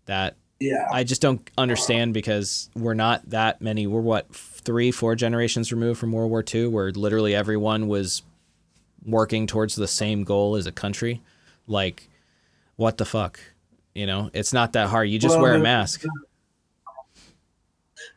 that 0.06 0.36
yeah. 0.60 0.88
I 0.91 1.03
just 1.03 1.22
don't 1.22 1.49
understand 1.58 2.14
because 2.14 2.70
we're 2.76 2.93
not 2.93 3.30
that 3.30 3.62
many. 3.62 3.88
We're 3.88 4.01
what 4.01 4.34
three 4.34 4.91
four 4.91 5.16
generations 5.16 5.72
removed 5.72 5.99
from 5.99 6.12
World 6.12 6.32
War 6.32 6.43
II 6.53 6.68
where 6.68 6.91
literally 6.91 7.36
everyone 7.36 7.88
was 7.88 8.24
working 9.06 9.47
towards 9.47 9.76
the 9.76 9.88
same 9.88 10.24
goal 10.24 10.56
as 10.56 10.66
a 10.66 10.72
country? 10.72 11.22
Like 11.68 12.10
what 12.76 12.97
the 12.97 13.06
fuck? 13.06 13.39
You 13.93 14.06
know 14.06 14.30
it's 14.34 14.53
not 14.53 14.74
that 14.74 14.88
hard. 14.88 15.10
You 15.10 15.20
just 15.20 15.36
well, 15.36 15.43
wear 15.43 15.56
a 15.56 15.60
mask. 15.60 16.03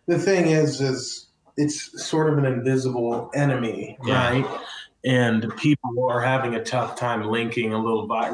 The 0.07 0.19
thing 0.19 0.47
is, 0.47 0.81
is 0.81 1.29
it's 1.57 2.05
sort 2.05 2.33
of 2.33 2.39
an 2.39 2.47
invisible 2.47 3.31
enemy, 3.35 3.99
yeah. 4.05 4.31
right? 4.31 4.61
And 5.05 5.55
people 5.57 6.09
are 6.09 6.21
having 6.21 6.55
a 6.55 6.65
tough 6.65 6.97
time 6.97 7.25
linking 7.25 7.73
a 7.73 7.79
little 7.79 8.07
vi- 8.07 8.33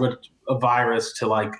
a 0.48 0.58
virus 0.58 1.12
to 1.18 1.26
like 1.26 1.52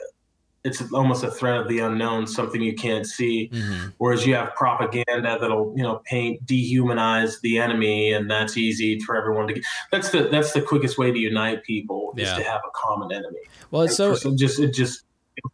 it's 0.65 0.81
almost 0.93 1.23
a 1.23 1.31
threat 1.31 1.59
of 1.59 1.69
the 1.69 1.81
unknown, 1.81 2.27
something 2.27 2.61
you 2.61 2.75
can't 2.75 3.07
see. 3.07 3.51
Mm-hmm. 3.53 3.89
Whereas 3.99 4.27
you 4.27 4.35
have 4.35 4.55
propaganda 4.55 5.39
that'll, 5.39 5.75
you 5.77 5.83
know, 5.83 6.01
paint, 6.07 6.45
dehumanize 6.47 7.41
the 7.43 7.59
enemy, 7.59 8.15
and 8.15 8.31
that's 8.31 8.57
easy 8.57 8.99
for 9.01 9.15
everyone 9.15 9.47
to. 9.49 9.55
Get. 9.55 9.65
That's 9.93 10.11
the 10.11 10.29
that's 10.29 10.53
the 10.53 10.63
quickest 10.63 10.97
way 10.97 11.13
to 11.13 11.19
unite 11.19 11.65
people 11.65 12.15
is 12.17 12.33
to 12.33 12.43
have 12.43 12.63
a 12.67 12.71
common 12.75 13.13
enemy. 13.13 13.41
Well, 13.71 13.83
it's 13.83 13.97
so 13.97 14.17
just 14.37 14.59
it 14.59 14.73
just 14.73 15.05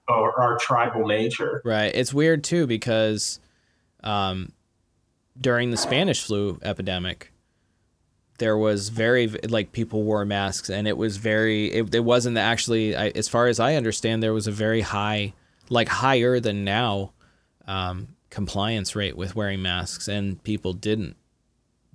our, 0.08 0.32
our 0.40 0.58
tribal 0.58 1.06
nature, 1.06 1.61
right? 1.64 1.90
It's 1.92 2.14
weird 2.14 2.44
too 2.44 2.68
because 2.68 3.40
um, 4.04 4.52
during 5.40 5.72
the 5.72 5.76
Spanish 5.76 6.22
flu 6.22 6.61
epidemic, 6.62 7.32
there 8.41 8.57
was 8.57 8.88
very 8.88 9.28
like 9.28 9.70
people 9.70 10.03
wore 10.03 10.24
masks, 10.24 10.68
and 10.68 10.88
it 10.88 10.97
was 10.97 11.18
very. 11.18 11.66
It, 11.66 11.95
it 11.95 12.05
wasn't 12.05 12.38
actually, 12.38 12.97
I, 12.97 13.09
as 13.09 13.28
far 13.28 13.47
as 13.47 13.61
I 13.61 13.74
understand, 13.76 14.22
there 14.22 14.32
was 14.32 14.49
a 14.49 14.53
very 14.53 14.80
high, 14.80 15.34
like 15.68 15.88
higher 15.88 16.41
than 16.41 16.64
now, 16.64 17.12
um, 17.68 18.09
compliance 18.30 18.97
rate 18.97 19.16
with 19.16 19.36
wearing 19.36 19.62
masks, 19.62 20.09
and 20.09 20.43
people 20.43 20.72
didn't 20.72 21.16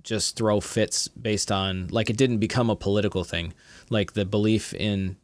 just 0.04 0.36
throw 0.36 0.60
fits 0.60 1.08
based 1.08 1.50
on 1.50 1.88
like 1.88 2.08
it 2.08 2.16
didn't 2.16 2.38
become 2.38 2.70
a 2.70 2.76
political 2.76 3.24
thing. 3.24 3.52
Like 3.90 4.12
the 4.12 4.24
belief 4.24 4.72
in 4.72 5.16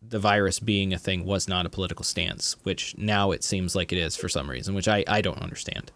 the 0.00 0.18
virus 0.18 0.60
being 0.60 0.94
a 0.94 0.98
thing 0.98 1.26
was 1.26 1.46
not 1.46 1.66
a 1.66 1.70
political 1.70 2.04
stance, 2.04 2.56
which 2.62 2.96
now 2.96 3.32
it 3.32 3.44
seems 3.44 3.76
like 3.76 3.92
it 3.92 3.98
is 3.98 4.16
for 4.16 4.28
some 4.28 4.48
reason, 4.48 4.74
which 4.74 4.88
I, 4.88 5.04
I 5.06 5.20
don't 5.20 5.42
understand. 5.42 5.92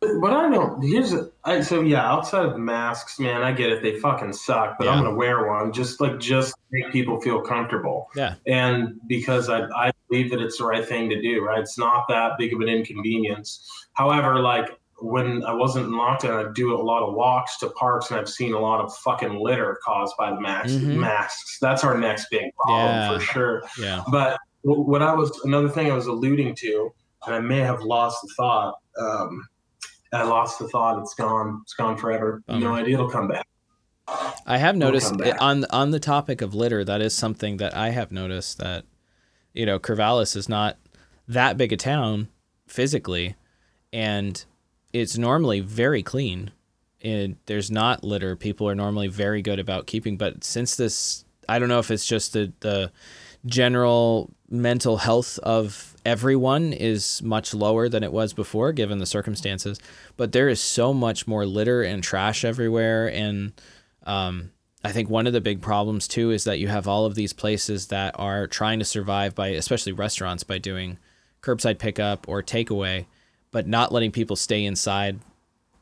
But 0.00 0.32
I 0.32 0.48
don't. 0.48 0.80
Here's 0.80 1.12
a, 1.12 1.28
I, 1.44 1.60
so 1.60 1.80
yeah. 1.80 2.08
Outside 2.08 2.46
of 2.46 2.56
masks, 2.56 3.18
man, 3.18 3.42
I 3.42 3.50
get 3.50 3.70
it. 3.70 3.82
They 3.82 3.98
fucking 3.98 4.32
suck. 4.32 4.78
But 4.78 4.84
yeah. 4.84 4.92
I'm 4.92 5.02
gonna 5.02 5.16
wear 5.16 5.46
one 5.48 5.72
just 5.72 6.00
like 6.00 6.20
just 6.20 6.54
make 6.70 6.92
people 6.92 7.20
feel 7.20 7.40
comfortable. 7.40 8.08
Yeah. 8.14 8.36
And 8.46 9.00
because 9.08 9.48
I 9.48 9.62
I 9.76 9.90
believe 10.08 10.30
that 10.30 10.40
it's 10.40 10.58
the 10.58 10.64
right 10.64 10.86
thing 10.86 11.08
to 11.10 11.20
do. 11.20 11.44
Right. 11.44 11.58
It's 11.58 11.76
not 11.76 12.06
that 12.08 12.38
big 12.38 12.54
of 12.54 12.60
an 12.60 12.68
inconvenience. 12.68 13.68
However, 13.94 14.38
like 14.38 14.78
when 15.00 15.44
I 15.44 15.52
wasn't 15.52 15.86
in 15.86 15.92
lockdown, 15.92 16.46
I'd 16.46 16.54
do 16.54 16.74
a 16.74 16.80
lot 16.80 17.02
of 17.02 17.14
walks 17.14 17.58
to 17.58 17.70
parks, 17.70 18.10
and 18.10 18.20
I've 18.20 18.28
seen 18.28 18.52
a 18.52 18.58
lot 18.58 18.80
of 18.80 18.96
fucking 18.98 19.34
litter 19.40 19.78
caused 19.84 20.16
by 20.16 20.30
the 20.30 20.40
masks. 20.40 20.72
Mm-hmm. 20.72 21.00
Masks. 21.00 21.58
That's 21.60 21.82
our 21.82 21.98
next 21.98 22.28
big 22.30 22.54
problem 22.54 22.94
yeah. 22.94 23.18
for 23.18 23.24
sure. 23.24 23.62
Yeah. 23.80 24.04
But 24.10 24.38
what 24.62 25.02
I 25.02 25.12
was 25.14 25.36
another 25.44 25.68
thing 25.68 25.90
I 25.90 25.94
was 25.94 26.06
alluding 26.06 26.54
to, 26.56 26.90
and 27.26 27.34
I 27.34 27.40
may 27.40 27.60
have 27.60 27.80
lost 27.80 28.18
the 28.22 28.34
thought. 28.36 28.74
Um, 29.00 29.48
I 30.12 30.22
lost 30.22 30.58
the 30.58 30.68
thought. 30.68 31.00
It's 31.00 31.14
gone. 31.14 31.60
It's 31.62 31.74
gone 31.74 31.96
forever. 31.96 32.42
Bummer. 32.46 32.60
No 32.60 32.74
idea. 32.74 32.94
It'll 32.94 33.10
come 33.10 33.28
back. 33.28 33.46
I 34.46 34.56
have 34.56 34.76
noticed 34.76 35.14
on 35.40 35.66
on 35.66 35.90
the 35.90 36.00
topic 36.00 36.40
of 36.40 36.54
litter. 36.54 36.84
That 36.84 37.02
is 37.02 37.14
something 37.14 37.58
that 37.58 37.76
I 37.76 37.90
have 37.90 38.10
noticed 38.10 38.58
that 38.58 38.84
you 39.52 39.66
know 39.66 39.78
Corvallis 39.78 40.34
is 40.34 40.48
not 40.48 40.78
that 41.26 41.56
big 41.56 41.72
a 41.72 41.76
town 41.76 42.28
physically, 42.66 43.36
and 43.92 44.42
it's 44.92 45.18
normally 45.18 45.60
very 45.60 46.02
clean. 46.02 46.52
And 47.00 47.36
there's 47.46 47.70
not 47.70 48.02
litter. 48.02 48.34
People 48.34 48.68
are 48.68 48.74
normally 48.74 49.06
very 49.06 49.40
good 49.40 49.60
about 49.60 49.86
keeping. 49.86 50.16
But 50.16 50.42
since 50.42 50.74
this, 50.74 51.24
I 51.48 51.60
don't 51.60 51.68
know 51.68 51.78
if 51.78 51.90
it's 51.90 52.06
just 52.06 52.32
the 52.32 52.52
the 52.60 52.90
general 53.46 54.30
mental 54.50 54.96
health 54.96 55.38
of 55.40 55.94
everyone 56.08 56.72
is 56.72 57.22
much 57.22 57.52
lower 57.52 57.86
than 57.88 58.02
it 58.02 58.12
was 58.12 58.32
before 58.32 58.72
given 58.72 58.98
the 58.98 59.06
circumstances. 59.06 59.78
But 60.16 60.32
there 60.32 60.48
is 60.48 60.58
so 60.58 60.94
much 60.94 61.26
more 61.26 61.44
litter 61.44 61.82
and 61.82 62.02
trash 62.02 62.44
everywhere. 62.44 63.08
And 63.12 63.52
um, 64.04 64.52
i 64.84 64.92
think 64.92 65.10
one 65.10 65.26
of 65.26 65.32
the 65.32 65.40
big 65.40 65.60
problems 65.60 66.06
too 66.06 66.30
is 66.30 66.44
that 66.44 66.60
you 66.60 66.68
have 66.68 66.86
all 66.86 67.04
of 67.04 67.16
these 67.16 67.32
places 67.32 67.88
that 67.88 68.14
are 68.16 68.46
trying 68.46 68.78
to 68.78 68.84
survive 68.84 69.34
by 69.34 69.48
especially 69.48 69.90
restaurants 69.92 70.44
by 70.44 70.56
doing 70.56 70.96
curbside 71.42 71.78
pickup 71.78 72.28
or 72.28 72.44
takeaway 72.44 73.04
but 73.50 73.66
not 73.66 73.90
letting 73.90 74.12
people 74.12 74.36
stay 74.36 74.64
inside 74.64 75.18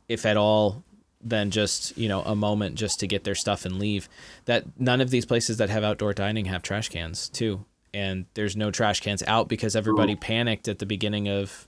if 0.08 0.24
at 0.24 0.38
all 0.38 0.82
than 1.20 1.50
just 1.50 1.96
you 1.98 2.08
know 2.08 2.22
a 2.22 2.34
moment 2.34 2.76
just 2.76 3.00
to 3.00 3.06
get 3.06 3.24
their 3.24 3.34
stuff 3.34 3.64
and 3.64 3.78
leave. 3.78 4.08
That 4.44 4.64
none 4.78 5.00
of 5.00 5.10
these 5.10 5.26
places 5.26 5.56
that 5.58 5.70
have 5.70 5.84
outdoor 5.84 6.14
dining 6.14 6.46
have 6.46 6.62
trash 6.62 6.88
cans 6.88 7.28
too 7.28 7.64
and 7.96 8.26
there's 8.34 8.56
no 8.56 8.70
trash 8.70 9.00
cans 9.00 9.22
out 9.26 9.48
because 9.48 9.74
everybody 9.74 10.12
Ooh. 10.12 10.18
panicked 10.18 10.68
at 10.68 10.78
the 10.78 10.86
beginning 10.86 11.28
of 11.28 11.66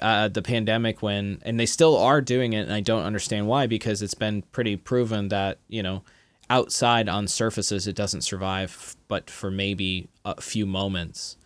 uh, 0.00 0.26
the 0.28 0.40
pandemic 0.40 1.02
when 1.02 1.38
and 1.42 1.60
they 1.60 1.66
still 1.66 1.98
are 1.98 2.22
doing 2.22 2.54
it 2.54 2.62
and 2.62 2.72
I 2.72 2.80
don't 2.80 3.02
understand 3.02 3.46
why 3.46 3.66
because 3.66 4.00
it's 4.00 4.14
been 4.14 4.40
pretty 4.52 4.76
proven 4.76 5.28
that 5.28 5.58
you 5.68 5.82
know 5.82 6.02
outside 6.48 7.10
on 7.10 7.28
surfaces 7.28 7.86
it 7.86 7.94
doesn't 7.94 8.22
survive 8.22 8.96
but 9.06 9.28
for 9.28 9.50
maybe 9.50 10.08
a 10.24 10.40
few 10.40 10.64
moments 10.64 11.36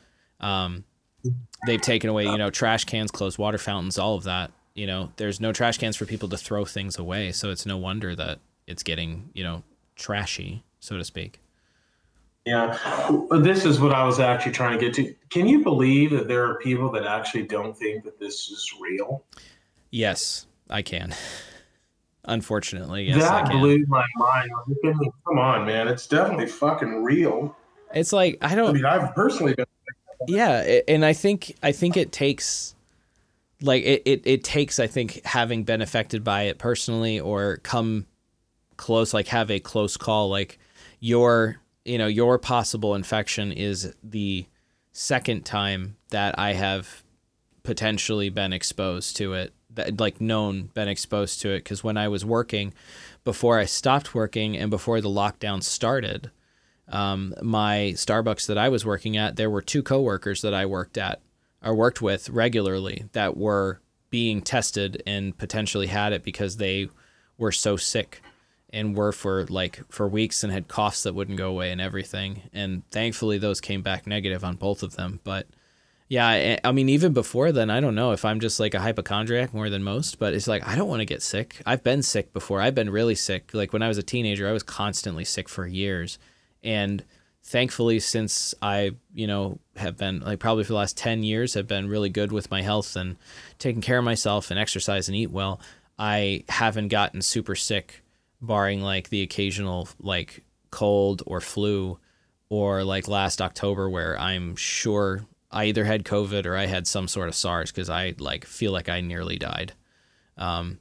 um, 0.40 0.84
they've 1.66 1.80
taken 1.80 2.08
away 2.08 2.24
you 2.24 2.38
know 2.38 2.50
trash 2.50 2.84
cans 2.84 3.10
closed 3.10 3.36
water 3.36 3.58
fountains 3.58 3.98
all 3.98 4.14
of 4.14 4.22
that 4.22 4.52
you 4.76 4.86
know 4.86 5.10
there's 5.16 5.40
no 5.40 5.52
trash 5.52 5.76
cans 5.76 5.96
for 5.96 6.06
people 6.06 6.28
to 6.28 6.36
throw 6.36 6.64
things 6.64 6.96
away 6.96 7.32
so 7.32 7.50
it's 7.50 7.66
no 7.66 7.76
wonder 7.76 8.14
that 8.14 8.38
it's 8.68 8.84
getting 8.84 9.28
you 9.34 9.42
know 9.42 9.64
trashy 9.96 10.62
so 10.78 10.96
to 10.96 11.02
speak 11.02 11.40
yeah, 12.47 12.78
this 13.40 13.64
is 13.64 13.80
what 13.80 13.92
I 13.92 14.05
was 14.05 14.20
actually 14.20 14.53
trying 14.53 14.78
to 14.78 14.84
get 14.84 14.95
to. 14.95 15.14
Can 15.30 15.47
you 15.49 15.62
believe 15.62 16.11
that 16.11 16.28
there 16.28 16.45
are 16.45 16.57
people 16.59 16.90
that 16.92 17.05
actually 17.07 17.45
don't 17.45 17.76
think 17.76 18.05
that 18.05 18.18
this 18.18 18.51
is 18.51 18.72
real? 18.80 19.24
Yes, 19.90 20.47
I 20.68 20.82
can. 20.82 21.14
Unfortunately, 22.26 23.05
yes, 23.05 23.22
I 23.24 23.42
that 23.42 23.51
blew 23.53 23.84
my 23.86 24.05
mind. 24.16 24.51
Come 25.26 25.38
on, 25.38 25.66
man. 25.66 25.88
It's 25.88 26.07
definitely 26.07 26.47
fucking 26.47 27.03
real. 27.03 27.55
It's 27.95 28.12
like 28.12 28.38
I 28.42 28.53
I 28.53 28.55
don't. 28.55 28.74
mean, 28.74 28.84
I've 28.84 29.14
personally 29.14 29.55
been. 29.55 29.66
yeah 30.26 30.80
and 30.88 31.05
i 31.05 31.12
think 31.12 31.55
i 31.62 31.70
think 31.70 31.99
it 31.99 32.11
takes 32.11 32.74
like 33.61 33.82
it, 33.84 34.01
it, 34.07 34.22
it 34.24 34.42
takes 34.42 34.78
i 34.80 34.86
think 34.86 35.20
having 35.26 35.64
been 35.64 35.82
affected 35.82 36.24
by 36.24 36.42
it 36.45 36.57
personally 36.57 37.20
or 37.20 37.59
come 37.59 38.07
close 38.78 39.12
like 39.12 39.26
have 39.28 39.51
a 39.51 39.61
close 39.61 39.99
call 39.99 40.30
like 40.30 40.59
your 41.01 41.61
you 41.85 41.99
know 41.99 42.07
your 42.07 42.39
possible 42.39 42.95
infection 42.95 43.53
is 43.53 43.95
the 44.03 44.47
second 44.93 45.45
time 45.45 45.97
that 46.11 46.39
i 46.39 46.53
have 46.53 47.03
potentially 47.62 48.28
been 48.28 48.53
exposed 48.53 49.16
to 49.16 49.32
it 49.35 49.53
that 49.70 49.99
like 49.99 50.20
known 50.20 50.70
been 50.74 50.87
exposed 50.87 51.41
to 51.41 51.51
it. 51.51 51.59
Because 51.59 51.82
when 51.82 51.97
i 51.97 52.09
was 52.09 52.24
working 52.24 52.72
before 53.24 53.59
i 53.59 53.64
stopped 53.64 54.14
working 54.14 54.57
and 54.57 54.70
before 54.70 55.01
the 55.01 55.09
lockdown 55.09 55.62
started 55.62 56.30
um, 56.89 57.35
my 57.43 57.93
Starbucks 57.97 58.47
that 58.47 58.59
I 58.59 58.68
was 58.68 58.85
working 58.85 59.16
at, 59.16 59.37
there 59.37 59.51
were 59.51 59.62
two 59.62 59.82
coworkers 59.82 60.43
that 60.43 60.55
I 60.55 60.66
worked 60.66 60.99
at 60.99 61.20
or 61.62 61.74
worked 61.74 62.03
with 62.03 62.28
regularly 62.28 63.07
that 63.12 63.37
were 63.37 63.80
being 64.11 64.43
tested 64.43 65.03
and 65.07 65.37
potentially 65.37 65.87
had 65.87 66.12
it 66.12 66.22
because 66.22 66.59
they 66.59 66.89
were 67.39 67.53
so 67.53 67.76
sick 67.76 68.22
and 68.75 68.97
were 68.97 69.12
for 69.12 69.47
like 69.47 69.81
for 69.89 70.09
weeks 70.09 70.43
and 70.43 70.53
had 70.53 70.68
coughs 70.68 71.05
that 71.05 71.14
wouldn't 71.14 71.39
go 71.39 71.49
away 71.49 71.70
and 71.70 71.81
everything. 71.81 72.43
And 72.53 72.83
thankfully 72.91 73.39
those 73.39 73.61
came 73.61 73.83
back 73.83 74.07
negative 74.07 74.45
on 74.45 74.57
both 74.57 74.83
of 74.83 74.97
them. 74.97 75.20
But 75.25 75.47
yeah, 76.09 76.59
I, 76.62 76.72
mean 76.72 76.89
even 76.91 77.12
before 77.12 77.53
then, 77.53 77.70
I 77.70 77.81
don't 77.81 77.95
know 77.95 78.12
if 78.12 78.25
I'm 78.25 78.41
just 78.41 78.61
like 78.61 78.75
a 78.75 78.81
hypochondriac 78.81 79.55
more 79.55 79.70
than 79.70 79.83
most, 79.83 80.18
but 80.18 80.35
it's 80.35 80.49
like 80.49 80.66
I 80.66 80.75
don't 80.75 80.89
want 80.89 81.01
to 81.01 81.07
get 81.07 81.22
sick. 81.22 81.62
I've 81.64 81.83
been 81.83 82.03
sick 82.03 82.33
before. 82.33 82.61
I've 82.61 82.75
been 82.75 82.91
really 82.91 83.14
sick. 83.14 83.55
Like 83.55 83.72
when 83.72 83.83
I 83.83 83.89
was 83.89 83.97
a 83.97 84.03
teenager, 84.03 84.49
I 84.49 84.53
was 84.53 84.62
constantly 84.62 85.25
sick 85.25 85.49
for 85.49 85.66
years 85.66 86.18
and 86.64 87.05
thankfully 87.47 88.01
since 88.01 88.55
i 88.62 88.91
you 89.12 89.27
know 89.27 89.59
have 89.77 89.99
been 89.99 90.20
like 90.20 90.39
probably 90.39 90.64
for 90.64 90.68
the 90.68 90.79
last 90.79 90.97
10 90.97 91.22
years 91.22 91.53
have 91.53 91.68
been 91.68 91.89
really 91.89 92.09
good 92.09 92.33
with 92.33 92.51
my 92.51 92.62
health 92.62 92.97
and 92.97 93.16
taking 93.59 93.83
care 93.83 93.99
of 93.99 94.05
myself 94.05 94.51
and 94.51 94.59
exercise 94.59 95.09
and 95.09 95.16
eat 95.16 95.31
well 95.31 95.61
i 95.99 96.43
haven't 96.49 96.89
gotten 96.89 97.20
super 97.20 97.55
sick 97.55 98.03
barring 98.47 98.80
like 98.80 99.09
the 99.09 99.22
occasional 99.22 99.88
like 100.01 100.45
cold 100.70 101.22
or 101.26 101.40
flu 101.40 101.99
or 102.49 102.84
like 102.84 103.09
last 103.09 103.40
october 103.40 103.88
where 103.88 104.18
i'm 104.18 104.57
sure 104.57 105.24
i 105.51 105.64
either 105.66 105.84
had 105.84 106.05
covid 106.05 106.47
or 106.47 106.57
i 106.57 106.66
had 106.66 106.86
some 106.86 107.09
sort 107.09 107.28
of 107.28 107.34
sars 107.34 107.70
because 107.70 107.88
i 107.88 108.14
like 108.18 108.45
feel 108.45 108.72
like 108.72 108.88
i 108.88 109.01
nearly 109.01 109.38
died 109.38 109.72
um, 110.36 110.80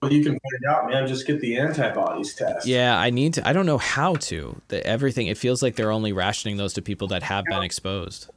But 0.00 0.12
you 0.12 0.22
can 0.22 0.32
find 0.32 0.64
out, 0.68 0.90
man. 0.90 1.06
Just 1.06 1.26
get 1.26 1.40
the 1.40 1.56
antibodies 1.58 2.34
test. 2.34 2.66
Yeah, 2.66 2.98
I 2.98 3.10
need 3.10 3.34
to. 3.34 3.48
I 3.48 3.52
don't 3.52 3.66
know 3.66 3.78
how 3.78 4.16
to. 4.16 4.60
The, 4.68 4.84
everything. 4.86 5.28
It 5.28 5.38
feels 5.38 5.62
like 5.62 5.76
they're 5.76 5.92
only 5.92 6.12
rationing 6.12 6.56
those 6.56 6.74
to 6.74 6.82
people 6.82 7.08
that 7.08 7.22
have 7.22 7.44
been 7.44 7.62
exposed. 7.62 8.28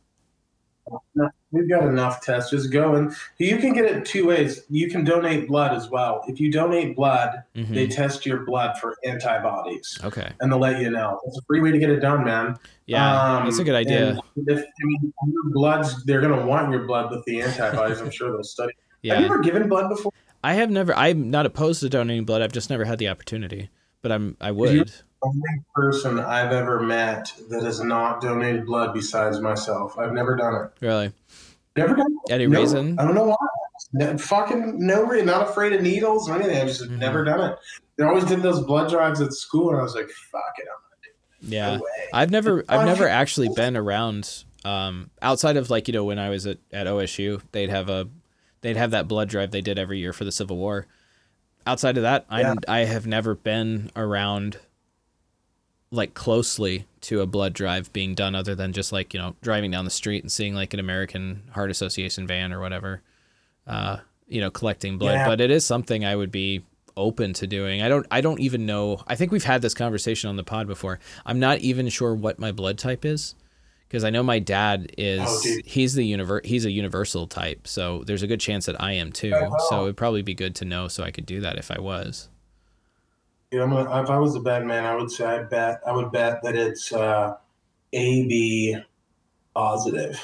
We've 1.56 1.70
got 1.70 1.84
enough 1.88 2.22
tests. 2.22 2.52
Just 2.52 2.72
go 2.72 2.96
and 2.96 3.16
you 3.38 3.58
can 3.58 3.74
get 3.74 3.86
it 3.86 4.06
two 4.06 4.28
ways. 4.28 4.64
You 4.70 4.90
can 4.90 5.04
donate 5.06 5.48
blood 5.48 5.74
as 5.74 5.90
well. 5.90 6.24
If 6.28 6.40
you 6.40 6.52
donate 6.52 6.96
blood, 6.96 7.44
Mhm. 7.56 7.74
they 7.74 7.88
test 7.88 8.26
your 8.26 8.40
blood 8.46 8.78
for 8.78 8.96
antibodies 9.06 9.98
Okay. 10.04 10.30
and 10.42 10.52
they'll 10.52 10.60
let 10.60 10.82
you 10.82 10.90
know. 10.90 11.20
It's 11.26 11.38
a 11.38 11.42
free 11.48 11.62
way 11.62 11.72
to 11.72 11.80
get 11.80 11.90
it 11.90 12.00
done, 12.02 12.24
man. 12.26 12.58
Yeah, 12.88 13.38
Um, 13.38 13.46
that's 13.46 13.60
a 13.60 13.64
good 13.64 13.76
idea. 13.76 14.20
If, 14.48 14.60
I 14.60 14.86
mean, 14.86 15.14
your 15.28 15.44
blood's, 15.54 16.04
they're 16.06 16.22
going 16.22 16.38
to 16.40 16.46
want 16.46 16.72
your 16.72 16.86
blood 16.86 17.10
with 17.12 17.24
the 17.26 17.42
antibodies. 17.42 18.02
I'm 18.02 18.12
sure 18.12 18.32
they'll 18.32 18.44
study. 18.44 18.74
Yeah. 19.02 19.14
Have 19.16 19.22
you 19.22 19.26
ever 19.28 19.40
given 19.44 19.70
blood 19.70 19.88
before? 19.90 20.12
I 20.44 20.54
have 20.54 20.72
never. 20.72 20.92
I'm 20.96 21.30
not 21.30 21.46
opposed 21.46 21.80
to 21.82 21.90
donating 21.90 22.26
blood. 22.26 22.42
I've 22.42 22.52
just 22.52 22.72
never 22.72 22.86
had 22.86 22.98
the 22.98 23.08
opportunity. 23.08 23.70
But 24.02 24.12
I'm. 24.12 24.36
I 24.42 24.50
would. 24.50 24.92
Only 25.22 25.42
person 25.74 26.20
I've 26.20 26.52
ever 26.52 26.80
met 26.82 27.34
that 27.50 27.64
has 27.64 27.80
not 27.82 28.22
donated 28.22 28.66
blood 28.66 28.94
besides 28.94 29.40
myself. 29.40 29.98
I've 29.98 30.14
never 30.14 30.36
done 30.36 30.56
it. 30.66 30.72
Really. 30.86 31.12
Never 31.76 31.96
done 31.96 32.08
it. 32.28 32.32
Any 32.32 32.48
No, 32.48 32.60
reason? 32.60 33.00
I 33.00 33.06
don't 33.06 33.16
know 33.16 33.26
why. 33.26 33.36
No, 33.94 34.18
fucking 34.18 34.86
no 34.86 35.04
reason. 35.06 35.26
Not 35.28 35.50
afraid 35.50 35.74
of 35.74 35.82
needles 35.82 36.30
or 36.30 36.36
anything. 36.36 36.58
I've 36.58 36.68
just 36.68 36.84
Mhm. 36.84 36.98
never 37.00 37.24
done 37.24 37.52
it. 37.52 37.58
They 37.98 38.04
always 38.04 38.26
did 38.26 38.42
those 38.44 38.62
blood 38.62 38.90
drives 38.90 39.20
at 39.22 39.34
school, 39.34 39.70
and 39.72 39.80
I 39.80 39.84
was 39.84 39.96
like, 39.96 40.10
"Fuck 40.10 40.42
it, 40.60 40.66
I'm 40.70 41.50
Yeah. 41.50 41.78
no 41.78 41.84
way." 41.84 42.10
I've 42.14 42.30
never. 42.32 42.64
I've 42.70 42.86
never 42.86 43.08
actually 43.08 43.50
been 43.50 43.76
around. 43.78 44.44
Um, 44.64 45.10
outside 45.22 45.58
of 45.58 45.70
like 45.70 45.88
you 45.88 45.94
know 45.94 46.04
when 46.04 46.20
I 46.20 46.30
was 46.30 46.46
at, 46.48 46.58
at 46.74 46.88
OSU, 46.88 47.42
they'd 47.52 47.70
have 47.70 47.90
a, 47.90 48.08
they'd 48.62 48.78
have 48.78 48.92
that 48.92 49.08
blood 49.08 49.30
drive 49.30 49.52
they 49.52 49.62
did 49.62 49.78
every 49.80 50.00
year 50.00 50.12
for 50.14 50.24
the 50.26 50.32
Civil 50.32 50.58
War. 50.58 50.88
Outside 51.68 51.98
of 51.98 52.04
that, 52.04 52.26
Yeah. 52.32 52.56
I 52.68 52.82
I 52.82 52.86
have 52.86 53.08
never 53.08 53.34
been 53.36 53.92
around. 53.96 54.58
Like 55.92 56.14
closely 56.14 56.88
to 57.02 57.22
a 57.22 57.26
blood 57.26 57.54
drive 57.54 57.94
being 57.94 58.16
done, 58.16 58.36
other 58.36 58.56
than 58.56 58.74
just 58.74 58.92
like 58.92 59.14
you 59.14 59.20
know 59.20 59.36
driving 59.42 59.72
down 59.72 59.86
the 59.86 59.92
street 59.92 60.24
and 60.24 60.32
seeing 60.32 60.54
like 60.56 60.74
an 60.74 60.80
American 60.80 61.44
Heart 61.52 61.72
Association 61.72 62.28
van 62.28 62.52
or 62.52 62.60
whatever, 62.60 63.02
uh, 63.68 63.98
you 64.28 64.42
know, 64.42 64.50
collecting 64.52 64.98
blood. 64.98 65.14
Yeah. 65.14 65.28
But 65.28 65.40
it 65.42 65.52
is 65.52 65.64
something 65.66 66.04
I 66.04 66.16
would 66.16 66.32
be 66.32 66.64
open 66.98 67.34
to 67.34 67.46
doing. 67.48 67.82
I 67.82 67.88
don't 67.90 68.06
I 68.10 68.22
don't 68.22 68.40
even 68.40 68.66
know. 68.66 69.02
I 69.08 69.16
think 69.16 69.32
we've 69.32 69.44
had 69.44 69.62
this 69.62 69.74
conversation 69.74 70.30
on 70.30 70.36
the 70.38 70.44
pod 70.44 70.68
before. 70.68 71.00
I'm 71.26 71.40
not 71.40 71.60
even 71.60 71.88
sure 71.90 72.14
what 72.16 72.40
my 72.40 72.52
blood 72.52 72.78
type 72.78 73.06
is 73.06 73.36
because 73.88 74.04
I 74.04 74.10
know 74.10 74.24
my 74.24 74.40
dad 74.40 74.92
is 74.98 75.22
Oh, 75.24 75.58
he's 75.66 75.94
the 75.94 76.12
univer- 76.12 76.44
he's 76.46 76.66
a 76.66 76.72
universal 76.72 77.28
type. 77.28 77.68
So 77.68 78.04
there's 78.08 78.24
a 78.24 78.28
good 78.28 78.40
chance 78.40 78.66
that 78.66 78.82
I 78.82 78.94
am 78.94 79.12
too. 79.12 79.32
Oh, 79.36 79.56
So 79.70 79.84
it'd 79.84 79.98
probably 79.98 80.24
be 80.24 80.34
good 80.34 80.56
to 80.56 80.66
know 80.66 80.88
so 80.88 81.04
I 81.04 81.12
could 81.12 81.26
do 81.26 81.42
that 81.42 81.58
if 81.58 81.70
I 81.70 81.80
was. 81.80 82.28
Yeah, 83.56 83.64
I'm 83.64 83.70
gonna, 83.70 84.04
if 84.04 84.10
I 84.10 84.20
was 84.20 84.36
a 84.36 84.42
bad 84.42 84.66
man, 84.66 84.84
I 84.84 84.96
would 84.96 85.10
say 85.10 85.24
I 85.24 85.44
bet 85.44 85.80
I 85.88 85.94
would 85.94 86.12
bet 86.12 86.44
that 86.44 86.58
it's 86.58 86.92
uh, 86.92 87.38
AB 87.94 88.76
positive. 89.56 90.22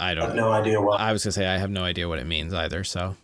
I 0.00 0.12
I 0.12 0.14
don't 0.14 0.28
have 0.28 0.34
no 0.34 0.50
idea 0.50 0.80
what. 0.80 0.98
I 0.98 1.12
was 1.12 1.24
going 1.24 1.32
to 1.32 1.32
say 1.32 1.46
I 1.46 1.58
have 1.58 1.68
no 1.68 1.84
idea 1.84 2.08
what 2.08 2.18
it 2.18 2.24
means 2.24 2.54
either, 2.54 2.84
so 2.84 3.16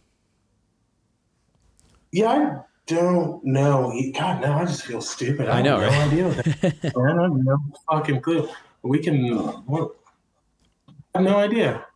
Yeah, 2.13 2.29
I 2.29 2.63
don't 2.87 3.43
know. 3.47 3.99
God, 4.15 4.43
now 4.43 4.59
I 4.59 4.67
just 4.67 4.85
feel 4.85 5.01
stupid. 5.01 5.49
I, 5.49 5.61
I 5.61 5.63
know, 5.63 5.81
have 5.81 6.13
no 6.13 6.21
right? 6.21 6.35
idea. 6.35 6.73
I 6.95 7.23
have 7.23 7.33
no 7.33 7.59
fucking 7.91 8.21
clue. 8.21 8.47
We 8.83 8.99
can. 8.99 9.27
What? 9.65 9.93
I 11.15 11.23
have 11.23 11.25
no 11.25 11.39
idea. 11.39 11.87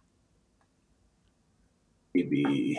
AB 2.17 2.79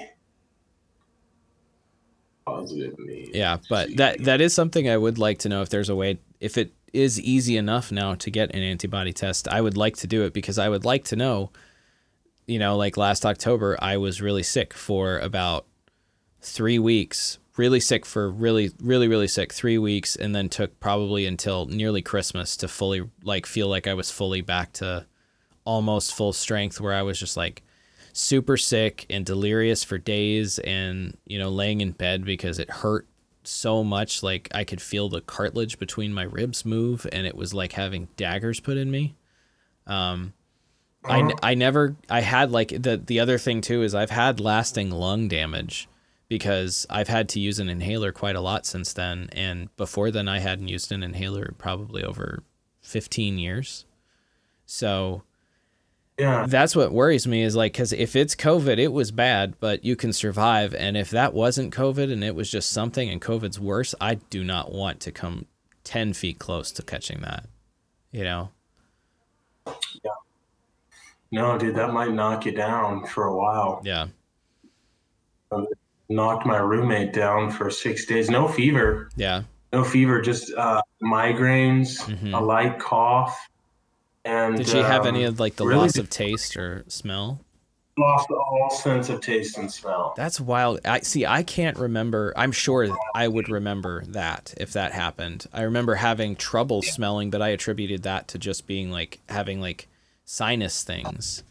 positive. 2.46 2.96
Yeah, 3.34 3.58
but 3.70 3.96
that 3.98 4.24
that 4.24 4.41
is 4.41 4.54
something 4.54 4.89
I 4.89 4.98
would 4.98 5.18
like 5.18 5.39
to 5.39 5.50
know 5.50 5.62
if 5.62 5.70
there's 5.70 5.89
a 5.89 5.96
way 5.96 6.20
if 6.39 6.58
it 6.58 6.74
is 6.93 7.20
easy 7.20 7.58
enough 7.58 7.91
now 7.91 8.16
to 8.16 8.32
get 8.32 8.56
an 8.56 8.62
antibody 8.62 9.14
test. 9.14 9.48
I 9.48 9.62
would 9.62 9.76
like 9.78 9.98
to 9.98 10.08
do 10.08 10.24
it 10.24 10.34
because 10.34 10.58
I 10.58 10.70
would 10.70 10.86
like 10.86 11.04
to 11.06 11.16
know 11.16 11.52
you 12.48 12.60
know, 12.60 12.78
like 12.78 12.98
last 12.98 13.26
October 13.26 13.78
I 13.82 13.98
was 13.98 14.22
really 14.22 14.43
sick 14.43 14.74
for 14.74 15.20
about 15.20 15.66
3 16.41 16.80
weeks. 16.80 17.39
Really 17.58 17.80
sick 17.80 18.06
for 18.06 18.30
really 18.30 18.72
really 18.82 19.08
really 19.08 19.28
sick 19.28 19.54
3 19.54 19.78
weeks 19.78 20.16
and 20.16 20.36
then 20.36 20.50
took 20.50 20.80
probably 20.80 21.26
until 21.26 21.66
nearly 21.66 22.02
Christmas 22.02 22.58
to 22.58 22.68
fully 22.68 23.10
like 23.24 23.46
feel 23.46 23.68
like 23.68 23.88
I 23.88 23.93
was 23.93 24.12
fully 24.12 24.41
back 24.41 24.74
to 24.74 25.06
almost 25.64 26.14
full 26.14 26.34
strength 26.34 26.80
where 26.80 26.93
I 26.93 27.02
was 27.02 27.20
just 27.20 27.38
like 27.38 27.64
super 28.18 28.55
sick 28.55 29.05
and 29.09 29.26
delirious 29.26 29.84
for 29.84 29.97
days 29.97 30.57
and 30.59 31.18
you 31.26 31.38
know 31.38 31.49
laying 31.49 31.82
in 31.82 31.91
bed 31.91 32.24
because 32.24 32.59
it 32.59 32.70
hurt 32.70 33.05
so 33.43 33.84
much 33.84 34.24
like 34.24 34.47
I 34.55 34.63
could 34.63 34.82
feel 34.82 35.09
the 35.09 35.20
cartilage 35.20 35.78
between 35.78 36.13
my 36.13 36.24
ribs 36.24 36.63
move 36.66 37.05
and 37.11 37.28
it 37.28 37.36
was 37.36 37.53
like 37.53 37.74
having 37.74 38.07
daggers 38.16 38.61
put 38.61 38.78
in 38.78 38.89
me. 38.89 39.16
Um 39.86 40.34
I, 41.03 41.20
Uh-huh. 41.22 41.34
I 41.43 41.55
never 41.55 41.97
I 42.09 42.22
had 42.22 42.51
like 42.51 42.70
the 42.70 42.95
the 42.97 43.20
other 43.20 43.38
thing 43.38 43.59
too 43.59 43.84
is 43.84 43.93
I've 43.93 44.11
had 44.11 44.39
lasting 44.39 44.91
lung 44.91 45.28
damage 45.28 45.89
because 46.30 46.88
I've 46.89 47.09
had 47.09 47.28
to 47.30 47.41
use 47.41 47.59
an 47.59 47.68
inhaler 47.68 48.13
quite 48.13 48.38
a 48.38 48.41
lot 48.41 48.66
since 48.66 48.93
then. 48.93 49.30
And 49.34 49.76
before 49.76 50.09
then 50.09 50.30
I 50.30 50.39
hadn't 50.39 50.70
used 50.70 50.91
an 50.93 51.03
inhaler 51.03 51.53
probably 51.57 52.01
over 52.01 52.43
15 52.82 53.38
years. 53.38 53.86
So 54.66 55.24
Yeah. 56.18 56.45
that's 56.47 56.76
what 56.78 56.93
worries 56.93 57.28
me 57.28 57.41
is 57.41 57.57
like 57.57 57.74
because 57.74 57.91
if 57.91 58.16
it's 58.16 58.36
covid 58.36 58.78
it 58.78 58.93
was 58.93 59.11
bad 59.11 59.55
but 59.59 59.84
you 59.84 59.97
can 59.97 60.13
survive 60.13 60.74
and 60.74 60.95
if 60.95 61.09
that 61.09 61.34
wasn't 61.34 61.74
covid 61.76 62.09
and 62.11 62.24
it 62.24 62.36
was 62.36 62.49
just 62.49 62.72
something 62.72 63.09
and 63.09 63.20
covid's 63.20 63.59
worse 63.59 63.93
i 63.99 64.16
do 64.16 64.41
not 64.43 64.72
want 64.72 65.01
to 65.01 65.11
come 65.11 65.45
10 65.84 66.13
feet 66.13 66.39
close 66.39 66.72
to 66.72 66.82
catching 66.84 67.20
that 67.22 67.47
you 68.11 68.24
know 68.24 68.49
Yeah. 70.03 70.11
No, 71.32 71.57
dude, 71.57 71.76
that 71.76 71.91
might 71.91 72.11
knock 72.13 72.45
you 72.45 72.53
down 72.53 73.05
for 73.07 73.26
a 73.26 73.36
while. 73.36 73.82
yeah 73.84 74.07
Knocked 76.07 76.45
my 76.45 76.57
roommate 76.57 77.13
down 77.13 77.49
for 77.51 77.70
six 77.70 78.05
days. 78.05 78.30
No 78.30 78.47
fever. 78.47 79.09
yeah 79.18 79.41
No 79.74 79.84
fever. 79.84 80.22
Just 80.22 80.53
uh, 80.53 80.82
migraines, 81.03 81.99
Mhm. 82.05 82.38
a 82.38 82.39
light 82.41 82.80
cough. 82.80 83.36
And 84.26 84.57
did 84.57 84.67
she 84.67 84.78
have 84.78 85.01
um, 85.01 85.07
any 85.07 85.23
of 85.23 85.39
like 85.39 85.55
the 85.55 85.65
really 85.65 85.82
loss 85.82 85.97
of 85.97 86.09
taste 86.09 86.57
or 86.57 86.84
smell 86.88 87.45
lost 87.97 88.30
all 88.30 88.69
sense 88.69 89.09
of 89.09 89.21
taste 89.21 89.57
and 89.57 89.71
smell. 89.71 90.13
That's 90.17 90.39
wild. 90.39 90.82
I 90.86 90.99
see. 91.01 91.26
I 91.26 91.43
can't 91.43 91.78
remember. 91.78 92.34
I'm 92.36 92.51
sure 92.51 92.88
I 93.13 93.28
would 93.28 93.49
remember 93.49 94.03
that 94.07 94.53
if 94.57 94.73
that 94.73 94.91
happened. 94.91 95.45
I 95.53 95.63
remember 95.63 95.95
having 95.95 96.36
trouble 96.36 96.82
smelling, 96.82 97.30
but 97.30 97.41
I 97.41 97.49
attributed 97.49 98.03
that 98.03 98.28
to 98.30 98.38
just 98.38 98.67
being 98.67 98.91
like 98.91 99.19
having 99.30 99.61
like 99.61 99.88
sinus 100.26 100.84
things. 100.84 101.43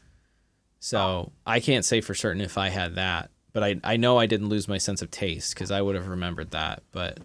So 0.81 1.33
I 1.47 1.61
can't 1.61 1.85
say 1.85 2.01
for 2.01 2.15
certain 2.15 2.43
if 2.43 2.59
I 2.59 2.69
had 2.69 2.97
that, 2.97 3.31
but 3.53 3.63
I 3.63 3.81
I 3.83 3.97
know 3.97 4.19
I 4.19 4.27
didn't 4.27 4.49
lose 4.49 4.69
my 4.69 4.79
sense 4.79 5.01
of 5.01 5.11
taste 5.11 5.55
because 5.55 5.71
I 5.71 5.81
would 5.81 5.95
have 5.95 6.09
remembered 6.09 6.51
that. 6.51 6.83
But 6.93 7.19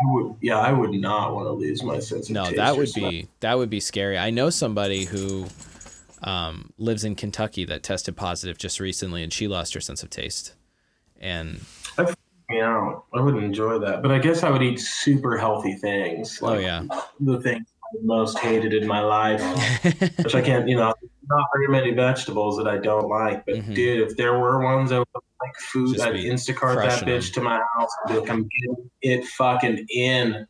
I 0.00 0.04
would, 0.04 0.36
yeah, 0.42 0.58
I 0.58 0.72
would 0.72 0.90
not 0.92 1.34
want 1.34 1.46
to 1.46 1.52
lose 1.52 1.82
my 1.82 1.98
sense 1.98 2.28
of 2.28 2.36
taste. 2.36 2.50
no, 2.50 2.50
that 2.52 2.76
would 2.76 2.92
be 2.94 3.28
that 3.40 3.56
would 3.56 3.70
be 3.70 3.80
scary. 3.80 4.18
I 4.18 4.30
know 4.30 4.50
somebody 4.50 5.04
who 5.04 5.46
um, 6.22 6.72
lives 6.76 7.04
in 7.04 7.14
Kentucky 7.14 7.64
that 7.64 7.82
tested 7.82 8.16
positive 8.16 8.58
just 8.58 8.78
recently, 8.78 9.22
and 9.22 9.32
she 9.32 9.48
lost 9.48 9.74
her 9.74 9.80
sense 9.80 10.02
of 10.02 10.10
taste. 10.10 10.54
And 11.18 11.60
me 12.48 12.60
out. 12.60 13.04
I 13.14 13.20
wouldn't 13.20 13.42
enjoy 13.42 13.78
that, 13.80 14.02
but 14.02 14.12
I 14.12 14.18
guess 14.18 14.42
I 14.42 14.50
would 14.50 14.62
eat 14.62 14.78
super 14.78 15.36
healthy 15.36 15.74
things. 15.74 16.38
oh 16.42 16.54
yeah, 16.58 16.84
the 17.20 17.40
things 17.40 17.66
I 17.84 17.96
most 18.02 18.38
hated 18.38 18.72
in 18.74 18.86
my 18.86 19.00
life, 19.00 19.40
which 20.18 20.34
I 20.34 20.40
can't, 20.40 20.68
you 20.68 20.76
know, 20.76 20.92
not 21.28 21.44
very 21.54 21.68
many 21.68 21.92
vegetables 21.92 22.56
that 22.58 22.68
I 22.68 22.78
don't 22.78 23.08
like. 23.08 23.44
But 23.46 23.56
Mhm. 23.56 23.74
dude, 23.74 24.00
if 24.10 24.16
there 24.16 24.38
were 24.38 24.62
ones 24.62 24.90
that 24.90 24.98
would 24.98 25.08
like 25.42 25.54
food, 25.56 26.00
I'd 26.00 26.14
Instacart 26.16 26.76
that 26.76 27.04
bitch 27.04 27.32
to 27.34 27.40
my 27.40 27.60
house 27.76 27.90
and 28.06 28.14
be 28.14 28.20
like, 28.20 28.30
I'm 28.30 28.48
getting 28.60 28.90
it 29.02 29.24
fucking 29.26 29.86
in. 29.90 30.46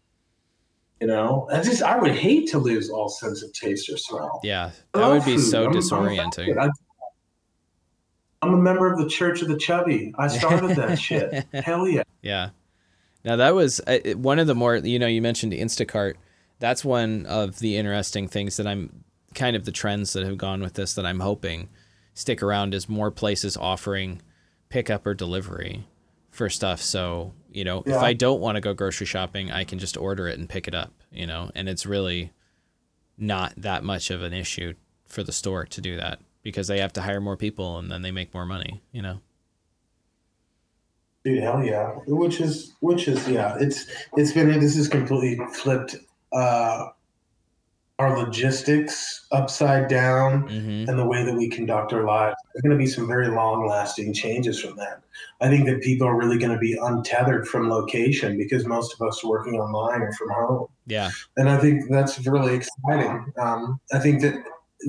You 1.00 1.06
know, 1.08 1.48
I 1.52 1.60
just 1.62 1.82
I 1.82 1.98
would 1.98 2.12
hate 2.12 2.48
to 2.50 2.58
lose 2.58 2.88
all 2.88 3.08
sense 3.08 3.42
of 3.42 3.52
taste 3.52 3.90
or 3.90 3.96
smell. 3.98 4.40
yeah, 4.42 4.70
that 4.94 5.08
would 5.08 5.24
be 5.24 5.36
food. 5.36 5.42
so 5.42 5.62
I'm- 5.64 5.70
I'm 5.70 5.76
disorienting. 5.76 6.56
I- 6.58 6.70
I'm 8.42 8.52
a 8.54 8.58
member 8.58 8.90
of 8.92 8.98
the 8.98 9.08
Church 9.08 9.42
of 9.42 9.48
the 9.48 9.56
Chubby. 9.56 10.12
I 10.18 10.28
started 10.28 10.76
that 10.76 10.98
shit. 11.00 11.46
Hell 11.52 11.88
yeah. 11.88 12.02
Yeah. 12.22 12.50
Now 13.24 13.36
that 13.36 13.54
was 13.54 13.80
uh, 13.80 13.98
one 14.16 14.38
of 14.38 14.46
the 14.46 14.54
more 14.54 14.76
you 14.76 14.98
know 14.98 15.06
you 15.06 15.20
mentioned 15.22 15.52
Instacart. 15.52 16.14
That's 16.58 16.84
one 16.84 17.26
of 17.26 17.58
the 17.58 17.76
interesting 17.76 18.28
things 18.28 18.56
that 18.56 18.66
I'm 18.66 19.04
kind 19.34 19.56
of 19.56 19.64
the 19.64 19.72
trends 19.72 20.12
that 20.12 20.24
have 20.24 20.38
gone 20.38 20.60
with 20.62 20.74
this 20.74 20.94
that 20.94 21.04
I'm 21.04 21.20
hoping 21.20 21.68
stick 22.14 22.42
around 22.42 22.72
is 22.72 22.88
more 22.88 23.10
places 23.10 23.56
offering 23.56 24.22
pickup 24.68 25.06
or 25.06 25.14
delivery 25.14 25.86
for 26.30 26.50
stuff. 26.50 26.80
So 26.82 27.32
you 27.50 27.64
know 27.64 27.82
if 27.86 27.96
I 27.96 28.12
don't 28.12 28.40
want 28.40 28.56
to 28.56 28.60
go 28.60 28.74
grocery 28.74 29.06
shopping, 29.06 29.50
I 29.50 29.64
can 29.64 29.78
just 29.78 29.96
order 29.96 30.28
it 30.28 30.38
and 30.38 30.48
pick 30.48 30.68
it 30.68 30.74
up. 30.74 30.92
You 31.10 31.26
know, 31.26 31.50
and 31.54 31.68
it's 31.68 31.86
really 31.86 32.32
not 33.18 33.54
that 33.56 33.82
much 33.82 34.10
of 34.10 34.22
an 34.22 34.32
issue 34.32 34.74
for 35.06 35.22
the 35.22 35.32
store 35.32 35.64
to 35.64 35.80
do 35.80 35.96
that 35.96 36.20
because 36.42 36.68
they 36.68 36.80
have 36.80 36.92
to 36.92 37.02
hire 37.02 37.20
more 37.20 37.36
people 37.36 37.78
and 37.78 37.90
then 37.90 38.02
they 38.02 38.10
make 38.10 38.34
more 38.34 38.46
money. 38.46 38.82
You 38.92 39.02
know. 39.02 39.20
Dude, 41.24 41.42
hell 41.42 41.64
yeah. 41.64 41.88
Which 42.06 42.40
is 42.40 42.74
which 42.80 43.08
is 43.08 43.26
yeah, 43.28 43.56
it's 43.58 43.86
it's 44.16 44.32
been 44.32 44.48
this 44.60 44.76
is 44.76 44.86
completely 44.88 45.44
flipped 45.52 45.96
uh 46.32 46.90
our 47.98 48.16
logistics 48.18 49.26
upside 49.32 49.88
down 49.88 50.46
Mm-hmm. 50.48 50.88
and 50.88 50.98
the 50.98 51.04
way 51.06 51.24
that 51.24 51.34
we 51.34 51.48
conduct 51.48 51.92
our 51.92 52.04
lives. 52.04 52.36
There's 52.52 52.62
gonna 52.62 52.76
be 52.76 52.86
some 52.86 53.06
very 53.06 53.28
long 53.28 53.66
lasting 53.66 54.12
changes 54.12 54.60
from 54.60 54.76
that. 54.76 55.00
I 55.40 55.48
think 55.48 55.66
that 55.66 55.80
people 55.82 56.06
are 56.06 56.16
really 56.16 56.38
gonna 56.38 56.58
be 56.58 56.76
untethered 56.80 57.48
from 57.48 57.70
location 57.70 58.36
because 58.36 58.66
most 58.66 58.94
of 58.94 59.06
us 59.06 59.24
are 59.24 59.30
working 59.30 59.54
online 59.54 60.02
or 60.02 60.12
from 60.12 60.30
home. 60.30 60.66
Yeah. 60.86 61.10
and 61.36 61.48
I 61.48 61.56
think 61.58 61.90
that's 61.90 62.24
really 62.26 62.54
exciting. 62.54 63.32
Um, 63.38 63.80
I 63.92 63.98
think 63.98 64.20
that 64.22 64.34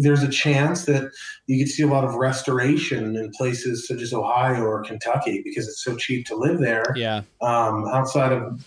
there's 0.01 0.21
a 0.23 0.27
chance 0.27 0.85
that 0.85 1.09
you 1.47 1.57
could 1.63 1.69
see 1.71 1.83
a 1.83 1.87
lot 1.87 2.03
of 2.03 2.15
restoration 2.15 3.15
in 3.15 3.31
places 3.31 3.87
such 3.87 4.01
as 4.01 4.13
Ohio 4.13 4.63
or 4.63 4.83
Kentucky 4.83 5.41
because 5.43 5.67
it's 5.67 5.83
so 5.83 5.95
cheap 5.95 6.25
to 6.27 6.35
live 6.35 6.59
there. 6.59 6.83
Yeah. 6.95 7.21
Um, 7.41 7.85
outside 7.87 8.33
of 8.33 8.61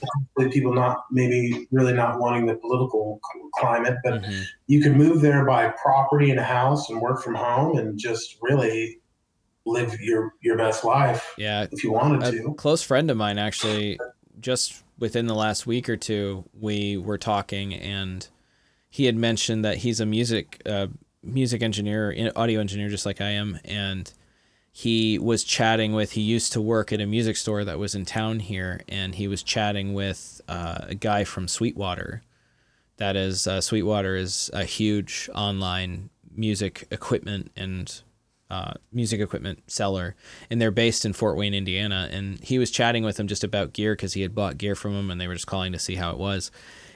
people 0.51 0.73
not 0.73 1.05
maybe 1.11 1.69
really 1.71 1.93
not 1.93 2.19
wanting 2.19 2.47
the 2.47 2.55
political 2.57 3.21
climate, 3.57 3.99
but 4.03 4.23
Mhm. 4.23 4.45
you 4.67 4.81
could 4.81 4.97
move 4.97 5.21
there, 5.21 5.45
buy 5.45 5.69
property 5.83 6.31
and 6.31 6.41
a 6.41 6.45
house, 6.45 6.89
and 6.89 7.01
work 7.01 7.23
from 7.23 7.35
home, 7.35 7.77
and 7.77 7.99
just 7.99 8.37
really 8.41 8.99
live 9.67 9.95
your 10.01 10.33
your 10.41 10.57
best 10.57 10.85
life 10.85 11.35
Yeah. 11.37 11.67
if 11.71 11.85
you 11.85 11.93
wanted 11.93 12.23
a 12.23 12.31
to. 12.33 12.55
close 12.55 12.83
friend 12.83 13.11
of 13.11 13.17
mine 13.19 13.37
actually 13.39 13.99
just 14.41 14.83
within 14.99 15.27
the 15.27 15.35
last 15.35 15.67
week 15.67 15.87
or 15.89 15.99
two 15.99 16.45
we 16.59 16.97
were 16.97 17.19
talking 17.19 17.75
and 17.75 18.29
he 18.89 19.05
had 19.05 19.15
mentioned 19.17 19.63
that 19.65 19.77
he's 19.79 20.01
a 20.01 20.07
music 20.07 20.63
uh, 20.65 20.87
music 21.23 21.63
engineer 21.63 22.33
audio 22.37 22.61
engineer 22.61 22.89
just 22.89 23.07
like 23.07 23.21
i 23.21 23.29
am 23.29 23.59
and 23.65 24.13
he 24.73 25.19
was 25.19 25.45
chatting 25.45 25.93
with 25.93 26.13
he 26.13 26.21
used 26.21 26.53
to 26.53 26.61
work 26.61 26.93
at 26.93 27.01
a 27.01 27.07
music 27.07 27.37
store 27.37 27.65
that 27.65 27.79
was 27.79 27.95
in 27.95 28.05
town 28.05 28.41
here 28.41 28.81
and 28.89 29.17
he 29.17 29.29
was 29.29 29.43
chatting 29.43 29.93
with 29.93 30.41
uh, 30.49 30.79
a 30.83 30.95
guy 30.95 31.25
from 31.25 31.47
sweetwater 31.47 32.23
that 32.97 33.17
is 33.17 33.47
uh, 33.47 33.61
sweetwater 33.61 34.17
is 34.17 34.51
a 34.55 34.65
huge 34.65 35.29
online 35.35 36.09
music 36.35 36.87
equipment 36.91 37.51
and 37.57 38.03
uh, 38.51 38.73
music 38.93 39.21
equipment 39.21 39.63
seller, 39.71 40.17
and 40.51 40.61
they're 40.61 40.73
based 40.73 41.05
in 41.05 41.13
Fort 41.13 41.37
Wayne, 41.37 41.55
Indiana. 41.55 42.09
And 42.11 42.41
he 42.41 42.59
was 42.59 42.71
chatting 42.71 43.05
with 43.05 43.17
them 43.17 43.29
just 43.29 43.45
about 43.45 43.73
gear 43.73 43.95
because 43.95 44.15
he 44.15 44.23
had 44.23 44.35
bought 44.35 44.59
gear 44.59 44.75
from 44.75 44.95
them, 44.95 45.11
and 45.11 45.21
they 45.21 45.29
were 45.29 45.35
just 45.35 45.47
calling 45.47 45.73
to 45.73 45.79
see 45.79 45.95
how 45.95 46.11
it 46.11 46.19
was. 46.19 46.51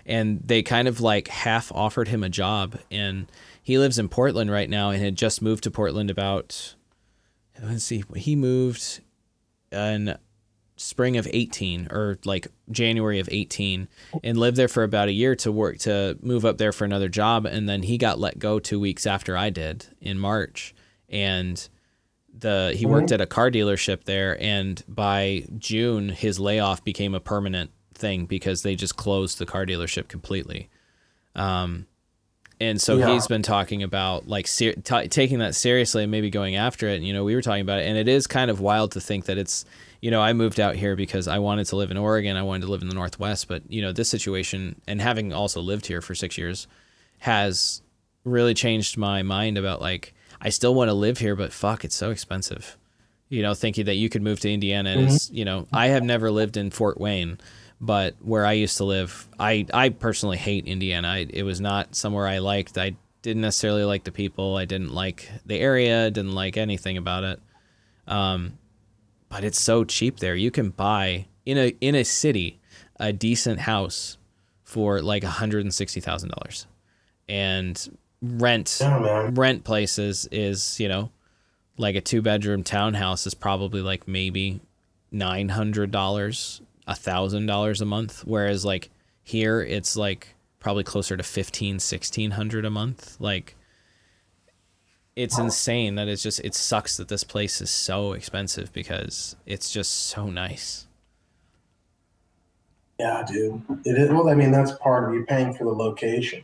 And 0.04 0.40
they 0.44 0.62
kind 0.62 0.88
of 0.88 1.00
like 1.00 1.28
half 1.28 1.70
offered 1.72 2.08
him 2.08 2.24
a 2.24 2.28
job, 2.28 2.78
and 2.90 3.30
he 3.64 3.78
lives 3.78 3.98
in 3.98 4.08
Portland 4.08 4.50
right 4.50 4.70
now, 4.70 4.90
and 4.90 5.02
had 5.02 5.16
just 5.16 5.42
moved 5.42 5.64
to 5.64 5.70
Portland 5.70 6.10
about. 6.10 6.76
Let's 7.60 7.84
see, 7.84 8.04
he 8.14 8.36
moved 8.36 9.00
in 9.72 10.16
spring 10.76 11.16
of 11.16 11.28
18 11.32 11.88
or 11.90 12.18
like 12.24 12.48
January 12.70 13.20
of 13.20 13.28
18 13.30 13.88
and 14.24 14.38
lived 14.38 14.56
there 14.56 14.68
for 14.68 14.82
about 14.82 15.08
a 15.08 15.12
year 15.12 15.36
to 15.36 15.52
work 15.52 15.78
to 15.78 16.18
move 16.20 16.44
up 16.44 16.58
there 16.58 16.72
for 16.72 16.84
another 16.84 17.08
job 17.08 17.46
and 17.46 17.68
then 17.68 17.84
he 17.84 17.96
got 17.96 18.18
let 18.18 18.38
go 18.40 18.58
2 18.58 18.80
weeks 18.80 19.06
after 19.06 19.36
I 19.36 19.50
did 19.50 19.86
in 20.00 20.18
March 20.18 20.74
and 21.08 21.68
the 22.36 22.74
he 22.76 22.86
worked 22.86 23.12
at 23.12 23.20
a 23.20 23.26
car 23.26 23.52
dealership 23.52 24.02
there 24.04 24.36
and 24.42 24.82
by 24.88 25.44
June 25.58 26.08
his 26.08 26.40
layoff 26.40 26.82
became 26.82 27.14
a 27.14 27.20
permanent 27.20 27.70
thing 27.94 28.26
because 28.26 28.62
they 28.62 28.74
just 28.74 28.96
closed 28.96 29.38
the 29.38 29.46
car 29.46 29.64
dealership 29.64 30.08
completely. 30.08 30.70
Um 31.36 31.86
and 32.64 32.80
so 32.80 32.96
Yeah. 32.96 33.12
he's 33.12 33.26
been 33.26 33.42
talking 33.42 33.82
about 33.82 34.28
like 34.28 34.46
ser- 34.46 34.72
t- 34.72 35.08
taking 35.08 35.38
that 35.40 35.54
seriously 35.54 36.02
and 36.04 36.10
maybe 36.10 36.30
going 36.30 36.56
after 36.56 36.88
it. 36.88 36.96
And, 36.96 37.06
you 37.06 37.12
know, 37.12 37.24
we 37.24 37.34
were 37.34 37.42
talking 37.42 37.60
about 37.60 37.80
it, 37.80 37.86
and 37.86 37.98
it 37.98 38.08
is 38.08 38.26
kind 38.26 38.50
of 38.50 38.60
wild 38.60 38.92
to 38.92 39.00
think 39.00 39.26
that 39.26 39.38
it's, 39.38 39.64
you 40.00 40.10
know, 40.10 40.20
I 40.20 40.32
moved 40.32 40.60
out 40.60 40.74
here 40.74 40.96
because 40.96 41.28
I 41.28 41.38
wanted 41.38 41.66
to 41.66 41.76
live 41.76 41.90
in 41.90 41.96
Oregon, 41.96 42.36
I 42.36 42.42
wanted 42.42 42.66
to 42.66 42.72
live 42.72 42.82
in 42.82 42.88
the 42.88 42.94
Northwest, 42.94 43.48
but 43.48 43.62
you 43.68 43.82
know, 43.82 43.92
this 43.92 44.08
situation 44.08 44.80
and 44.86 45.00
having 45.00 45.32
also 45.32 45.60
lived 45.60 45.86
here 45.86 46.00
for 46.00 46.14
six 46.14 46.36
years 46.38 46.66
has 47.18 47.82
really 48.24 48.54
changed 48.54 48.96
my 48.96 49.22
mind 49.22 49.58
about 49.58 49.80
like 49.80 50.14
I 50.40 50.50
still 50.50 50.74
want 50.74 50.88
to 50.88 50.94
live 50.94 51.18
here, 51.18 51.36
but 51.36 51.52
fuck, 51.52 51.84
it's 51.84 51.96
so 51.96 52.10
expensive. 52.10 52.76
You 53.30 53.42
know, 53.42 53.54
thinking 53.54 53.86
that 53.86 53.94
you 53.96 54.08
could 54.08 54.22
move 54.22 54.40
to 54.40 54.52
Indiana 54.52 54.90
and 54.90 55.00
it's, 55.02 55.26
mm-hmm. 55.26 55.36
you 55.36 55.44
know, 55.44 55.66
I 55.72 55.86
have 55.88 56.02
never 56.02 56.30
lived 56.30 56.56
in 56.56 56.70
Fort 56.70 57.00
Wayne, 57.00 57.38
but 57.85 58.14
where 58.22 58.47
I 58.47 58.53
used 58.53 58.78
to 58.78 58.85
live, 58.85 59.28
I 59.39 59.66
I 59.74 59.91
personally 59.91 60.39
hate 60.39 60.66
Indiana. 60.66 61.09
I, 61.09 61.26
it 61.28 61.43
was 61.43 61.61
not 61.61 61.95
somewhere 61.95 62.26
I 62.26 62.39
liked. 62.39 62.78
I 62.78 62.97
didn't 63.20 63.43
necessarily 63.43 63.85
like 63.85 64.05
the 64.05 64.12
people. 64.12 64.57
I 64.57 64.64
didn't 64.64 64.95
like 64.95 65.30
the 65.45 65.59
area. 65.59 66.11
Didn't 66.11 66.35
like 66.35 66.57
anything 66.57 66.97
about 66.97 67.24
it. 67.24 67.41
Um, 68.07 68.59
but 69.28 69.45
it's 69.45 69.61
so 69.61 69.85
cheap 69.85 70.18
there. 70.18 70.35
You 70.35 70.51
can 70.51 70.70
buy 70.70 71.26
in 71.45 71.59
a 71.59 71.76
in 71.80 71.95
a 71.95 72.05
city 72.05 72.59
a 72.99 73.12
decent 73.12 73.61
house 73.61 74.16
for 74.62 75.03
like 75.03 75.22
hundred 75.22 75.64
and 75.64 75.74
sixty 75.74 76.01
thousand 76.01 76.30
dollars, 76.30 76.66
and 77.28 77.99
rent 78.22 78.78
Yeah, 78.80 79.28
rent 79.35 79.64
places 79.64 80.26
is 80.32 80.80
you 80.80 80.89
know 80.89 81.11
like 81.76 81.97
a 81.97 82.01
two 82.01 82.22
bedroom 82.22 82.64
townhouse 82.64 83.26
is 83.26 83.35
probably 83.35 83.82
like 83.82 84.09
maybe 84.09 84.61
nine 85.11 85.51
hundred 85.51 85.91
dollars 85.91 86.62
a 86.87 86.95
thousand 86.95 87.47
dollars 87.47 87.80
a 87.80 87.85
month 87.87 88.22
whereas 88.26 88.64
like 88.64 88.91
here 89.22 89.62
it's 89.62 89.97
like 89.97 90.35
probably 90.61 90.85
closer 90.85 91.16
to 91.16 91.22
fifteen 91.22 91.78
sixteen 91.78 92.32
hundred 92.32 92.64
a 92.64 92.70
month 92.70 93.16
like 93.20 93.57
it's 95.16 95.39
insane 95.39 95.95
that 95.95 96.09
it's 96.09 96.22
just 96.22 96.41
it 96.41 96.55
sucks 96.55 96.97
that 96.97 97.09
this 97.09 97.24
place 97.24 97.61
is 97.61 97.70
so 97.70 98.12
expensive 98.12 98.72
because 98.72 99.37
it's 99.47 99.70
just 99.70 99.93
so 100.09 100.26
nice 100.28 100.87
Yeah, 102.99 103.24
dude. 103.26 103.61
It 103.85 103.99
is, 103.99 104.11
well, 104.11 104.28
I 104.28 104.35
mean, 104.35 104.53
that's 104.53 104.72
part 104.72 105.09
of 105.09 105.14
you 105.14 105.24
paying 105.24 105.53
for 105.53 105.64
the 105.64 105.72
location. 105.72 106.43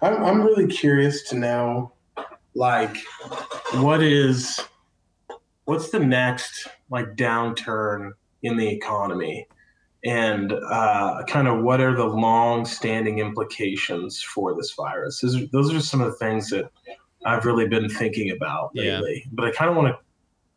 I'm, 0.00 0.22
I'm 0.24 0.42
really 0.42 0.66
curious 0.66 1.28
to 1.28 1.36
know, 1.36 1.92
like, 2.54 2.96
what 3.74 4.02
is, 4.02 4.60
what's 5.66 5.90
the 5.90 6.00
next, 6.00 6.68
like, 6.88 7.16
downturn 7.16 8.12
in 8.42 8.56
the 8.56 8.66
economy? 8.66 9.46
And 10.04 10.52
uh, 10.52 11.22
kind 11.28 11.46
of 11.46 11.62
what 11.62 11.80
are 11.80 11.94
the 11.94 12.06
long 12.06 12.64
standing 12.64 13.18
implications 13.18 14.22
for 14.22 14.54
this 14.54 14.72
virus? 14.74 15.20
Those 15.20 15.36
are, 15.36 15.46
those 15.52 15.74
are 15.74 15.80
some 15.80 16.00
of 16.00 16.06
the 16.10 16.16
things 16.16 16.48
that 16.50 16.70
I've 17.26 17.44
really 17.44 17.68
been 17.68 17.88
thinking 17.88 18.30
about 18.30 18.70
Yeah. 18.72 19.00
lately. 19.00 19.26
But 19.32 19.46
I 19.46 19.50
kind 19.50 19.70
of 19.70 19.76
want 19.76 19.88
to 19.88 19.98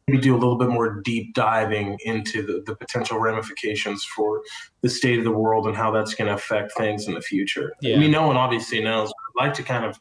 maybe 0.07 0.21
do 0.21 0.33
a 0.33 0.37
little 0.37 0.57
bit 0.57 0.69
more 0.69 1.01
deep 1.01 1.33
diving 1.33 1.97
into 2.05 2.41
the, 2.45 2.63
the 2.65 2.75
potential 2.75 3.19
ramifications 3.19 4.03
for 4.05 4.41
the 4.81 4.89
state 4.89 5.17
of 5.17 5.23
the 5.25 5.31
world 5.31 5.65
and 5.67 5.75
how 5.75 5.91
that's 5.91 6.13
going 6.13 6.27
to 6.27 6.33
affect 6.33 6.73
things 6.77 7.07
in 7.07 7.13
the 7.13 7.21
future. 7.21 7.73
Yeah. 7.81 7.95
I 7.95 7.99
mean, 7.99 8.11
no 8.11 8.27
one 8.27 8.37
obviously 8.37 8.81
knows. 8.81 9.09
I'd 9.09 9.45
like 9.45 9.53
to 9.55 9.63
kind 9.63 9.85
of 9.85 9.99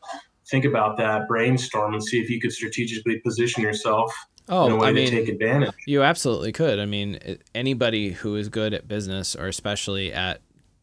think 0.49 0.65
about 0.65 0.97
that, 0.99 1.29
brainstorm, 1.29 1.95
and 1.95 2.03
see 2.03 2.21
if 2.21 2.29
you 2.31 2.41
could 2.41 2.53
strategically 2.53 3.21
position 3.21 3.63
yourself 3.63 4.13
Oh, 4.49 4.67
in 4.67 4.73
a 4.73 4.77
way 4.77 4.89
I 4.89 4.93
mean, 4.93 5.11
to 5.11 5.17
take 5.17 5.29
advantage. 5.29 5.75
You 5.87 6.03
absolutely 6.03 6.53
could. 6.53 6.79
I 6.79 6.87
mean, 6.87 7.39
anybody 7.55 8.11
who 8.11 8.37
is 8.37 8.49
good 8.49 8.75
at 8.75 8.89
business, 8.89 9.37
or 9.37 9.47
especially 9.47 10.13
at, 10.13 10.41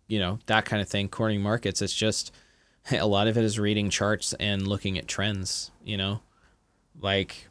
you 0.08 0.20
know, 0.20 0.40
that 0.46 0.66
kind 0.66 0.82
of 0.82 0.88
thing, 0.88 1.10
cornering 1.10 1.42
markets, 1.42 1.82
it's 1.82 1.94
just 1.94 2.34
a 2.92 3.06
lot 3.06 3.28
of 3.28 3.38
it 3.38 3.44
is 3.44 3.60
reading 3.60 3.90
charts 3.90 4.34
and 4.34 4.68
looking 4.68 4.98
at 4.98 5.08
trends. 5.08 5.72
You 5.84 5.98
know, 5.98 6.22
like 7.02 7.48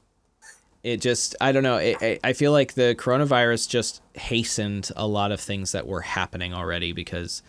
it 0.83 1.01
just 1.01 1.37
I 1.41 1.53
don't 1.53 1.63
know. 1.63 1.77
It, 1.77 2.21
I 2.25 2.33
feel 2.33 2.53
like 2.53 2.75
the 2.75 2.95
coronavirus 2.99 3.69
just 3.69 4.03
hastened 4.15 4.91
a 4.97 5.07
lot 5.07 5.33
of 5.33 5.41
things 5.41 5.73
that 5.73 5.87
were 5.87 6.01
happening 6.01 6.55
already 6.55 6.93
because, 6.93 7.43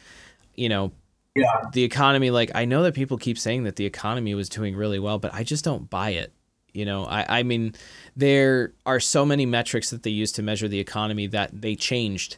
you 0.56 0.70
know, 0.70 0.92
yeah. 1.36 1.46
the 1.74 1.84
economy. 1.84 2.32
Like 2.32 2.52
I 2.56 2.66
know 2.66 2.84
that 2.84 2.94
people 2.94 3.18
keep 3.18 3.38
saying 3.38 3.64
that 3.64 3.76
the 3.76 3.86
economy 3.86 4.36
was 4.36 4.50
doing 4.50 4.76
really 4.76 5.00
well, 5.00 5.20
but 5.20 5.34
I 5.34 5.44
just 5.44 5.64
don't 5.64 5.90
buy 5.90 6.12
it. 6.12 6.34
You 6.74 6.86
know, 6.86 7.06
I 7.06 7.40
I 7.40 7.44
mean, 7.44 7.76
there 8.16 8.74
are 8.86 9.00
so 9.00 9.26
many 9.26 9.46
metrics 9.46 9.90
that 9.90 10.04
they 10.04 10.10
use 10.12 10.32
to 10.34 10.44
measure 10.44 10.68
the 10.68 10.80
economy 10.80 11.28
that 11.28 11.62
they 11.62 11.76
changed 11.76 12.38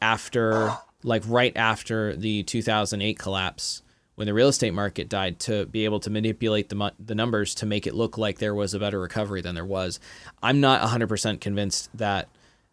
after 0.00 0.72
like 1.02 1.22
right 1.26 1.56
after 1.56 2.16
the 2.16 2.42
2008 2.44 3.18
collapse 3.18 3.82
when 4.14 4.26
the 4.26 4.34
real 4.34 4.48
estate 4.48 4.72
market 4.72 5.08
died 5.08 5.38
to 5.40 5.66
be 5.66 5.84
able 5.84 6.00
to 6.00 6.10
manipulate 6.10 6.68
the, 6.68 6.92
the 7.04 7.14
numbers 7.14 7.54
to 7.56 7.66
make 7.66 7.86
it 7.86 7.94
look 7.94 8.16
like 8.16 8.38
there 8.38 8.54
was 8.54 8.74
a 8.74 8.78
better 8.78 9.00
recovery 9.00 9.40
than 9.40 9.54
there 9.54 9.64
was. 9.64 9.98
I'm 10.42 10.60
not 10.60 10.80
100% 10.82 11.40
convinced 11.40 11.90
that 11.96 12.28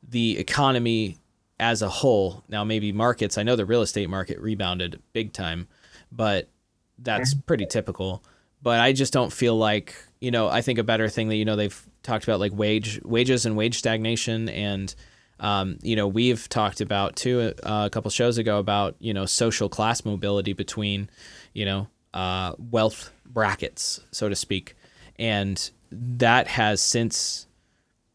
the 0.08 0.38
economy 0.38 1.18
as 1.60 1.82
a 1.82 1.90
whole, 1.90 2.44
now 2.48 2.64
maybe 2.64 2.92
markets, 2.92 3.38
I 3.38 3.44
know 3.44 3.56
the 3.56 3.66
real 3.66 3.82
estate 3.82 4.10
market 4.10 4.40
rebounded 4.40 5.02
big 5.14 5.34
time, 5.34 5.68
but 6.12 6.48
that's 6.98 7.34
mm-hmm. 7.34 7.42
pretty 7.42 7.66
typical. 7.66 8.24
But 8.64 8.80
I 8.80 8.94
just 8.94 9.14
don't 9.14 9.34
feel 9.34 9.56
like, 9.56 9.96
you 10.22 10.32
know, 10.32 10.48
I 10.48 10.62
think 10.62 10.80
a 10.80 10.84
better 10.84 11.10
thing 11.10 11.28
that, 11.30 11.36
you 11.36 11.46
know, 11.46 11.56
they've 11.56 11.86
talked 12.04 12.24
about 12.24 12.40
like 12.40 12.54
wage, 12.54 13.02
wages 13.04 13.46
and 13.46 13.58
wage 13.58 13.78
stagnation 13.78 14.48
and, 14.48 14.94
um, 15.42 15.80
you 15.82 15.96
know, 15.96 16.08
we've 16.08 16.48
talked 16.48 16.82
about 16.82 17.16
too 17.16 17.54
uh, 17.64 17.84
a 17.88 17.90
couple 17.90 18.12
shows 18.12 18.38
ago 18.38 18.60
about 18.60 18.96
you 19.00 19.12
know 19.14 19.26
social 19.26 19.68
class 19.68 20.06
mobility 20.06 20.54
between, 20.54 21.10
you 21.54 21.66
know, 21.66 21.88
uh, 22.14 22.54
wealth 22.60 23.12
brackets, 23.26 24.00
so 24.12 24.30
to 24.30 24.36
speak, 24.36 24.76
and 25.18 25.72
that 25.92 26.48
has 26.48 26.80
since 26.80 27.48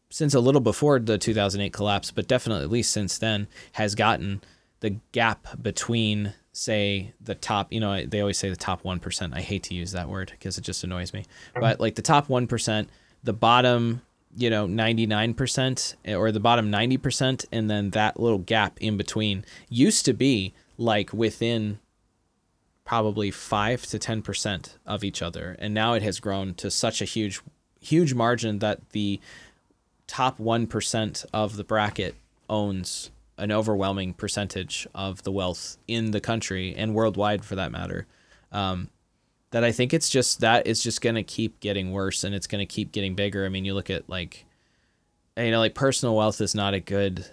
since 0.09 0.33
a 0.33 0.39
little 0.39 0.61
before 0.61 0.99
the 0.99 1.17
2008 1.17 1.73
collapse, 1.73 2.11
but 2.11 2.29
definitely 2.29 2.63
at 2.63 2.71
least 2.71 2.91
since 2.91 3.17
then 3.17 3.47
has 3.73 3.93
gotten 3.93 4.41
the 4.79 4.91
gap 5.11 5.61
between 5.61 6.33
say 6.57 7.13
the 7.21 7.35
top 7.35 7.71
you 7.71 7.79
know 7.79 8.05
they 8.05 8.19
always 8.19 8.37
say 8.37 8.49
the 8.49 8.55
top 8.55 8.83
1% 8.83 9.35
i 9.35 9.41
hate 9.41 9.63
to 9.63 9.75
use 9.75 9.91
that 9.91 10.09
word 10.09 10.31
because 10.31 10.57
it 10.57 10.61
just 10.61 10.83
annoys 10.83 11.13
me. 11.13 11.21
Mm-hmm. 11.21 11.61
But 11.61 11.79
like 11.79 11.95
the 11.95 12.01
top 12.01 12.27
1% 12.27 12.87
the 13.23 13.33
bottom 13.33 14.01
you 14.35 14.49
know 14.49 14.67
99% 14.67 15.95
eh, 16.05 16.15
or 16.15 16.31
the 16.31 16.39
bottom 16.39 16.71
90% 16.71 17.45
and 17.51 17.69
then 17.69 17.91
that 17.91 18.19
little 18.19 18.39
gap 18.39 18.77
in 18.81 18.97
between 18.97 19.45
used 19.69 20.05
to 20.05 20.13
be 20.13 20.53
like 20.77 21.13
within 21.13 21.79
probably 22.85 23.31
5 23.31 23.85
to 23.87 23.99
10% 23.99 24.77
of 24.85 25.03
each 25.03 25.21
other. 25.21 25.57
And 25.59 25.73
now 25.73 25.93
it 25.93 26.03
has 26.03 26.21
grown 26.21 26.53
to 26.55 26.71
such 26.71 27.01
a 27.01 27.05
huge 27.05 27.41
huge 27.81 28.13
margin 28.13 28.59
that 28.59 28.89
the 28.89 29.19
top 30.07 30.39
1% 30.39 31.25
of 31.33 31.57
the 31.57 31.63
bracket 31.63 32.15
owns 32.49 33.11
an 33.37 33.51
overwhelming 33.51 34.13
percentage 34.13 34.87
of 34.95 35.23
the 35.23 35.31
wealth 35.31 35.77
in 35.87 36.11
the 36.11 36.19
country 36.19 36.73
and 36.75 36.93
worldwide 36.93 37.45
for 37.45 37.55
that 37.55 37.71
matter 37.71 38.07
um, 38.51 38.89
that 39.51 39.63
I 39.63 39.71
think 39.71 39.93
it's 39.93 40.09
just 40.09 40.41
that 40.41 40.67
it's 40.67 40.83
just 40.83 41.01
gonna 41.01 41.23
keep 41.23 41.59
getting 41.59 41.91
worse 41.91 42.23
and 42.23 42.35
it's 42.35 42.47
gonna 42.47 42.65
keep 42.65 42.91
getting 42.91 43.15
bigger. 43.15 43.45
I 43.45 43.49
mean, 43.49 43.65
you 43.65 43.73
look 43.73 43.89
at 43.89 44.09
like, 44.09 44.45
you 45.37 45.51
know, 45.51 45.59
like 45.59 45.75
personal 45.75 46.15
wealth 46.15 46.41
is 46.41 46.55
not 46.55 46.73
a 46.73 46.79
good 46.79 47.25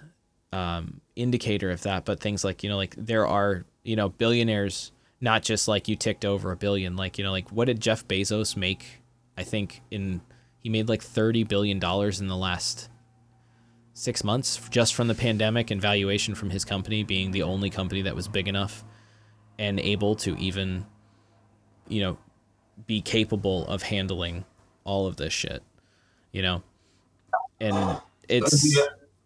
um, 0.53 1.01
indicator 1.17 1.71
of 1.71 1.83
that, 1.83 2.05
but 2.05 2.21
things 2.21 2.45
like 2.45 2.63
you 2.63 2.71
know, 2.71 2.77
like 2.77 2.95
there 2.97 3.27
are 3.27 3.65
you 3.83 3.97
know 3.97 4.09
billionaires, 4.09 4.93
not 5.21 5.43
just 5.43 5.67
like 5.67 5.89
you 5.89 5.97
ticked 5.97 6.25
over 6.25 6.53
a 6.53 6.57
billion. 6.57 6.97
Like 6.97 7.19
you 7.19 7.25
know, 7.25 7.33
like 7.33 7.51
what 7.51 7.67
did 7.67 7.81
Jeff 7.81 8.07
Bezos 8.07 8.57
make? 8.57 9.01
I 9.37 9.43
think 9.43 9.83
in 9.91 10.21
he 10.61 10.69
made 10.69 10.89
like 10.89 11.03
thirty 11.03 11.43
billion 11.43 11.79
dollars 11.79 12.21
in 12.21 12.29
the 12.29 12.37
last 12.37 12.89
six 13.95 14.23
months 14.23 14.61
just 14.71 14.95
from 14.95 15.09
the 15.09 15.15
pandemic 15.15 15.71
and 15.71 15.81
valuation 15.81 16.35
from 16.35 16.51
his 16.51 16.65
company 16.65 17.03
being 17.03 17.31
the 17.31 17.43
only 17.43 17.71
company 17.71 18.03
that 18.03 18.15
was 18.15 18.29
big 18.29 18.49
enough 18.49 18.85
and 19.59 19.81
able 19.81 20.15
to 20.17 20.37
even 20.37 20.85
you 21.89 22.01
know, 22.01 22.19
be 22.87 23.01
capable 23.01 23.67
of 23.67 23.83
handling 23.83 24.45
all 24.85 25.07
of 25.07 25.17
this 25.17 25.33
shit, 25.33 25.63
you 26.33 26.43
know? 26.43 26.63
And 27.61 28.01
it's 28.29 28.79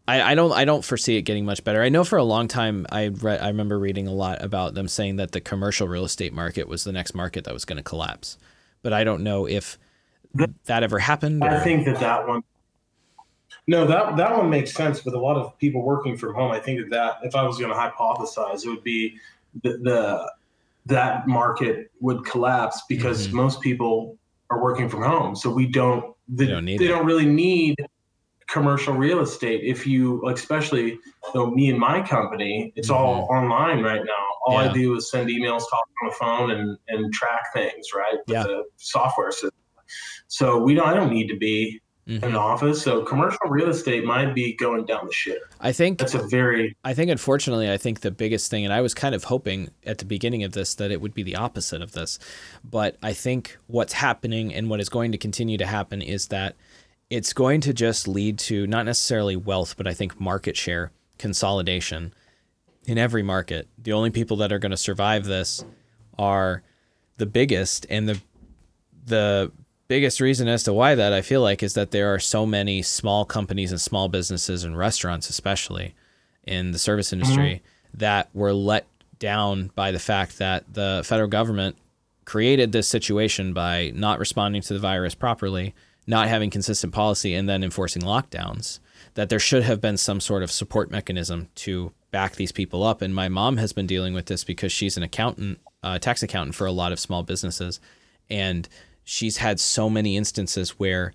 I, 0.07 0.33
I 0.33 0.35
don't 0.35 0.53
I 0.53 0.64
don't 0.64 0.85
foresee 0.85 1.16
it 1.16 1.23
getting 1.23 1.45
much 1.45 1.64
better. 1.64 1.83
I 1.83 1.89
know 1.89 2.05
for 2.05 2.19
a 2.19 2.25
long 2.25 2.49
time 2.49 2.87
I 2.91 3.09
read 3.09 3.41
I 3.41 3.49
remember 3.49 3.79
reading 3.79 4.07
a 4.07 4.12
lot 4.12 4.43
about 4.43 4.75
them 4.75 4.89
saying 4.89 5.16
that 5.16 5.33
the 5.33 5.41
commercial 5.41 5.89
real 5.89 6.05
estate 6.05 6.33
market 6.33 6.69
was 6.69 6.85
the 6.85 6.93
next 6.93 7.14
market 7.14 7.45
that 7.45 7.55
was 7.55 7.64
going 7.64 7.79
to 7.79 7.83
collapse. 7.83 8.39
But 8.83 8.93
I 8.93 9.05
don't 9.05 9.23
know 9.23 9.47
if 9.47 9.79
that 10.66 10.83
ever 10.83 10.99
happened. 10.99 11.43
Or... 11.43 11.49
I 11.49 11.61
think 11.61 11.85
that 11.87 12.01
that 12.01 12.29
one 12.29 12.43
no, 13.69 13.87
that 13.87 14.16
that 14.16 14.35
one 14.35 14.49
makes 14.49 14.73
sense. 14.73 15.05
With 15.05 15.12
a 15.12 15.19
lot 15.19 15.37
of 15.37 15.57
people 15.59 15.83
working 15.83 16.16
from 16.16 16.35
home, 16.35 16.51
I 16.51 16.59
think 16.59 16.81
that, 16.81 16.91
that 16.91 17.19
if 17.23 17.37
I 17.37 17.43
was 17.43 17.59
going 17.59 17.71
to 17.71 17.77
hypothesize, 17.77 18.64
it 18.64 18.71
would 18.71 18.83
be 18.83 19.19
the, 19.62 19.77
the 19.83 20.33
that 20.87 21.29
market 21.29 21.91
would 22.01 22.25
collapse 22.25 22.83
because 22.89 23.27
mm-hmm. 23.27 23.37
most 23.37 23.61
people 23.61 24.16
are 24.49 24.62
working 24.62 24.89
from 24.89 25.03
home. 25.03 25.37
So 25.37 25.51
we 25.51 25.66
don't 25.66 26.16
they, 26.29 26.47
they, 26.47 26.51
don't, 26.51 26.64
they 26.64 26.89
don't, 26.89 27.05
really 27.05 27.27
need 27.27 27.77
commercial 28.47 28.95
real 28.95 29.21
estate. 29.21 29.61
If 29.64 29.87
you 29.87 30.27
especially 30.31 30.99
though 31.35 31.51
me 31.51 31.69
and 31.69 31.79
my 31.79 32.01
company, 32.01 32.73
it's 32.75 32.89
mm-hmm. 32.89 32.97
all 32.97 33.29
online 33.31 33.83
right 33.83 34.03
now. 34.03 34.25
All 34.47 34.62
yeah. 34.62 34.71
I 34.71 34.73
do 34.73 34.97
is 34.97 35.11
send 35.11 35.29
emails, 35.29 35.69
talk 35.69 35.85
on 36.03 36.09
the 36.09 36.14
phone 36.14 36.51
and 36.53 36.79
and 36.89 37.12
track 37.12 37.53
things, 37.53 37.89
right? 37.95 38.16
Yeah. 38.27 38.45
The 38.45 38.64
software 38.79 39.31
system. 39.31 39.51
So 40.27 40.57
we 40.57 40.73
don't 40.73 40.89
I 40.89 40.95
don't 40.95 41.12
need 41.12 41.29
to 41.29 41.37
be 41.37 41.83
mm-hmm. 42.09 42.25
an 42.25 42.35
office. 42.35 42.83
So 42.83 43.03
commercial 43.03 43.47
real 43.49 43.69
estate 43.69 44.05
might 44.05 44.35
be 44.35 44.55
going 44.55 44.87
down 44.87 45.07
the 45.07 45.13
shit. 45.13 45.41
I 45.61 45.73
think 45.73 45.99
that's 45.99 46.15
a 46.15 46.23
very. 46.27 46.77
I 46.85 46.95
think 46.95 47.11
unfortunately, 47.11 47.71
I 47.71 47.77
think 47.77 48.01
the 48.01 48.11
biggest 48.11 48.51
thing, 48.51 48.65
and 48.65 48.73
I 48.73 48.81
was 48.81 48.95
kind 48.95 49.15
of 49.15 49.25
hoping 49.25 49.71
at 49.85 49.99
the 49.99 50.05
beginning 50.05 50.43
of 50.43 50.53
this 50.53 50.75
that 50.77 50.91
it 50.91 51.01
would 51.01 51.15
be 51.15 51.23
the 51.23 51.37
opposite 51.37 51.83
of 51.83 51.93
this, 51.93 52.19
but 52.65 52.97
I 53.03 53.13
think 53.13 53.59
what's 53.67 53.93
happening 53.93 54.55
and 54.55 54.71
what 54.71 54.81
is 54.81 54.89
going 54.89 55.13
to 55.13 55.19
continue 55.19 55.59
to 55.59 55.67
happen 55.67 56.03
is 56.03 56.29
that 56.29 56.57
it's 57.11 57.33
going 57.33 57.61
to 57.63 57.73
just 57.73 58.07
lead 58.07 58.39
to 58.39 58.67
not 58.67 58.85
necessarily 58.85 59.37
wealth, 59.37 59.77
but 59.77 59.87
I 59.87 59.95
think 59.95 60.21
market 60.21 60.57
share 60.57 60.93
consolidation 61.19 62.13
in 62.87 62.99
every 62.99 63.23
market. 63.23 63.69
The 63.79 63.93
only 63.93 64.11
people 64.11 64.37
that 64.39 64.53
are 64.53 64.59
going 64.59 64.71
to 64.71 64.77
survive 64.77 65.25
this 65.25 65.65
are 66.19 66.63
the 67.17 67.27
biggest 67.27 67.87
and 67.91 68.09
the 68.09 68.21
the 69.07 69.51
biggest 69.89 70.20
reason 70.20 70.49
as 70.49 70.62
to 70.64 70.72
why 70.72 70.95
that 70.95 71.12
I 71.12 71.22
feel 71.22 71.41
like 71.41 71.62
is 71.62 71.74
that 71.74 71.91
there 71.91 72.12
are 72.12 72.18
so 72.18 72.47
many 72.47 72.82
small 72.82 73.24
companies 73.24 73.72
and 73.72 73.80
small 73.80 74.09
businesses 74.09 74.62
and 74.62 74.76
restaurants, 74.76 75.28
especially 75.28 75.95
in 76.45 76.70
the 76.70 76.78
service 76.78 77.12
industry, 77.12 77.62
mm-hmm. 77.62 77.99
that 77.99 78.28
were 78.34 78.53
let 78.53 78.86
down 79.18 79.70
by 79.74 79.91
the 79.91 79.99
fact 79.99 80.39
that 80.39 80.72
the 80.72 81.03
federal 81.05 81.28
government 81.28 81.76
created 82.24 82.72
this 82.72 82.86
situation 82.89 83.55
by 83.55 83.91
not 83.95 84.18
responding 84.18 84.61
to 84.61 84.74
the 84.74 84.78
virus 84.78 85.14
properly, 85.14 85.74
not 86.07 86.28
having 86.28 86.51
consistent 86.51 86.93
policy, 86.93 87.34
and 87.34 87.49
then 87.49 87.64
enforcing 87.64 88.03
lockdowns. 88.03 88.80
That 89.14 89.30
there 89.30 89.39
should 89.39 89.62
have 89.62 89.80
been 89.80 89.97
some 89.97 90.20
sort 90.20 90.43
of 90.43 90.51
support 90.51 90.91
mechanism 90.91 91.49
to 91.57 91.93
back 92.11 92.36
these 92.36 92.53
people 92.53 92.82
up. 92.84 93.03
And 93.03 93.14
my 93.14 93.28
mom 93.28 93.57
has 93.57 93.72
been 93.72 93.86
dealing 93.86 94.14
with 94.14 94.26
this 94.26 94.45
because 94.45 94.70
she's 94.70 94.97
an 94.97 95.03
accountant, 95.03 95.59
uh, 95.82 95.99
tax 95.99 96.22
accountant 96.22 96.55
for 96.55 96.66
a 96.66 96.72
lot 96.72 96.93
of 96.93 97.01
small 97.01 97.22
businesses. 97.22 97.80
And 98.30 98.68
she's 99.09 99.39
had 99.39 99.59
so 99.59 99.89
many 99.89 100.19
instances 100.19 100.79
where 100.79 101.15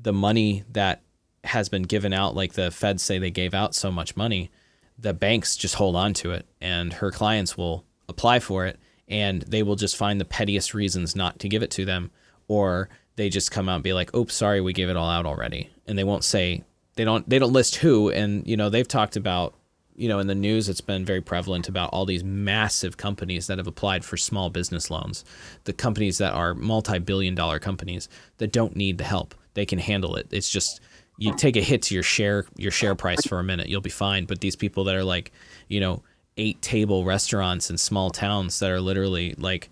the 0.00 0.14
money 0.14 0.64
that 0.72 1.02
has 1.44 1.68
been 1.68 1.82
given 1.82 2.10
out, 2.10 2.34
like 2.34 2.54
the 2.54 2.70
feds 2.70 3.02
say 3.02 3.18
they 3.18 3.30
gave 3.30 3.52
out 3.52 3.74
so 3.74 3.92
much 3.92 4.16
money, 4.16 4.50
the 4.98 5.12
banks 5.12 5.54
just 5.54 5.74
hold 5.74 5.94
on 5.94 6.14
to 6.14 6.32
it 6.32 6.46
and 6.62 6.94
her 6.94 7.10
clients 7.10 7.54
will 7.54 7.84
apply 8.08 8.40
for 8.40 8.64
it 8.64 8.78
and 9.08 9.42
they 9.42 9.62
will 9.62 9.76
just 9.76 9.94
find 9.94 10.18
the 10.18 10.24
pettiest 10.24 10.72
reasons 10.72 11.14
not 11.14 11.38
to 11.38 11.46
give 11.46 11.62
it 11.62 11.70
to 11.70 11.84
them 11.84 12.10
or 12.48 12.88
they 13.16 13.28
just 13.28 13.50
come 13.50 13.68
out 13.68 13.74
and 13.74 13.84
be 13.84 13.92
like, 13.92 14.14
"Oops, 14.16 14.32
sorry, 14.32 14.62
we 14.62 14.72
gave 14.72 14.88
it 14.88 14.96
all 14.96 15.10
out 15.10 15.26
already." 15.26 15.68
And 15.86 15.98
they 15.98 16.04
won't 16.04 16.24
say 16.24 16.64
they 16.96 17.04
don't 17.04 17.28
they 17.28 17.38
don't 17.38 17.52
list 17.52 17.76
who 17.76 18.10
and 18.10 18.46
you 18.46 18.56
know, 18.56 18.70
they've 18.70 18.88
talked 18.88 19.16
about 19.16 19.54
you 19.96 20.08
know, 20.08 20.18
in 20.18 20.26
the 20.26 20.34
news, 20.34 20.68
it's 20.68 20.80
been 20.80 21.04
very 21.04 21.20
prevalent 21.20 21.68
about 21.68 21.90
all 21.90 22.04
these 22.04 22.24
massive 22.24 22.96
companies 22.96 23.46
that 23.46 23.58
have 23.58 23.66
applied 23.66 24.04
for 24.04 24.16
small 24.16 24.50
business 24.50 24.90
loans. 24.90 25.24
The 25.64 25.72
companies 25.72 26.18
that 26.18 26.32
are 26.32 26.54
multi 26.54 26.98
billion 26.98 27.34
dollar 27.34 27.58
companies 27.58 28.08
that 28.38 28.52
don't 28.52 28.74
need 28.74 28.98
the 28.98 29.04
help, 29.04 29.34
they 29.54 29.64
can 29.64 29.78
handle 29.78 30.16
it. 30.16 30.26
It's 30.30 30.50
just 30.50 30.80
you 31.16 31.34
take 31.36 31.56
a 31.56 31.60
hit 31.60 31.82
to 31.82 31.94
your 31.94 32.02
share 32.02 32.44
your 32.56 32.72
share 32.72 32.94
price 32.94 33.24
for 33.26 33.38
a 33.38 33.44
minute, 33.44 33.68
you'll 33.68 33.80
be 33.80 33.90
fine. 33.90 34.24
But 34.24 34.40
these 34.40 34.56
people 34.56 34.84
that 34.84 34.96
are 34.96 35.04
like, 35.04 35.30
you 35.68 35.80
know, 35.80 36.02
eight 36.36 36.60
table 36.60 37.04
restaurants 37.04 37.70
in 37.70 37.78
small 37.78 38.10
towns 38.10 38.58
that 38.58 38.70
are 38.70 38.80
literally 38.80 39.34
like 39.38 39.70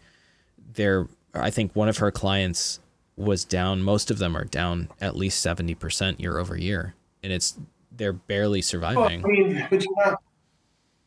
they're 0.75 1.09
I 1.35 1.51
think 1.51 1.75
one 1.75 1.89
of 1.89 1.99
her 1.99 2.11
clients 2.11 2.79
was 3.17 3.45
down 3.45 3.83
most 3.83 4.11
of 4.11 4.19
them 4.19 4.37
are 4.37 4.45
down 4.45 4.89
at 5.01 5.17
least 5.17 5.45
70% 5.45 6.21
year 6.21 6.39
over 6.39 6.57
year 6.57 6.95
and 7.23 7.33
it's 7.33 7.59
they're 7.97 8.13
barely 8.13 8.63
surviving. 8.63 9.23
Well, 9.23 9.31
I 9.31 9.35
mean, 9.35 9.67
but 9.71 9.83
you 9.83 9.95
know, 10.05 10.17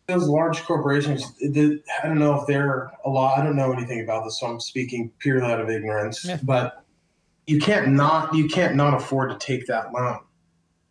those 0.08 0.28
large 0.28 0.64
corporations, 0.64 1.36
the, 1.38 1.82
I 2.04 2.08
don't 2.08 2.20
know 2.20 2.40
if 2.40 2.48
they're 2.48 2.92
a 3.06 3.10
lot. 3.10 3.40
I 3.40 3.44
don't 3.44 3.56
know 3.56 3.72
anything 3.72 4.02
about 4.02 4.24
this, 4.24 4.40
so 4.40 4.48
I'm 4.48 4.60
speaking 4.60 5.12
purely 5.20 5.52
out 5.52 5.60
of 5.60 5.70
ignorance. 5.70 6.24
Yeah. 6.26 6.40
But 6.44 6.84
you 7.48 7.60
can't 7.60 7.90
not 7.90 8.34
you 8.34 8.48
can't 8.48 8.76
not 8.76 8.94
afford 8.94 9.32
to 9.32 9.38
take 9.38 9.68
that 9.68 9.92
loan. 9.94 10.20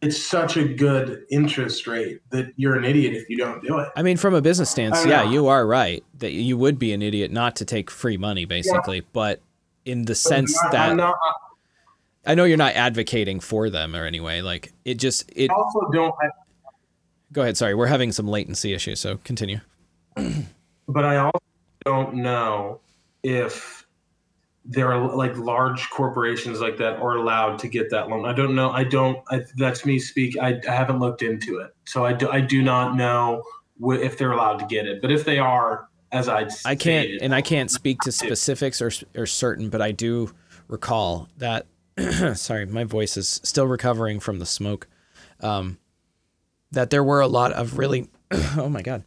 It's 0.02 0.22
such 0.22 0.58
a 0.58 0.64
good 0.64 1.24
interest 1.30 1.86
rate 1.86 2.20
that 2.28 2.52
you're 2.56 2.76
an 2.76 2.84
idiot 2.84 3.14
if 3.14 3.30
you 3.30 3.38
don't 3.38 3.62
do 3.64 3.78
it. 3.78 3.88
I 3.96 4.02
mean, 4.02 4.18
from 4.18 4.34
a 4.34 4.42
business 4.42 4.68
stance, 4.68 5.04
yeah, 5.06 5.24
know. 5.24 5.30
you 5.30 5.46
are 5.46 5.66
right 5.66 6.04
that 6.18 6.32
you 6.32 6.58
would 6.58 6.78
be 6.78 6.92
an 6.92 7.00
idiot 7.00 7.30
not 7.30 7.56
to 7.56 7.64
take 7.64 7.90
free 7.90 8.18
money, 8.18 8.44
basically. 8.44 9.00
But 9.12 9.40
in 9.84 10.04
the 10.04 10.14
sense 10.14 10.58
I'm 10.64 10.70
that 10.72 10.96
not, 10.96 11.16
I 12.26 12.34
know 12.34 12.44
you're 12.44 12.56
not 12.56 12.74
advocating 12.74 13.40
for 13.40 13.70
them 13.70 13.94
or 13.94 14.04
anyway, 14.04 14.40
like 14.40 14.72
it 14.84 14.94
just 14.94 15.30
it. 15.34 15.50
I 15.50 15.54
also 15.54 15.80
don't. 15.92 16.14
I, 16.22 16.28
Go 17.32 17.42
ahead. 17.42 17.56
Sorry, 17.56 17.74
we're 17.74 17.86
having 17.86 18.12
some 18.12 18.28
latency 18.28 18.74
issues, 18.74 19.00
so 19.00 19.18
continue. 19.24 19.60
but 20.88 21.04
I 21.04 21.16
also 21.16 21.38
don't 21.84 22.14
know 22.14 22.80
if 23.24 23.84
there 24.64 24.90
are 24.92 25.14
like 25.14 25.36
large 25.36 25.90
corporations 25.90 26.60
like 26.60 26.78
that 26.78 26.98
are 27.00 27.16
allowed 27.16 27.58
to 27.58 27.68
get 27.68 27.90
that 27.90 28.08
loan. 28.08 28.24
I 28.24 28.32
don't 28.32 28.54
know. 28.54 28.70
I 28.70 28.84
don't. 28.84 29.18
I, 29.30 29.42
that's 29.56 29.84
me 29.84 29.98
speak. 29.98 30.38
I, 30.38 30.60
I 30.68 30.72
haven't 30.72 31.00
looked 31.00 31.22
into 31.22 31.58
it, 31.58 31.74
so 31.84 32.04
I 32.04 32.12
do, 32.12 32.30
I 32.30 32.40
do 32.40 32.62
not 32.62 32.96
know 32.96 33.42
wh- 33.84 33.96
if 33.96 34.16
they're 34.16 34.32
allowed 34.32 34.58
to 34.60 34.66
get 34.66 34.86
it. 34.86 35.02
But 35.02 35.10
if 35.10 35.24
they 35.24 35.38
are, 35.38 35.88
as 36.12 36.28
I 36.28 36.48
I 36.64 36.76
can't, 36.76 37.20
and 37.20 37.34
I 37.34 37.42
can't 37.42 37.70
speak 37.70 38.00
to 38.02 38.12
specifics 38.12 38.80
or 38.80 38.92
or 39.16 39.26
certain, 39.26 39.68
but 39.68 39.82
I 39.82 39.90
do 39.90 40.32
recall 40.68 41.28
that. 41.38 41.66
sorry, 42.34 42.66
my 42.66 42.84
voice 42.84 43.16
is 43.16 43.40
still 43.44 43.66
recovering 43.66 44.20
from 44.20 44.38
the 44.38 44.46
smoke. 44.46 44.88
Um, 45.40 45.78
that 46.70 46.90
there 46.90 47.04
were 47.04 47.20
a 47.20 47.28
lot 47.28 47.52
of 47.52 47.78
really, 47.78 48.08
oh 48.56 48.68
my 48.68 48.82
god, 48.82 49.04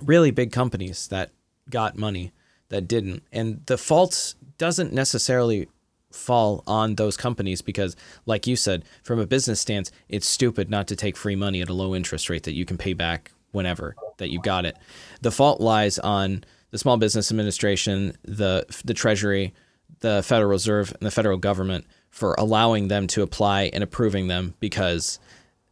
really 0.00 0.30
big 0.30 0.52
companies 0.52 1.08
that 1.08 1.30
got 1.68 1.96
money 1.96 2.32
that 2.68 2.88
didn't, 2.88 3.22
and 3.32 3.64
the 3.66 3.78
fault 3.78 4.34
doesn't 4.58 4.92
necessarily 4.92 5.68
fall 6.10 6.62
on 6.66 6.94
those 6.94 7.16
companies 7.16 7.60
because, 7.60 7.94
like 8.24 8.46
you 8.46 8.56
said, 8.56 8.84
from 9.02 9.18
a 9.18 9.26
business 9.26 9.60
stance, 9.60 9.92
it's 10.08 10.26
stupid 10.26 10.70
not 10.70 10.86
to 10.88 10.96
take 10.96 11.16
free 11.16 11.36
money 11.36 11.60
at 11.60 11.68
a 11.68 11.74
low 11.74 11.94
interest 11.94 12.30
rate 12.30 12.44
that 12.44 12.54
you 12.54 12.64
can 12.64 12.78
pay 12.78 12.94
back 12.94 13.32
whenever 13.52 13.94
that 14.16 14.30
you 14.30 14.40
got 14.40 14.64
it. 14.64 14.76
The 15.20 15.30
fault 15.30 15.60
lies 15.60 15.98
on 15.98 16.44
the 16.70 16.78
Small 16.78 16.96
Business 16.96 17.30
Administration, 17.30 18.16
the 18.22 18.66
the 18.84 18.94
Treasury, 18.94 19.52
the 20.00 20.22
Federal 20.22 20.50
Reserve, 20.50 20.92
and 20.92 21.06
the 21.06 21.10
federal 21.10 21.38
government 21.38 21.86
for 22.16 22.34
allowing 22.38 22.88
them 22.88 23.06
to 23.06 23.20
apply 23.20 23.64
and 23.74 23.84
approving 23.84 24.26
them 24.26 24.54
because 24.58 25.18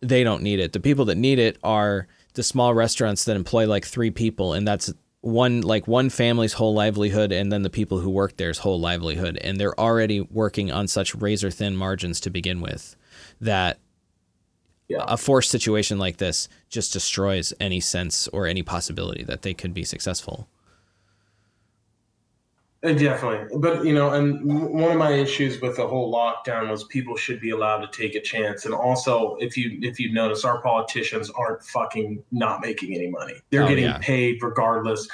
they 0.03 0.23
don't 0.23 0.43
need 0.43 0.61
it. 0.61 0.75
The 0.75 0.79
people 0.81 1.07
that 1.07 1.15
need 1.17 1.39
it 1.39 1.57
are 1.65 2.07
the 2.35 2.43
small 2.43 2.75
restaurants 2.75 3.25
that 3.25 3.35
employ 3.35 3.67
like 3.67 3.87
three 3.87 4.11
people, 4.11 4.53
and 4.53 4.69
that's 4.69 4.93
one 5.23 5.63
like 5.63 5.89
one 5.89 6.11
family's 6.11 6.53
whole 6.53 6.75
livelihood, 6.75 7.33
and 7.33 7.51
then 7.51 7.63
the 7.63 7.71
people 7.71 7.99
who 7.99 8.11
work 8.11 8.37
there's 8.37 8.59
whole 8.59 8.79
livelihood, 8.79 9.39
and 9.39 9.59
they're 9.59 9.81
already 9.81 10.21
working 10.21 10.71
on 10.71 10.87
such 10.87 11.15
razor 11.15 11.51
thin 11.51 11.75
margins 11.75 12.21
to 12.21 12.29
begin 12.29 12.61
with 12.61 12.95
that 13.41 13.79
Yeah. 14.87 15.05
a 15.09 15.17
forced 15.17 15.51
situation 15.51 15.99
like 15.99 16.19
this 16.19 16.47
just 16.69 16.93
destroys 16.93 17.55
any 17.59 17.81
sense 17.81 18.29
or 18.35 18.47
any 18.47 18.63
possibility 18.63 19.25
that 19.25 19.41
they 19.41 19.55
could 19.55 19.73
be 19.73 19.83
successful. 19.85 20.47
Uh, 22.85 22.93
Definitely, 22.93 23.57
but 23.59 23.85
you 23.85 23.95
know, 23.95 24.11
and 24.11 24.45
one 24.45 24.91
of 24.93 24.99
my 24.99 25.13
issues 25.13 25.61
with 25.63 25.77
the 25.77 25.87
whole 25.89 26.13
lockdown 26.13 26.69
was 26.71 26.85
people 26.85 27.17
should 27.17 27.41
be 27.41 27.51
allowed 27.51 27.79
to 27.79 27.89
take 27.89 28.15
a 28.15 28.21
chance, 28.21 28.67
and 28.67 28.75
also 28.75 29.37
if 29.41 29.57
you 29.57 29.79
if 29.81 29.99
you 29.99 30.13
notice, 30.13 30.45
our 30.45 30.61
politicians 30.61 31.31
aren't 31.31 31.63
fucking 31.63 32.23
not 32.31 32.61
making 32.61 32.95
any 32.95 33.09
money; 33.09 33.35
they're 33.51 33.63
Oh, 33.65 33.69
getting 33.69 33.85
yeah. 33.85 33.99
paid 34.03 34.43
regardless. 34.43 35.09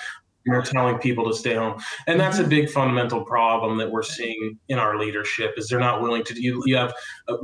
They're 0.47 0.62
telling 0.62 0.97
people 0.99 1.29
to 1.31 1.37
stay 1.37 1.55
home, 1.55 1.81
and 2.09 2.18
that's 2.18 2.39
Mm-hmm. 2.39 2.47
a 2.47 2.49
big 2.49 2.71
fundamental 2.71 3.25
problem 3.25 3.77
that 3.79 3.91
we're 3.91 4.03
seeing 4.03 4.59
in 4.68 4.79
our 4.79 4.99
leadership. 4.99 5.53
Is 5.57 5.68
they're 5.68 5.79
not 5.79 6.01
willing 6.01 6.25
to. 6.25 6.43
You, 6.43 6.62
you 6.66 6.77
have 6.77 6.93
uh, 7.29 7.37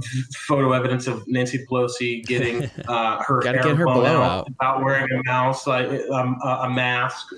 photo 0.48 0.72
evidence 0.72 1.06
of 1.06 1.22
Nancy 1.28 1.64
Pelosi 1.70 2.24
getting 2.26 2.64
uh, 2.88 3.22
her 3.22 3.42
hair 3.42 3.62
get 3.62 3.76
her 3.76 3.84
blown 3.84 4.06
out, 4.06 4.48
about 4.48 4.82
wearing 4.82 5.06
a 5.12 5.22
mouse 5.24 5.66
like 5.68 5.88
um, 6.10 6.36
a 6.42 6.68
mask. 6.70 7.28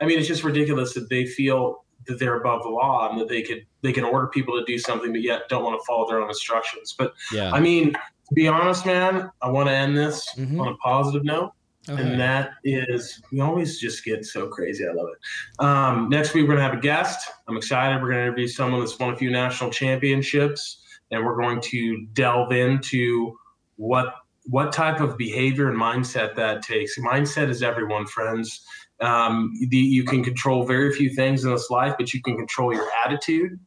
I 0.00 0.06
mean, 0.06 0.18
it's 0.18 0.28
just 0.28 0.44
ridiculous 0.44 0.94
that 0.94 1.10
they 1.10 1.26
feel 1.26 1.84
that 2.08 2.18
they're 2.18 2.36
above 2.40 2.62
the 2.62 2.68
law 2.68 3.08
and 3.10 3.20
that 3.20 3.28
they 3.28 3.42
could 3.42 3.64
they 3.82 3.92
can 3.92 4.02
order 4.04 4.26
people 4.26 4.58
to 4.58 4.64
do 4.64 4.78
something 4.78 5.12
but 5.12 5.22
yet 5.22 5.42
don't 5.48 5.62
want 5.62 5.78
to 5.80 5.84
follow 5.86 6.08
their 6.08 6.20
own 6.20 6.28
instructions. 6.28 6.94
But 6.98 7.12
Yeah. 7.32 7.52
I 7.52 7.60
mean, 7.60 7.92
to 7.92 8.34
be 8.34 8.48
honest, 8.48 8.84
man, 8.84 9.30
I 9.42 9.48
want 9.50 9.68
to 9.68 9.74
end 9.74 9.96
this 9.96 10.26
Mhm. 10.36 10.60
on 10.60 10.68
a 10.68 10.76
positive 10.78 11.24
note, 11.24 11.52
Okay. 11.88 12.02
and 12.02 12.20
that 12.20 12.52
is 12.64 13.22
we 13.30 13.40
always 13.40 13.78
just 13.78 14.04
get 14.04 14.24
so 14.24 14.48
crazy. 14.48 14.86
I 14.86 14.92
love 14.92 15.08
it. 15.10 15.64
Um, 15.64 16.08
next 16.08 16.34
week 16.34 16.48
we're 16.48 16.54
gonna 16.56 16.66
have 16.68 16.76
a 16.78 16.80
guest. 16.80 17.30
I'm 17.46 17.56
excited. 17.56 18.02
We're 18.02 18.08
gonna 18.10 18.22
interview 18.22 18.48
someone 18.48 18.80
that's 18.80 18.98
won 18.98 19.12
a 19.12 19.16
few 19.16 19.30
national 19.30 19.70
championships, 19.70 20.82
and 21.10 21.24
we're 21.24 21.36
going 21.40 21.60
to 21.62 22.06
delve 22.14 22.52
into 22.52 23.38
what 23.76 24.14
what 24.50 24.72
type 24.72 25.00
of 25.00 25.18
behavior 25.18 25.68
and 25.68 25.78
mindset 25.78 26.34
that 26.34 26.62
takes. 26.62 26.98
Mindset 26.98 27.50
is 27.50 27.62
everyone, 27.62 28.06
friends. 28.06 28.66
Um, 29.00 29.52
the, 29.68 29.76
you 29.76 30.04
can 30.04 30.24
control 30.24 30.66
very 30.66 30.92
few 30.92 31.10
things 31.10 31.44
in 31.44 31.52
this 31.52 31.70
life, 31.70 31.94
but 31.98 32.12
you 32.12 32.20
can 32.22 32.36
control 32.36 32.74
your 32.74 32.88
attitude. 33.04 33.58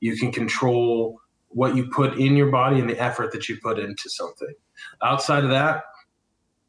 You 0.00 0.16
can 0.16 0.30
control 0.30 1.20
what 1.48 1.74
you 1.74 1.88
put 1.90 2.18
in 2.18 2.36
your 2.36 2.50
body 2.50 2.78
and 2.78 2.88
the 2.88 2.98
effort 3.00 3.32
that 3.32 3.48
you 3.48 3.58
put 3.62 3.78
into 3.78 4.08
something. 4.08 4.54
Outside 5.02 5.44
of 5.44 5.50
that, 5.50 5.84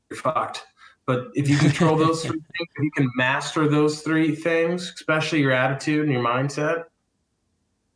you're 0.10 0.20
fucked. 0.20 0.66
But 1.06 1.28
if 1.34 1.50
you 1.50 1.58
control 1.58 1.96
those 1.98 2.24
three 2.24 2.32
things, 2.32 2.70
if 2.76 2.84
you 2.84 2.92
can 2.96 3.10
master 3.16 3.68
those 3.68 4.02
three 4.02 4.36
things, 4.36 4.94
especially 4.96 5.42
your 5.42 5.52
attitude 5.52 6.04
and 6.04 6.12
your 6.12 6.24
mindset, 6.24 6.86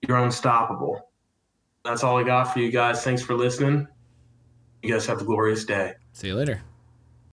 you're 0.08 0.18
unstoppable. 0.18 1.10
That's 1.84 2.04
all 2.04 2.18
I 2.18 2.24
got 2.24 2.54
for 2.54 2.60
you 2.60 2.72
guys. 2.72 3.04
Thanks 3.04 3.22
for 3.22 3.36
listening. 3.36 3.88
You 4.84 4.92
guys 4.92 5.06
have 5.06 5.22
a 5.22 5.26
glorious 5.26 5.66
day. 5.66 5.94
See 6.14 6.28
you 6.28 6.36
later. 6.36 6.62